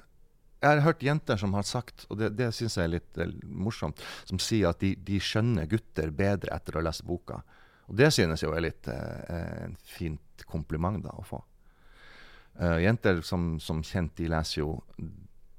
jeg 0.66 0.80
har 0.80 0.84
hørt 0.84 1.04
jenter 1.04 1.38
som 1.40 1.54
har 1.56 1.66
sagt, 1.66 2.06
og 2.10 2.18
det, 2.20 2.32
det 2.38 2.50
syns 2.54 2.76
jeg 2.78 2.88
er 2.88 2.94
litt 2.96 3.20
eh, 3.22 3.34
morsomt, 3.46 4.02
som 4.28 4.40
sier 4.42 4.72
at 4.72 4.82
de, 4.82 4.94
de, 5.06 5.20
skjønner 5.22 5.68
gutter 5.70 6.10
bedre 6.14 6.54
etter 6.56 6.76
å 6.76 6.82
ha 6.82 6.88
lest 6.88 7.04
boka. 7.06 7.40
Og 7.86 7.98
det 8.00 8.10
synes 8.14 8.42
jeg 8.42 8.50
er 8.50 8.64
litt 8.64 8.88
eh, 8.90 9.44
en 9.66 9.76
fint 9.86 10.46
kompliment 10.50 10.98
da, 11.04 11.14
å 11.14 11.26
få. 11.26 11.40
Uh, 12.56 12.78
jenter 12.80 13.20
som, 13.20 13.58
som, 13.60 13.82
kjent, 13.84 14.14
de 14.16 14.30
leser 14.32 14.62
jo 14.62 14.78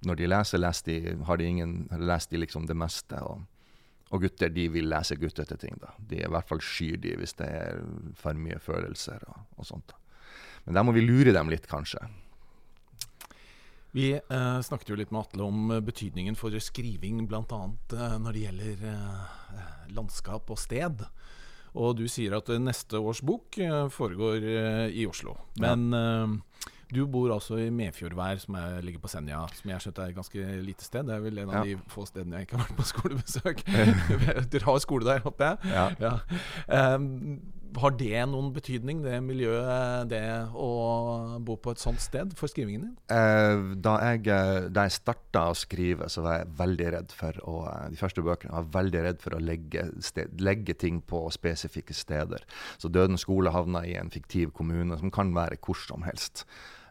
Når 0.07 0.15
de 0.17 0.29
leser, 0.31 0.57
leser 0.57 0.87
de, 0.87 1.11
har 1.27 1.37
de 1.37 1.45
ingen, 1.45 1.75
leser 1.93 2.31
de 2.31 2.41
liksom 2.41 2.65
det 2.69 2.75
meste. 2.77 3.17
Og, 3.21 3.45
og, 4.09 4.21
gutter 4.23 4.49
de 4.53 4.67
vil 4.73 4.89
lese 4.89 5.17
guttete 5.17 5.57
ting. 5.61 5.77
da. 5.81 5.93
De 5.97 6.21
er 6.21 6.29
i 6.29 6.33
hvert 6.33 6.49
fall 6.49 6.61
skyr 6.61 6.97
de 7.01 7.15
hvis 7.17 7.37
det 7.37 7.49
er 7.49 7.81
for 8.17 8.37
mye 8.37 8.57
følelser 8.61 9.25
og, 9.29 9.45
og 9.57 9.69
sånt. 9.69 9.93
Men 10.65 10.77
der 10.77 10.85
må 10.85 10.93
vi 10.93 11.05
lure 11.05 11.33
dem 11.33 11.49
litt, 11.53 11.69
kanskje. 11.69 12.01
Vi 13.97 14.11
eh, 14.13 14.61
snakket 14.61 14.91
jo 14.91 14.95
litt 14.99 15.09
med 15.09 15.23
Atle 15.23 15.47
om 15.47 15.71
eh, 15.73 15.81
betydningen 15.81 16.35
for 16.37 16.53
skriving 16.61 17.23
bl.a. 17.25 17.61
Eh, 17.97 18.17
når 18.21 18.35
det 18.35 18.43
gjelder 18.43 18.83
eh, 18.91 19.63
landskap 19.97 20.51
og 20.53 20.59
sted. 20.61 21.01
Og 21.73 21.95
du 21.97 22.03
sier 22.11 22.35
at 22.37 22.51
eh, 22.53 22.61
neste 22.61 23.01
års 23.01 23.23
bok 23.25 23.57
eh, 23.57 23.87
foregår 23.89 24.45
i 24.93 25.07
Oslo. 25.09 25.33
Men 25.63 25.89
ja. 25.97 26.27
Du 26.87 27.01
bor 27.11 27.33
altså 27.33 27.57
i 27.59 27.65
Medfjordvær, 27.73 28.37
som 28.39 28.55
er, 28.55 28.77
ligger 28.85 29.01
på 29.03 29.09
Senja, 29.11 29.41
som 29.57 29.67
jeg 29.67 29.75
har 29.75 29.81
skjønt 29.83 29.97
er 29.99 30.13
et 30.13 30.15
ganske 30.15 30.43
lite 30.63 30.85
sted. 30.85 31.03
Det 31.09 31.17
er 31.17 31.25
vel 31.25 31.41
en 31.41 31.49
av 31.51 31.67
ja. 31.67 31.73
de 31.75 31.91
få 31.91 32.05
stedene 32.07 32.39
jeg 32.39 32.47
ikke 32.47 32.61
har 32.61 32.63
vært 32.63 32.77
på 32.77 32.85
skolebesøk. 32.93 33.63
Dere 34.53 34.69
har 34.69 34.79
skole 34.79 35.09
der, 35.09 35.19
håper 35.25 35.49
jeg? 35.49 35.73
Ja. 35.73 35.89
ja. 35.99 36.93
Um, 36.95 37.09
har 37.81 37.93
det 37.99 38.21
noen 38.31 38.49
betydning, 38.55 39.01
det 39.03 39.17
miljøet, 39.25 40.07
det 40.11 40.21
å 40.55 40.69
bo 41.43 41.57
på 41.61 41.73
et 41.73 41.81
sånt 41.81 42.01
sted, 42.03 42.33
for 42.37 42.51
skrivingen 42.51 42.85
din? 42.87 42.95
Uh, 43.11 43.75
da 43.83 43.97
jeg, 44.05 44.23
eh, 44.33 44.67
da 44.73 44.87
jeg 44.87 44.97
starta 44.97 45.47
å 45.51 45.57
skrive, 45.57 46.09
så 46.11 46.23
var 46.25 46.39
jeg 46.39 46.53
veldig 46.61 46.89
redd 46.97 47.15
for 47.15 47.41
å 47.47 47.57
eh, 47.71 47.89
De 47.93 47.99
første 47.99 48.23
bøkene 48.25 48.55
var 48.55 48.71
veldig 48.77 49.03
redd 49.07 49.21
for 49.23 49.37
å 49.37 49.43
legge, 49.43 49.87
sted, 50.05 50.33
legge 50.43 50.77
ting 50.79 51.01
på 51.01 51.25
spesifikke 51.33 51.95
steder. 51.97 52.45
Så 52.81 52.91
Døden 52.93 53.19
skole 53.21 53.53
havna 53.53 53.83
i 53.87 53.97
en 53.99 54.11
fiktiv 54.13 54.53
kommune, 54.57 54.97
som 54.99 55.13
kan 55.13 55.33
være 55.35 55.59
hvor 55.63 55.79
som 55.81 56.05
helst. 56.07 56.45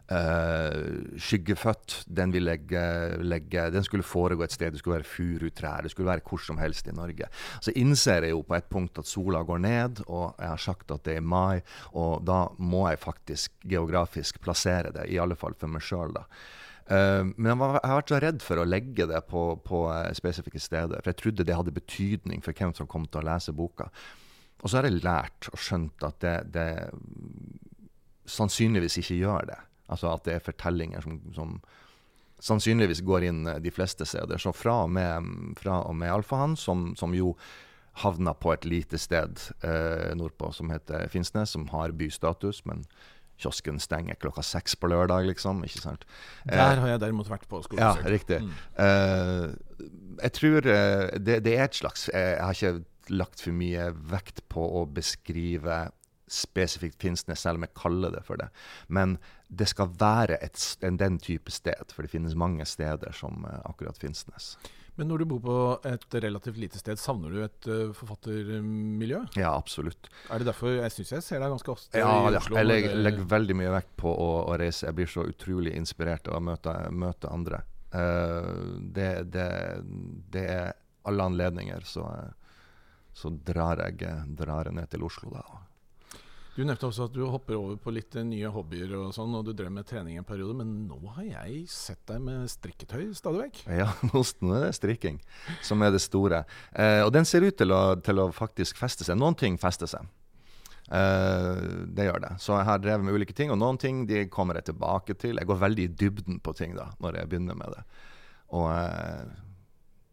Uh, 0.07 1.17
Skyggefødt, 1.19 2.05
den, 2.07 2.31
legge, 2.39 2.81
legge, 3.19 3.65
den 3.73 3.83
skulle 3.83 4.05
foregå 4.07 4.45
et 4.45 4.53
sted. 4.55 4.71
Det 4.71 4.79
skulle 4.79 5.01
være 5.01 5.09
furutrær. 5.11 5.81
Det 5.83 5.91
skulle 5.91 6.07
være 6.07 6.23
hvor 6.23 6.39
som 6.39 6.61
helst 6.61 6.87
i 6.87 6.95
Norge. 6.95 7.27
Så 7.59 7.73
innser 7.75 8.23
jeg 8.23 8.31
jo 8.31 8.45
på 8.47 8.55
et 8.55 8.69
punkt 8.71 9.01
at 9.01 9.09
sola 9.09 9.43
går 9.43 9.59
ned, 9.65 9.99
og 10.07 10.37
jeg 10.39 10.47
har 10.47 10.63
sagt 10.63 10.93
at 10.95 11.03
det 11.03 11.17
er 11.17 11.27
mai. 11.27 11.59
Og 11.91 12.23
da 12.23 12.45
må 12.57 12.85
jeg 12.87 13.03
faktisk 13.03 13.67
geografisk 13.67 14.39
plassere 14.39 14.95
det, 14.95 15.09
i 15.11 15.19
alle 15.19 15.35
fall 15.35 15.57
for 15.59 15.75
meg 15.75 15.83
sjøl, 15.83 16.15
da. 16.15 16.23
Uh, 16.87 17.27
men 17.35 17.51
jeg, 17.51 17.59
var, 17.59 17.75
jeg, 17.81 17.89
har 17.91 17.99
vært 17.99 18.13
så 18.13 18.21
redd 18.23 18.43
for 18.47 18.63
å 18.63 18.67
legge 18.67 19.09
det 19.11 19.23
på, 19.27 19.43
på 19.67 19.83
uh, 19.91 20.07
spesifikke 20.15 20.63
steder. 20.63 21.01
For 21.01 21.11
jeg 21.11 21.19
trodde 21.19 21.47
det 21.49 21.59
hadde 21.59 21.75
betydning 21.75 22.39
for 22.45 22.55
hvem 22.55 22.71
som 22.77 22.87
kom 22.87 23.11
til 23.11 23.25
å 23.25 23.27
lese 23.27 23.51
boka. 23.51 23.91
Og 24.63 24.71
så 24.71 24.79
har 24.79 24.87
jeg 24.87 25.03
lært 25.03 25.51
og 25.51 25.59
skjønt 25.59 26.07
at 26.07 26.23
det, 26.23 26.37
det 26.55 26.69
sannsynligvis 28.27 29.01
ikke 29.03 29.19
gjør 29.19 29.51
det. 29.51 29.59
Altså 29.87 30.11
at 30.13 30.25
det 30.27 30.37
er 30.37 30.43
fortellinger 30.43 31.03
som, 31.03 31.19
som 31.35 31.57
sannsynligvis 32.43 33.01
går 33.07 33.27
inn 33.29 33.45
eh, 33.47 33.61
de 33.63 33.73
fleste 33.73 34.05
steder. 34.05 34.41
Så 34.41 34.53
fra 34.55 34.83
og 34.85 34.93
med, 34.93 35.31
fra 35.59 35.81
og 35.87 35.95
med 35.97 36.13
Alfahann, 36.13 36.57
som, 36.59 36.91
som, 36.99 37.15
jo 37.17 37.35
havna 38.03 38.35
på 38.37 38.51
et 38.53 38.65
lite 38.69 38.99
sted 39.01 39.39
eh, 39.65 40.13
nordpå 40.17 40.51
som 40.53 40.69
heter 40.69 41.07
Finnsnes, 41.09 41.55
som 41.55 41.65
har 41.73 41.95
bystatus, 41.97 42.61
men 42.69 42.85
kiosken 43.41 43.79
stenger 43.81 44.17
klokka 44.21 44.43
seks 44.45 44.75
på 44.77 44.89
lørdag, 44.89 45.27
liksom. 45.29 45.63
ikke 45.65 45.81
sant? 45.81 46.05
Der 46.49 46.75
eh, 46.75 46.81
har 46.81 46.93
jeg 46.93 47.01
derimot 47.05 47.29
vært 47.29 47.47
på 47.49 47.61
skolebesøk. 47.65 48.03
Ja, 48.05 48.13
riktig. 48.13 48.39
Mm. 48.43 48.53
Eh, 48.85 49.87
jeg 50.23 50.35
tror 50.37 50.69
eh, 50.73 51.17
det, 51.21 51.41
det, 51.45 51.53
er 51.57 51.67
et 51.67 51.77
slags 51.77 52.07
Jeg 52.09 52.41
har 52.41 52.57
ikke 52.57 53.13
lagt 53.13 53.43
for 53.43 53.55
mye 53.55 53.91
vekt 54.09 54.41
på 54.51 54.63
å 54.81 54.85
beskrive 54.89 55.87
spesifikt 56.27 56.99
Finnsnes, 57.01 57.41
selv 57.41 57.59
om 57.59 57.65
jeg 57.67 57.75
kaller 57.77 58.11
det 58.13 58.23
for 58.27 58.39
det. 58.39 58.49
Men 58.87 59.17
det 59.47 59.69
skal 59.71 59.93
være 59.99 60.39
et, 60.43 60.59
en, 60.83 60.99
den 60.99 61.19
type 61.23 61.51
sted, 61.53 61.93
for 61.95 62.03
det 62.03 62.11
finnes 62.11 62.35
mange 62.35 62.65
steder 62.67 63.15
som 63.15 63.45
uh, 63.47 63.61
akkurat 63.69 63.97
Finnsnes. 63.99 64.55
Men 64.97 65.11
når 65.11 65.21
du 65.21 65.25
bor 65.29 65.41
på 65.45 65.55
et 65.85 66.15
relativt 66.23 66.57
lite 66.57 66.79
sted, 66.81 66.97
savner 66.97 67.33
du 67.33 67.41
et 67.45 67.69
uh, 67.69 67.93
forfattermiljø? 67.95 69.21
Ja, 69.37 69.53
absolutt. 69.53 70.09
Er 70.33 70.41
det 70.41 70.49
derfor 70.49 70.73
jeg 70.73 70.95
syns 70.95 71.13
jeg 71.13 71.25
ser 71.25 71.43
deg 71.43 71.53
ganske 71.53 71.73
ofte 71.73 72.01
ja, 72.01 72.09
i 72.09 72.39
Oslo? 72.39 72.57
Ja, 72.57 72.63
jeg 72.63 72.69
legger, 72.71 72.97
legger, 73.05 73.29
veldig 73.35 73.57
mye 73.61 73.75
vekt 73.77 73.93
på 74.01 74.09
å, 74.09 74.31
å, 74.47 74.57
reise. 74.57 74.87
Jeg 74.89 74.97
blir 74.97 75.11
så 75.11 75.27
utrolig 75.29 75.75
inspirert 75.77 76.27
av 76.31 76.39
å 76.39 76.43
møte, 76.49 76.73
møte 76.89 77.31
andre. 77.31 77.61
Uh, 77.93 78.81
det, 78.81 79.11
det, 79.37 79.47
det, 80.33 80.45
er 80.57 80.73
alle 81.07 81.29
anledninger, 81.29 81.85
så, 81.87 82.09
så 83.15 83.31
drar, 83.31 83.85
jeg, 83.85 84.11
drar 84.35 84.67
jeg 84.67 84.79
ned 84.81 84.89
til 84.91 85.05
Oslo 85.07 85.31
da. 85.37 85.45
Du 86.57 86.63
nevnte 86.65 86.87
også 86.87 87.05
at 87.05 87.13
du 87.13 87.19
hopper 87.29 87.53
over 87.53 87.75
på 87.77 87.91
litt 87.93 88.15
nye 88.25 88.49
hobbyer 88.49 88.95
og 88.97 89.11
sånn, 89.13 89.35
og 89.37 89.43
du 89.45 89.51
drev 89.53 89.69
med 89.75 89.85
trening 89.85 90.17
en 90.17 90.25
periode, 90.25 90.55
men 90.57 90.71
nå 90.89 90.97
har 91.13 91.27
jeg 91.27 91.59
sett 91.69 92.01
deg 92.09 92.23
med 92.25 92.49
strikketøy 92.49 93.11
stadig 93.13 93.43
vekk? 93.43 93.59
Ja, 93.77 93.91
nå 94.09 94.55
er 94.57 94.65
det 94.65 94.71
strikking 94.73 95.19
som 95.61 95.85
er 95.85 95.93
det 95.93 96.01
store. 96.01 96.41
Eh, 96.73 97.03
og 97.03 97.11
den 97.13 97.29
ser 97.29 97.45
ut 97.45 97.59
til 97.61 97.75
å, 97.75 97.81
til 98.01 98.23
å, 98.23 98.31
faktisk 98.33 98.81
feste 98.81 99.05
seg. 99.05 99.19
Noen 99.21 99.37
ting 99.37 99.59
fester 99.61 99.91
seg. 99.91 100.09
Eh, 100.89 101.61
det 101.93 102.09
gjør 102.09 102.25
det. 102.25 102.33
Så 102.41 102.57
jeg 102.57 102.69
har 102.71 102.81
drevet 102.81 103.05
med 103.05 103.21
ulike 103.21 103.37
ting, 103.37 103.53
og 103.53 103.61
noen 103.61 103.77
ting 103.77 104.07
de 104.09 104.25
kommer 104.33 104.57
jeg 104.57 104.71
tilbake 104.71 105.13
til. 105.21 105.37
Jeg 105.37 105.51
går 105.51 105.61
veldig 105.61 105.85
i 105.85 105.93
dybden 106.01 106.41
på 106.41 106.57
ting 106.57 106.73
da, 106.79 106.89
når 107.03 107.21
jeg 107.21 107.35
begynner 107.35 107.61
med 107.61 107.77
det. 107.77 107.85
Og 108.57 108.71
eh, 108.73 109.29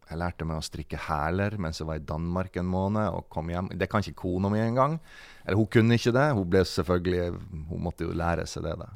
jeg 0.05 0.19
lærte 0.21 0.45
meg 0.45 0.59
å 0.59 0.65
strikke 0.65 0.99
hæler 1.07 1.55
mens 1.61 1.79
jeg 1.81 1.87
var 1.89 1.97
i 1.97 2.05
Danmark 2.05 2.59
en 2.61 2.67
måned 2.69 3.09
og 3.09 3.25
kom 3.33 3.49
hjem. 3.49 3.71
Det 3.73 3.87
kan 3.89 4.03
ikke 4.05 4.21
kona 4.21 4.51
mi 4.53 4.61
engang. 4.61 4.99
Eller 5.45 5.57
hun 5.57 5.71
kunne 5.71 5.97
ikke 5.97 6.13
det. 6.13 6.27
Hun 6.37 6.51
ble 6.51 6.61
selvfølgelig, 6.69 7.41
hun 7.71 7.83
måtte 7.87 8.05
jo 8.05 8.13
lære 8.13 8.45
seg 8.49 8.67
det. 8.67 8.75
da. 8.83 8.91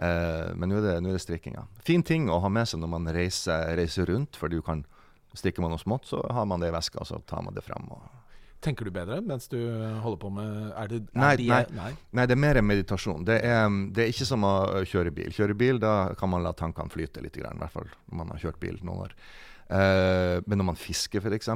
Eh, 0.00 0.52
men 0.54 0.70
nå 0.70 0.78
er, 0.78 1.00
er 1.00 1.10
det 1.10 1.20
strikkinga. 1.24 1.66
Fin 1.84 2.06
ting 2.06 2.30
å 2.30 2.38
ha 2.44 2.52
med 2.52 2.70
seg 2.70 2.80
når 2.82 2.94
man 2.94 3.10
reiser, 3.14 3.74
reiser 3.80 4.06
rundt. 4.12 4.38
for 4.38 4.52
du 4.52 4.60
kan, 4.62 4.84
Strikker 5.34 5.62
man 5.62 5.70
noe 5.70 5.78
smått, 5.78 6.08
så 6.10 6.24
har 6.34 6.46
man 6.50 6.58
det 6.58 6.72
i 6.72 6.74
veska, 6.74 7.04
og 7.04 7.06
så 7.06 7.20
tar 7.22 7.44
man 7.46 7.54
det 7.54 7.62
fram. 7.62 7.86
Tenker 8.60 8.84
du 8.84 8.90
bedre 8.90 9.20
mens 9.24 9.46
du 9.48 9.56
holder 10.02 10.18
på 10.20 10.30
med 10.34 10.72
er 10.76 10.88
det, 10.90 10.98
er 11.14 11.20
nei, 11.22 11.30
de, 11.38 11.46
nei, 11.48 11.60
nei. 11.76 11.92
nei, 12.18 12.24
det 12.26 12.34
er 12.34 12.40
mer 12.42 12.60
meditasjon. 12.66 13.22
Det 13.24 13.36
er, 13.46 13.68
det 13.94 14.04
er, 14.04 14.10
ikke 14.10 14.26
som 14.28 14.44
å 14.44 14.54
kjøre 14.90 15.12
bil. 15.14 15.30
Kjøre 15.32 15.56
bil, 15.56 15.78
da 15.80 16.12
kan 16.18 16.32
man 16.32 16.42
la 16.44 16.52
tankene 16.56 16.92
flyte 16.92 17.22
litt, 17.24 17.38
i 17.38 17.46
hvert 17.46 17.72
fall 17.72 17.86
når 18.10 18.18
man 18.18 18.34
har 18.34 18.42
kjørt 18.42 18.60
bil 18.60 18.82
noen 18.82 19.06
år. 19.06 19.14
Uh, 19.70 20.42
men 20.50 20.58
når 20.58 20.72
man 20.72 20.78
fisker, 20.78 21.22
f.eks., 21.22 21.50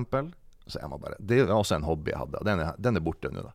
så 0.64 0.80
er 0.80 0.88
man 0.88 1.00
bare 1.02 1.18
Det 1.18 1.42
er 1.42 1.52
også 1.52 1.76
en 1.76 1.84
hobby 1.84 2.12
jeg 2.12 2.20
hadde, 2.22 2.40
den 2.46 2.62
er, 2.62 2.76
den 2.78 2.96
er 2.96 3.04
borte 3.04 3.30
nå. 3.32 3.42
da. 3.44 3.52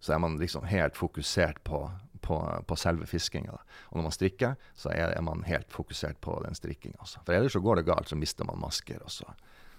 Så 0.00 0.14
er 0.14 0.20
man 0.20 0.38
liksom 0.40 0.64
helt 0.68 0.96
fokusert 0.96 1.60
på, 1.64 1.84
på, 2.24 2.36
på 2.66 2.76
selve 2.76 3.06
fiskinga. 3.08 3.56
Og 3.90 3.96
når 3.96 4.08
man 4.08 4.16
strikker, 4.16 4.56
så 4.76 4.92
er, 4.92 5.12
er, 5.12 5.24
man 5.24 5.44
helt 5.46 5.72
fokusert 5.72 6.20
på 6.24 6.38
den 6.44 6.56
strikkinga. 6.56 7.04
For 7.04 7.36
ellers 7.36 7.56
så 7.56 7.64
går 7.64 7.80
det 7.80 7.88
galt, 7.88 8.08
så 8.08 8.16
mister 8.16 8.48
man 8.48 8.60
masker. 8.60 9.00
Også. 9.04 9.28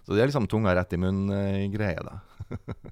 Så 0.05 0.13
det 0.13 0.21
er 0.21 0.29
liksom 0.29 0.49
tunga 0.49 0.75
rett 0.77 0.93
i 0.93 1.01
munnen-greie, 1.01 2.05
da. 2.05 2.21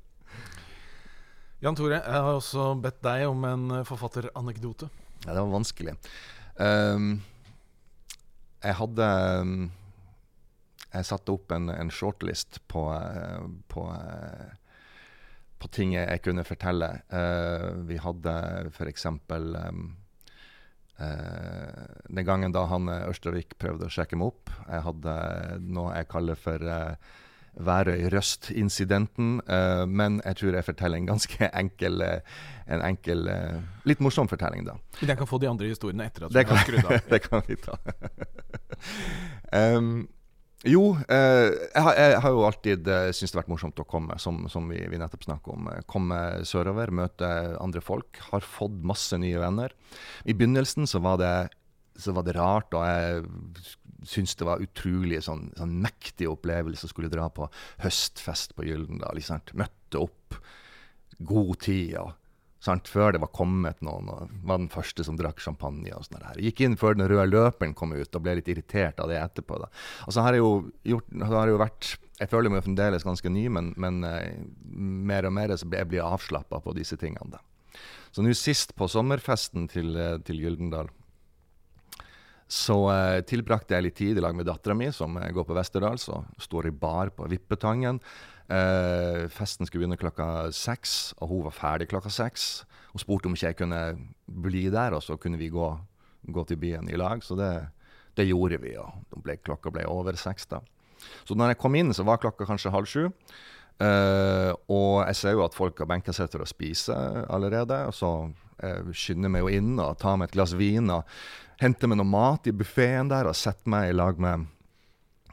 Jan 1.63 1.75
Tore, 1.75 1.99
jeg 1.99 2.23
har 2.23 2.37
også 2.37 2.71
bedt 2.79 3.01
deg 3.03 3.25
om 3.27 3.43
en 3.45 3.71
forfatteranekdote. 3.85 4.87
Ja, 5.25 5.33
det 5.33 5.41
var 5.41 5.51
vanskelig. 5.51 5.97
Um, 6.55 7.17
jeg 8.63 8.77
hadde 8.79 9.07
um, 9.43 9.65
jeg 10.89 11.05
satte 11.05 11.33
opp 11.35 11.51
en, 11.53 11.69
en 11.69 11.91
shortlist 11.93 12.61
på, 12.67 12.87
eh, 12.93 13.45
på, 13.69 13.85
eh, 13.93 14.49
på, 15.61 15.69
ting 15.75 15.93
jeg, 15.93 16.21
kunne 16.25 16.45
fortelle. 16.47 16.89
Uh, 17.13 17.85
vi 17.85 17.99
hadde 18.01 18.33
f.eks. 18.71 19.05
Uh, 19.05 19.85
den 22.09 22.25
gangen 22.27 22.55
da 22.55 22.65
han 22.71 22.89
Ørstavik 22.89 23.57
prøvde 23.61 23.85
å 23.87 23.93
sjekke 23.93 24.17
meg 24.17 24.33
opp. 24.33 24.53
Jeg 24.65 24.85
hadde 24.87 25.15
noe 25.67 25.93
jeg 25.99 26.09
kaller 26.09 26.39
for 26.39 26.59
Værøy-Røst-incidenten. 27.59 29.41
Uh, 29.45 29.85
men 29.85 30.21
jeg 30.23 30.41
tror 30.41 30.57
jeg 30.57 30.69
forteller 30.71 31.03
en 31.03 31.11
ganske 31.11 31.51
enkel, 31.61 32.01
en 32.65 32.85
enkel 32.87 33.27
litt 33.85 34.01
morsom 34.01 34.31
fortelling, 34.31 34.65
da. 34.65 34.79
Men 35.03 35.13
jeg 35.13 35.21
kan 35.21 35.29
få 35.29 35.43
de 35.43 35.51
andre 35.51 35.69
historiene 35.69 36.09
etter 36.09 36.25
at 36.25 36.33
du 36.33 36.39
har 36.39 36.63
skrudd 36.65 36.87
av? 36.87 37.03
det 37.13 37.21
kan 37.27 37.45
vi 37.45 37.59
ta. 37.61 37.77
um, 39.53 40.07
Jo, 40.67 40.97
eh, 41.07 41.53
jeg, 41.71 41.83
har, 41.85 41.93
jeg, 41.95 42.15
har, 42.19 42.33
jo 42.35 42.41
alltid 42.43 42.87
eh, 42.91 43.05
syntes 43.15 43.31
det 43.31 43.37
har 43.37 43.43
vært 43.45 43.51
morsomt 43.53 43.79
å 43.79 43.85
komme, 43.87 44.17
som, 44.19 44.41
som 44.51 44.65
vi, 44.67 44.81
vi, 44.91 44.99
nettopp 44.99 45.23
snakket 45.23 45.53
om. 45.53 45.69
Eh, 45.71 45.85
komme 45.87 46.17
sørover, 46.47 46.91
møte 46.91 47.29
andre 47.63 47.83
folk. 47.83 48.19
Har 48.33 48.43
fått 48.43 48.75
masse 48.83 49.15
nye 49.23 49.39
venner. 49.39 49.71
I 50.27 50.35
begynnelsen 50.35 50.89
så 50.89 50.99
var 51.05 51.21
det, 51.21 51.33
så 51.95 52.11
var 52.17 52.27
det 52.27 52.35
rart, 52.35 52.75
og 52.75 52.83
jeg 52.83 53.23
syntes 54.09 54.35
det 54.39 54.49
var 54.49 54.63
utrolig 54.63 55.23
sånn, 55.23 55.47
sånn 55.55 55.79
mektig 55.79 56.27
opplevelse 56.27 56.87
å 56.87 56.91
skulle 56.91 57.11
dra 57.11 57.29
på 57.31 57.47
høstfest 57.85 58.57
på 58.57 58.67
Gyldendal. 58.67 59.23
Møtte 59.59 60.03
opp, 60.03 60.41
god 61.23 61.55
tid. 61.63 61.95
og 62.03 62.18
Sant? 62.63 62.89
Før 62.91 63.15
det 63.15 63.21
var 63.23 63.31
kommet 63.35 63.79
noen, 63.85 64.09
og 64.11 64.31
var 64.43 64.59
den 64.59 64.71
første 64.71 65.05
som 65.07 65.17
drakk 65.19 65.39
champagne. 65.39 65.93
og 65.95 66.03
sånt 66.05 66.19
der. 66.19 66.41
Gikk 66.43 66.61
inn 66.65 66.77
før 66.79 66.97
den 66.97 67.07
røde 67.07 67.29
løperen 67.31 67.73
kom 67.73 67.95
ut, 67.95 68.15
og 68.15 68.23
ble 68.25 68.35
litt 68.39 68.51
irritert 68.51 68.99
av 68.99 69.09
det 69.09 69.19
etterpå. 69.21 69.61
da. 69.61 69.69
Og 70.07 70.13
så 70.13 70.25
har 70.25 70.35
jeg 70.35 70.43
jo 70.43 70.71
gjort, 70.83 71.13
har 71.23 71.47
jeg 71.47 71.55
jo 71.55 71.63
vært 71.63 71.97
Jeg 72.19 72.27
føler 72.27 72.51
meg 72.51 72.65
fremdeles 72.65 73.05
ganske 73.07 73.29
ny, 73.31 73.45
men, 73.47 73.73
men 73.79 74.03
eh, 74.03 74.41
mer 74.75 75.23
og 75.23 75.31
mer 75.31 75.55
så 75.55 75.63
blir 75.63 75.79
jeg 75.79 75.87
blir 75.87 76.03
avslappa 76.03 76.59
på 76.59 76.73
disse 76.75 76.97
tingene. 76.99 77.31
da. 77.31 77.39
Så 78.11 78.25
nå 78.25 78.33
sist 78.35 78.75
på 78.75 78.89
sommerfesten 78.91 79.69
til, 79.71 79.95
eh, 79.95 80.17
til 80.27 80.41
Gyldendal, 80.43 80.89
så 82.49 82.77
eh, 82.89 83.21
tilbrakte 83.29 83.77
jeg 83.77 83.85
litt 83.85 83.97
tid 83.99 84.17
i 84.17 84.23
lag 84.25 84.33
med 84.33 84.47
dattera 84.49 84.73
mi, 84.73 84.89
som 84.91 85.13
eh, 85.21 85.29
går 85.35 85.45
på 85.45 85.53
Westerdals 85.53 86.07
og 86.09 86.25
står 86.41 86.71
i 86.71 86.73
bar 86.73 87.11
på 87.13 87.27
Vippetangen. 87.29 88.01
Eh, 88.49 89.27
festen 89.29 89.67
skulle 89.67 89.83
begynne 89.83 89.99
klokka 89.99 90.49
seks, 90.55 91.13
og 91.21 91.29
hun 91.29 91.45
var 91.45 91.53
ferdig 91.53 91.89
klokka 91.91 92.09
seks. 92.13 92.65
Hun 92.93 93.03
spurte 93.03 93.29
om 93.29 93.37
ikke 93.37 93.51
jeg 93.51 93.59
kunne 93.59 93.81
bli 94.25 94.65
der, 94.73 94.95
og 94.97 95.03
så 95.05 95.19
kunne 95.21 95.37
vi 95.37 95.51
gå, 95.53 95.69
gå 96.33 96.45
til 96.49 96.57
byen 96.57 96.89
i 96.89 96.97
lag. 96.97 97.21
Så 97.23 97.37
det, 97.37 97.53
det 98.17 98.29
gjorde 98.29 98.61
vi, 98.63 98.73
og 98.81 99.21
ble, 99.21 99.37
klokka 99.45 99.73
ble 99.73 99.85
over 99.89 100.17
seks 100.17 100.49
da. 100.49 100.63
Så 101.27 101.37
når 101.37 101.53
jeg 101.53 101.61
kom 101.61 101.77
inn, 101.77 101.93
så 101.93 102.03
var 102.03 102.19
klokka 102.21 102.47
kanskje 102.49 102.73
halv 102.73 102.89
sju. 102.89 103.05
Eh, 103.79 104.51
og 104.67 105.05
jeg 105.05 105.15
ser 105.15 105.37
jo 105.37 105.45
at 105.45 105.55
folk 105.55 105.77
har 105.79 105.87
benka 105.87 106.15
seg 106.15 106.31
til 106.33 106.43
å 106.43 106.49
spise 106.49 106.95
allerede. 107.29 107.85
Og 107.87 107.95
så 107.95 108.11
uh, 108.27 108.89
skynder 108.91 109.29
jeg 109.29 109.35
meg 109.37 109.45
jo 109.45 109.53
inn 109.61 109.75
og 109.79 109.97
tar 110.01 110.17
meg 110.19 110.29
et 110.29 110.35
glass 110.35 110.55
vin 110.59 110.89
og 110.91 111.07
henter 111.61 111.91
meg 111.91 112.01
noe 112.01 112.09
mat 112.09 112.49
i 112.49 112.55
buffeen 112.55 113.11
der 113.11 113.29
og 113.29 113.37
setter 113.37 113.71
meg 113.71 113.91
i 113.91 113.95
lag 113.95 114.19
med 114.19 114.49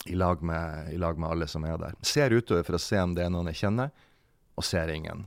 i 0.05 0.14
lag, 0.14 0.42
med, 0.42 0.92
i 0.92 0.99
lag 1.01 1.18
med 1.18 1.30
alle 1.30 1.49
som 1.51 1.64
er 1.64 1.78
der. 1.80 1.97
Ser 2.07 2.34
utover 2.34 2.66
for 2.66 2.78
å 2.78 2.82
se 2.82 3.01
om 3.03 3.14
det 3.16 3.24
er 3.24 3.32
noen 3.32 3.51
jeg 3.51 3.62
kjenner, 3.64 3.90
og 4.57 4.64
ser 4.64 4.92
ingen. 4.92 5.26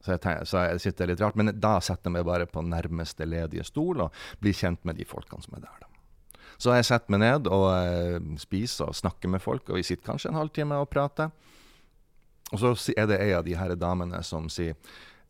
Så 0.00 0.14
jeg, 0.14 0.22
tenker, 0.24 0.48
så 0.48 0.64
jeg 0.64 0.80
sitter 0.80 1.10
litt 1.10 1.20
rart, 1.20 1.36
Men 1.36 1.52
da 1.60 1.74
setter 1.84 2.08
jeg 2.08 2.16
meg 2.16 2.28
bare 2.28 2.46
på 2.48 2.62
nærmeste 2.64 3.26
ledige 3.28 3.66
stol 3.68 4.06
og 4.06 4.20
blir 4.40 4.56
kjent 4.56 4.84
med 4.88 4.96
de 4.96 5.04
folkene 5.08 5.44
som 5.44 5.58
er 5.58 5.66
der. 5.66 5.82
Da. 5.82 5.90
Så 6.60 6.72
jeg 6.76 6.88
setter 6.88 7.12
meg 7.12 7.22
ned 7.22 7.48
og 7.52 7.66
eh, 7.72 8.16
spiser 8.40 8.90
og 8.90 8.96
snakker 8.96 9.32
med 9.32 9.44
folk, 9.44 9.68
og 9.68 9.80
vi 9.80 9.84
sitter 9.84 10.12
kanskje 10.12 10.32
en 10.32 10.40
halvtime 10.40 10.80
og 10.80 10.88
prater. 10.92 11.32
Og 12.50 12.60
så 12.60 12.72
er 12.96 13.08
det 13.08 13.20
ei 13.22 13.30
av 13.36 13.44
de 13.46 13.54
her 13.56 13.76
damene 13.78 14.22
som 14.26 14.48
sier 14.50 14.74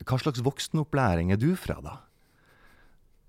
Hva 0.06 0.16
slags 0.16 0.40
voksenopplæring 0.40 1.34
er 1.34 1.40
du 1.40 1.52
fra, 1.60 1.76
da? 1.84 1.98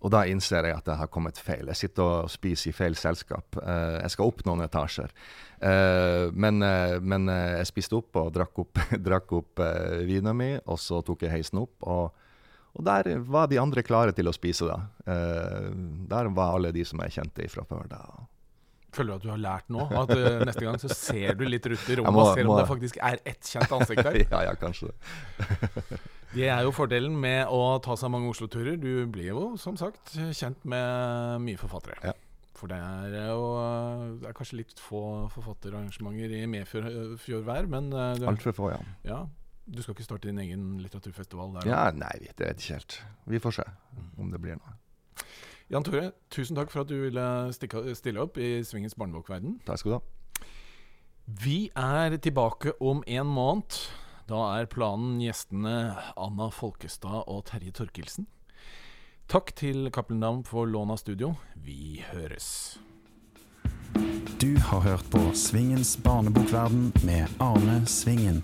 Og 0.01 0.09
da 0.13 0.23
innser 0.29 0.65
jeg 0.65 0.77
at 0.79 0.89
jeg 0.89 0.97
har 0.97 1.09
kommet 1.13 1.37
feil. 1.37 1.67
Jeg 1.69 1.77
sitter 1.77 2.07
og 2.07 2.31
spiser 2.33 2.71
i 2.71 2.75
feil 2.75 2.97
selskap. 2.97 3.57
Uh, 3.59 3.99
jeg 4.01 4.15
skal 4.15 4.31
opp 4.31 4.41
noen 4.47 4.65
etasjer. 4.65 5.13
Uh, 5.61 6.33
men, 6.33 6.57
uh, 6.65 6.97
men 7.05 7.29
jeg 7.29 7.69
spiste 7.69 7.99
opp 7.99 8.17
og 8.17 8.31
drakk 8.33 8.63
opp, 8.63 8.81
drakk 9.07 9.37
opp 9.37 9.61
vina 10.07 10.33
mi, 10.33 10.55
og 10.65 10.81
så 10.81 11.03
tok 11.05 11.27
jeg 11.27 11.35
heisen 11.35 11.61
opp. 11.61 11.75
Og, 11.85 12.27
og, 12.73 12.83
der 12.87 13.13
var 13.29 13.51
de 13.51 13.61
andre 13.61 13.85
klare 13.85 14.15
til 14.17 14.31
å 14.31 14.35
spise, 14.35 14.65
da. 14.65 14.79
der 16.09 16.29
var 16.33 16.55
alle 16.55 16.71
de 16.73 16.85
som 16.87 17.01
jeg 17.03 17.19
kjente 17.19 17.49
fra 17.51 17.67
før. 17.67 17.89
da. 17.91 18.01
Føler 18.91 19.13
du 19.13 19.17
at 19.17 19.25
du 19.25 19.29
har 19.31 19.41
lært 19.41 19.69
nå? 19.71 19.85
At 19.87 20.11
uh, 20.11 20.41
neste 20.43 20.63
gang 20.65 20.79
så 20.81 20.89
ser 20.91 21.37
du 21.39 21.45
litt 21.47 21.67
rundt 21.71 21.91
i 21.91 21.99
rommet 21.99 22.15
må, 22.15 22.25
og 22.25 22.33
ser 22.35 22.47
om 22.47 22.53
må... 22.53 22.57
det 22.59 22.67
faktisk 22.69 22.97
er 22.99 23.21
ett 23.23 23.51
kjent 23.53 23.75
ansikt 23.77 24.03
der? 24.03 24.17
ja, 24.33 24.41
ja, 24.49 24.55
kanskje 24.59 24.91
det. 26.35 26.49
er 26.49 26.65
jo 26.67 26.73
fordelen 26.75 27.15
med 27.23 27.47
å 27.47 27.61
ta 27.83 27.95
seg 27.99 28.11
mange 28.11 28.31
Oslo-turer. 28.31 28.75
Du 28.81 29.07
blir 29.11 29.31
jo 29.31 29.45
som 29.61 29.79
sagt 29.79 30.15
kjent 30.35 30.67
med 30.67 31.47
mye 31.47 31.61
forfattere. 31.61 32.01
Ja. 32.11 32.17
For 32.59 32.69
det 32.69 32.77
er 32.77 33.31
jo 33.31 33.45
det 34.21 34.27
er 34.29 34.35
kanskje 34.37 34.59
litt 34.59 34.81
få 34.83 35.29
forfatterarrangementer 35.33 36.35
i 36.37 36.43
Medfjordvær, 36.51 37.71
men 37.71 37.89
uh, 37.95 38.27
Altfor 38.29 38.57
få, 38.57 38.73
ja. 38.75 38.81
ja. 39.07 39.21
Du 39.71 39.79
skal 39.81 39.95
ikke 39.95 40.05
starte 40.05 40.27
din 40.27 40.39
egen 40.43 40.75
litteraturfestival 40.83 41.55
der? 41.55 41.71
Ja, 41.71 41.83
Nei, 41.95 42.13
det 42.27 42.43
vet 42.43 42.59
ikke 42.59 42.79
helt. 42.81 43.01
Vi 43.31 43.39
får 43.41 43.61
se 43.61 43.67
om 44.19 44.33
det 44.33 44.41
blir 44.43 44.59
noe. 44.59 44.75
Jan 45.72 45.86
Tore, 45.88 46.09
tusen 46.28 46.57
takk 46.57 46.67
for 46.67 46.84
at 46.84 46.89
du 46.91 46.97
ville 46.99 47.26
stikke, 47.55 47.93
stille 47.95 48.19
opp 48.19 48.36
i 48.36 48.59
Svingens 48.67 48.97
barnebokverden. 48.99 49.61
Takk 49.63 49.80
skal 49.80 49.93
du 49.93 49.95
ha. 49.95 50.01
Vi 51.45 51.69
er 51.80 52.17
tilbake 52.19 52.74
om 52.84 52.99
en 53.07 53.30
måned. 53.32 53.78
Da 54.28 54.41
er 54.57 54.67
planen 54.67 55.22
gjestene 55.24 55.95
Anna 56.19 56.49
Folkestad 56.51 57.24
og 57.24 57.45
Terje 57.47 57.72
Torkelsen. 57.80 58.28
Takk 59.32 59.55
til 59.55 59.88
Cappelen 59.95 60.19
Dam 60.19 60.43
for 60.43 60.67
lån 60.67 60.91
av 60.91 60.99
studio. 60.99 61.38
Vi 61.55 62.03
høres. 62.11 62.78
Du 64.43 64.57
har 64.59 64.84
hørt 64.84 65.07
på 65.13 65.24
Svingens 65.39 65.95
barnebokverden 66.03 66.91
med 67.07 67.32
Arne 67.39 67.86
Svingen. 67.88 68.43